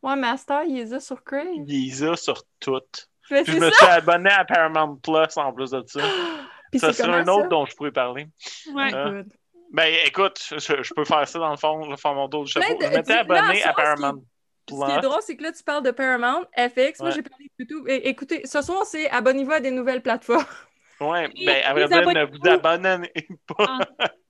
Ouais, 0.04 0.16
Master, 0.16 0.62
il 0.68 0.76
les 0.76 0.94
a 0.94 1.00
sur 1.00 1.24
Crave. 1.24 1.48
Il 1.68 2.18
sur 2.18 2.44
toutes. 2.60 3.08
Mais 3.32 3.44
Puis 3.44 3.54
c'est 3.54 3.60
je 3.60 3.66
me 3.66 3.72
ça. 3.72 3.76
suis 3.86 3.94
abonné 3.94 4.30
à 4.30 4.46
Paramount 4.46 4.98
Plus 4.98 5.38
en 5.38 5.52
plus 5.54 5.72
de 5.72 5.84
ça. 5.88 6.02
Puis 6.72 6.80
ça 6.80 6.94
c'est 6.94 7.02
serait 7.04 7.18
un 7.18 7.28
autre 7.28 7.44
ça? 7.44 7.48
dont 7.48 7.66
je 7.66 7.76
pourrais 7.76 7.92
parler. 7.92 8.28
Ouais. 8.76 8.94
Euh, 8.94 9.24
Good. 9.24 9.34
Ben 9.74 9.92
écoute, 10.06 10.40
je, 10.52 10.84
je 10.84 10.94
peux 10.94 11.06
faire 11.06 11.28
ça 11.28 11.40
dans 11.40 11.50
le 11.52 11.58
fond, 11.58 11.90
le 11.90 11.98
faire 11.98 12.14
mon 12.14 12.30
tour 12.30 12.44
du 12.44 12.52
chapeau. 12.52 12.66
Je 12.80 12.88
m'étais 12.90 13.14
abonné 13.14 13.64
à 13.64 13.72
est- 13.72 13.74
Paramount 13.74 14.22
Ce 14.70 14.86
qui 14.86 14.98
est 14.98 15.02
drôle, 15.02 15.22
c'est 15.22 15.36
que 15.36 15.44
là, 15.44 15.52
tu 15.52 15.64
parles 15.64 15.84
de 15.84 15.92
Paramount, 15.92 16.46
FX. 16.58 17.00
Moi, 17.00 17.10
Ouais. 17.10 17.16
j'ai 17.16 17.22
parlé 17.24 17.46
de 17.46 17.52
YouTube. 17.64 17.86
Et- 17.88 18.10
écoutez, 18.10 18.42
ce 18.46 18.62
soir, 18.62 18.86
c'est 18.86 19.10
abonnez-vous 19.10 19.52
à 19.52 19.60
des 19.60 19.72
nouvelles 19.72 20.02
plateformes. 20.02 20.46
Ben 21.02 21.32
à 21.64 21.72
vrai 21.74 21.84
les 21.84 21.88
dire, 21.88 22.02
ne 22.02 22.26
vous 22.26 22.50
abonnez 22.50 23.10
pas. 23.48 23.80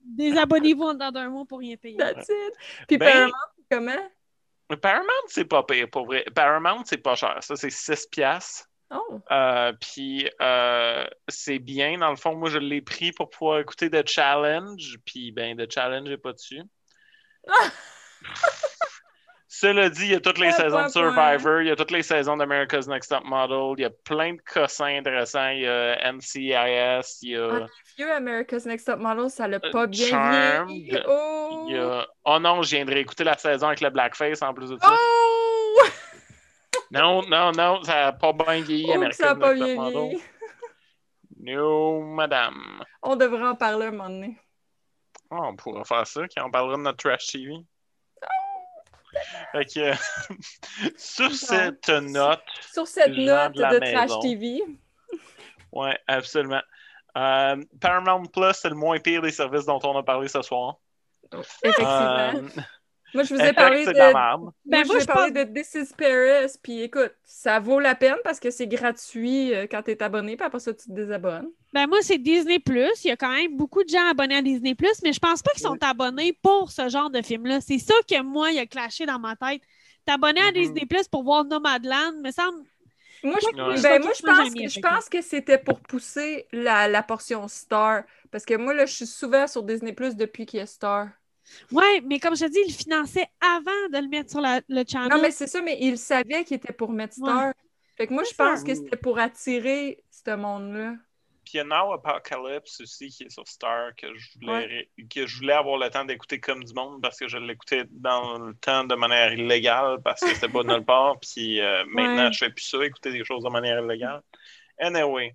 Désabonnez-vous 0.04 0.94
dans 0.94 1.10
un 1.16 1.28
mois 1.28 1.44
pour 1.44 1.58
rien 1.58 1.76
payer. 1.76 1.96
That's 1.96 2.28
it. 2.28 2.54
Puis 2.86 2.96
Ben- 2.96 3.08
Paramount, 3.10 3.32
c'est 3.56 3.76
comment? 3.76 4.76
Paramount, 4.80 5.26
c'est 5.26 5.44
pas 5.46 5.64
pire 5.64 5.88
pour 5.90 6.06
vrai. 6.06 6.24
Paramount, 6.32 6.82
c'est 6.84 6.98
pas 6.98 7.16
cher. 7.16 7.38
Ça, 7.40 7.56
c'est 7.56 7.70
6 7.70 8.06
piastres. 8.06 8.66
Oh. 8.94 9.18
Euh, 9.32 9.72
puis 9.80 10.30
euh, 10.40 11.04
c'est 11.26 11.58
bien. 11.58 11.98
Dans 11.98 12.10
le 12.10 12.16
fond, 12.16 12.36
moi, 12.36 12.48
je 12.50 12.58
l'ai 12.58 12.82
pris 12.82 13.10
pour 13.10 13.30
pouvoir 13.30 13.58
écouter 13.58 13.90
The 13.90 14.06
Challenge. 14.08 14.96
Puis, 15.04 15.32
ben, 15.32 15.56
The 15.56 15.68
Challenge 15.72 16.08
n'est 16.08 16.18
pas 16.18 16.32
dessus. 16.32 16.62
Cela 19.52 19.90
dit, 19.90 20.04
il 20.04 20.10
y 20.12 20.14
a 20.14 20.20
toutes 20.20 20.38
les 20.38 20.46
Ouais, 20.46 20.52
saisons 20.52 20.84
de 20.84 20.88
Survivor, 20.90 21.60
il 21.60 21.66
y 21.66 21.70
a 21.72 21.76
toutes 21.76 21.90
les 21.90 22.04
saisons 22.04 22.36
d'America's 22.36 22.86
Next 22.86 23.10
Top 23.10 23.24
Model, 23.24 23.74
il 23.76 23.82
y 23.82 23.84
a 23.84 23.90
plein 23.90 24.34
de 24.34 24.40
cossins 24.42 24.96
intéressants. 24.96 25.48
Il 25.48 25.62
y 25.62 25.66
a 25.66 26.12
NCIS, 26.12 27.18
il 27.22 27.30
y 27.30 27.36
a. 27.36 27.64
Ah, 27.64 27.66
vieux 27.98 28.12
America's 28.12 28.64
Next 28.64 28.86
Top 28.86 29.00
Model, 29.00 29.28
ça 29.28 29.48
l'a 29.48 29.58
pas 29.58 29.88
bien 29.88 30.06
Charmed. 30.06 30.68
Oh! 31.08 31.64
il 31.68 31.74
y 31.74 31.78
a- 31.78 32.06
Oh 32.26 32.38
non, 32.38 32.62
je 32.62 32.76
viendrai 32.76 33.00
écouter 33.00 33.24
la 33.24 33.36
saison 33.36 33.66
avec 33.66 33.80
le 33.80 33.90
Blackface 33.90 34.40
en 34.40 34.54
plus 34.54 34.70
de 34.70 34.78
ça. 34.78 34.88
Oh! 34.88 35.80
Non, 36.92 37.22
non, 37.28 37.50
non, 37.52 37.82
ça 37.82 37.94
n'a 38.06 38.12
pas 38.12 38.32
bien 38.32 38.60
vieilli, 38.62 38.86
Oh, 38.88 38.92
America's 38.94 39.16
ça 39.18 39.30
a 39.30 39.34
pas 39.34 39.52
Next 39.54 39.74
Top 39.76 39.84
Model. 39.94 40.18
No, 41.40 42.00
madame. 42.02 42.84
On 43.02 43.16
devrait 43.16 43.42
en 43.48 43.56
parler 43.56 43.86
un 43.86 43.90
moment 43.90 44.10
donné. 44.10 44.38
Ah, 45.30 45.38
on 45.42 45.56
pourra 45.56 45.84
faire 45.84 46.06
ça 46.06 46.22
quand 46.28 46.46
on 46.46 46.50
parlera 46.52 46.76
de 46.76 46.82
notre 46.82 46.98
trash 46.98 47.26
TV. 47.28 47.54
Sur 50.96 51.32
cette 51.32 51.88
note, 51.88 52.42
Sur 52.72 52.86
cette 52.86 53.14
Gens 53.14 53.22
note 53.22 53.52
de 53.54 53.60
la 53.60 53.74
de, 53.74 53.78
maison. 53.80 54.06
Trash 54.06 54.20
TV, 54.20 54.62
Ouais, 55.72 55.98
absolument. 56.06 56.62
Euh, 57.16 57.62
Paramount 57.80 58.26
Plus, 58.26 58.54
c'est 58.54 58.68
le 58.68 58.74
moins 58.74 58.98
pire 58.98 59.22
des 59.22 59.30
services 59.30 59.66
dont 59.66 59.80
on 59.82 59.96
a 59.96 60.02
parlé 60.02 60.28
ce 60.28 60.42
soir. 60.42 60.76
Effectivement. 61.32 62.32
Euh, 62.34 62.42
moi, 63.14 63.22
je 63.24 63.34
vous 63.34 63.40
ai 63.40 63.52
parlé 63.52 63.84
de. 63.86 63.92
merde. 63.92 64.40
moi, 64.42 64.52
Ben, 64.64 64.84
je 64.84 64.88
vous 64.88 64.96
ai 64.96 65.00
je 65.00 65.06
parlé 65.06 65.30
de 65.32 65.44
This 65.44 65.74
is 65.74 65.94
Paris, 65.96 66.52
puis 66.62 66.82
écoute, 66.82 67.12
ça 67.24 67.58
vaut 67.58 67.80
la 67.80 67.94
peine 67.94 68.16
parce 68.24 68.38
que 68.40 68.50
c'est 68.50 68.66
gratuit 68.66 69.54
euh, 69.54 69.66
quand 69.70 69.82
tu 69.82 69.90
es 69.92 70.02
abonné, 70.02 70.36
puis 70.36 70.46
après 70.46 70.60
ça, 70.60 70.72
tu 70.74 70.86
te 70.86 70.92
désabonnes. 70.92 71.50
Ben 71.72 71.86
moi, 71.86 71.98
c'est 72.02 72.18
Disney 72.18 72.60
Il 72.66 72.90
y 73.04 73.10
a 73.10 73.16
quand 73.16 73.32
même 73.32 73.56
beaucoup 73.56 73.84
de 73.84 73.88
gens 73.88 74.10
abonnés 74.10 74.36
à 74.36 74.42
Disney 74.42 74.76
mais 75.04 75.12
je 75.12 75.20
pense 75.20 75.42
pas 75.42 75.52
qu'ils 75.52 75.62
sont 75.62 75.78
abonnés 75.82 76.32
pour 76.42 76.70
ce 76.70 76.88
genre 76.88 77.10
de 77.10 77.22
film-là. 77.22 77.60
C'est 77.60 77.78
ça 77.78 77.94
que 78.08 78.20
moi, 78.22 78.50
il 78.50 78.58
a 78.58 78.66
clashé 78.66 79.06
dans 79.06 79.18
ma 79.18 79.36
tête. 79.36 79.62
T'abonner 80.04 80.40
à 80.40 80.48
Mhm. 80.48 80.54
Disney 80.54 80.86
pour 81.10 81.22
voir 81.22 81.44
Nomadland, 81.44 82.20
me 82.22 82.30
semble. 82.30 82.64
Moi, 83.22 83.36
je, 83.40 83.46
Ouais. 83.48 83.80
ben, 83.82 84.02
moi, 84.02 84.12
je 84.16 84.22
pense, 84.22 84.54
que, 84.54 84.68
je 84.68 84.80
pense 84.80 85.08
que 85.08 85.20
c'était 85.20 85.58
pour 85.58 85.80
pousser 85.80 86.46
la, 86.52 86.88
la 86.88 87.02
portion 87.02 87.46
Star. 87.48 88.04
Parce 88.30 88.44
que 88.46 88.54
moi, 88.54 88.72
là, 88.72 88.86
je 88.86 88.94
suis 88.94 89.06
souvent 89.06 89.46
sur 89.46 89.62
Disney 89.62 89.92
Plus 89.92 90.16
depuis 90.16 90.46
qu'il 90.46 90.58
y 90.58 90.62
a 90.62 90.66
Star. 90.66 91.08
Ouais, 91.72 92.00
mais 92.06 92.18
comme 92.18 92.36
je 92.36 92.44
te 92.46 92.50
dis, 92.50 92.58
ils 92.66 92.68
le 92.72 92.76
finançaient 92.76 93.26
avant 93.40 93.88
de 93.92 93.98
le 93.98 94.08
mettre 94.08 94.30
sur 94.30 94.40
la- 94.40 94.60
le 94.68 94.84
channel. 94.86 95.08
Non, 95.10 95.20
mais 95.20 95.30
c'est 95.30 95.46
ça, 95.46 95.60
mais 95.62 95.78
il 95.80 95.98
savait 95.98 96.44
qu'il 96.44 96.56
était 96.56 96.72
pour 96.72 96.90
mettre 96.92 97.14
Star. 97.14 97.52
Fait 97.96 98.06
que 98.06 98.12
moi, 98.14 98.22
je 98.24 98.34
ça. 98.34 98.44
pense 98.44 98.64
que 98.64 98.74
c'était 98.74 98.96
pour 98.96 99.18
attirer 99.18 100.02
ce 100.10 100.34
monde-là. 100.34 100.94
Puis 101.44 101.54
il 101.54 101.56
y 101.56 101.60
a 101.60 101.64
Now 101.64 101.92
Apocalypse 101.94 102.80
aussi 102.82 103.08
qui 103.08 103.24
est 103.24 103.28
sur 103.30 103.46
Star 103.48 103.94
que 103.96 104.06
je 104.14 104.38
voulais, 104.38 104.88
que 105.12 105.26
je 105.26 105.36
voulais 105.38 105.54
avoir 105.54 105.78
le 105.78 105.90
temps 105.90 106.04
d'écouter 106.04 106.38
comme 106.38 106.62
du 106.62 106.72
monde 106.74 107.02
parce 107.02 107.18
que 107.18 107.26
je 107.28 107.38
l'écoutais 107.38 107.84
dans 107.90 108.38
le 108.38 108.54
temps 108.54 108.84
de 108.84 108.94
manière 108.94 109.32
illégale 109.32 109.98
parce 110.04 110.20
que 110.20 110.32
c'était 110.34 110.48
pas 110.48 110.62
nulle 110.62 110.84
part. 110.84 111.18
Puis 111.20 111.60
euh, 111.60 111.84
maintenant, 111.88 112.26
Ouais. 112.26 112.32
je 112.32 112.38
fais 112.38 112.50
plus 112.50 112.62
ça, 112.64 112.84
écouter 112.84 113.10
des 113.10 113.24
choses 113.24 113.42
de 113.42 113.50
manière 113.50 113.82
illégale. 113.84 114.20
Anyway, 114.80 115.34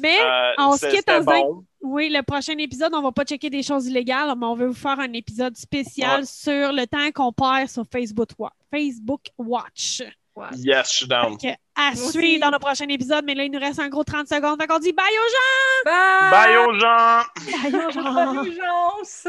Mais 0.00 0.18
euh, 0.22 0.52
on 0.58 0.76
se 0.76 0.86
quitte 0.86 1.08
en 1.10 1.18
disant- 1.20 1.32
bon. 1.42 1.64
oui, 1.82 2.08
le 2.08 2.22
prochain 2.22 2.56
épisode, 2.58 2.92
on 2.94 3.02
va 3.02 3.12
pas 3.12 3.24
checker 3.24 3.50
des 3.50 3.62
choses 3.62 3.86
illégales, 3.86 4.32
mais 4.38 4.46
on 4.46 4.54
veut 4.54 4.66
vous 4.68 4.74
faire 4.74 4.98
un 4.98 5.12
épisode 5.12 5.56
spécial 5.56 6.20
Ouais. 6.20 6.26
sur 6.26 6.72
le 6.72 6.86
temps 6.86 7.10
qu'on 7.14 7.32
perd 7.32 7.68
sur 7.68 7.84
Facebook, 7.92 8.30
Wa- 8.38 8.52
Facebook 8.72 9.20
Watch. 9.38 10.02
Yes, 10.54 10.90
je 10.90 10.96
suis 10.98 11.06
down. 11.08 11.34
À 11.74 11.92
Moi 11.94 12.10
suivre 12.10 12.18
aussi. 12.18 12.38
dans 12.38 12.50
le 12.50 12.58
prochain 12.58 12.86
épisode, 12.88 13.24
mais 13.24 13.34
là, 13.34 13.44
il 13.44 13.50
nous 13.50 13.58
reste 13.58 13.78
un 13.78 13.88
gros 13.88 14.04
30 14.04 14.28
secondes. 14.28 14.60
Fait 14.60 14.66
qu'on 14.66 14.78
dit 14.78 14.92
bye 14.92 15.06
aux 15.06 15.88
Bye! 15.90 16.30
Bye 16.30 16.56
aux 16.58 16.74
gens! 16.74 16.78
gens! 16.78 17.70
Bye 17.70 17.86
aux 17.86 17.90
gens! 17.90 18.34
Bonne 18.34 18.46
urgence! 18.46 19.28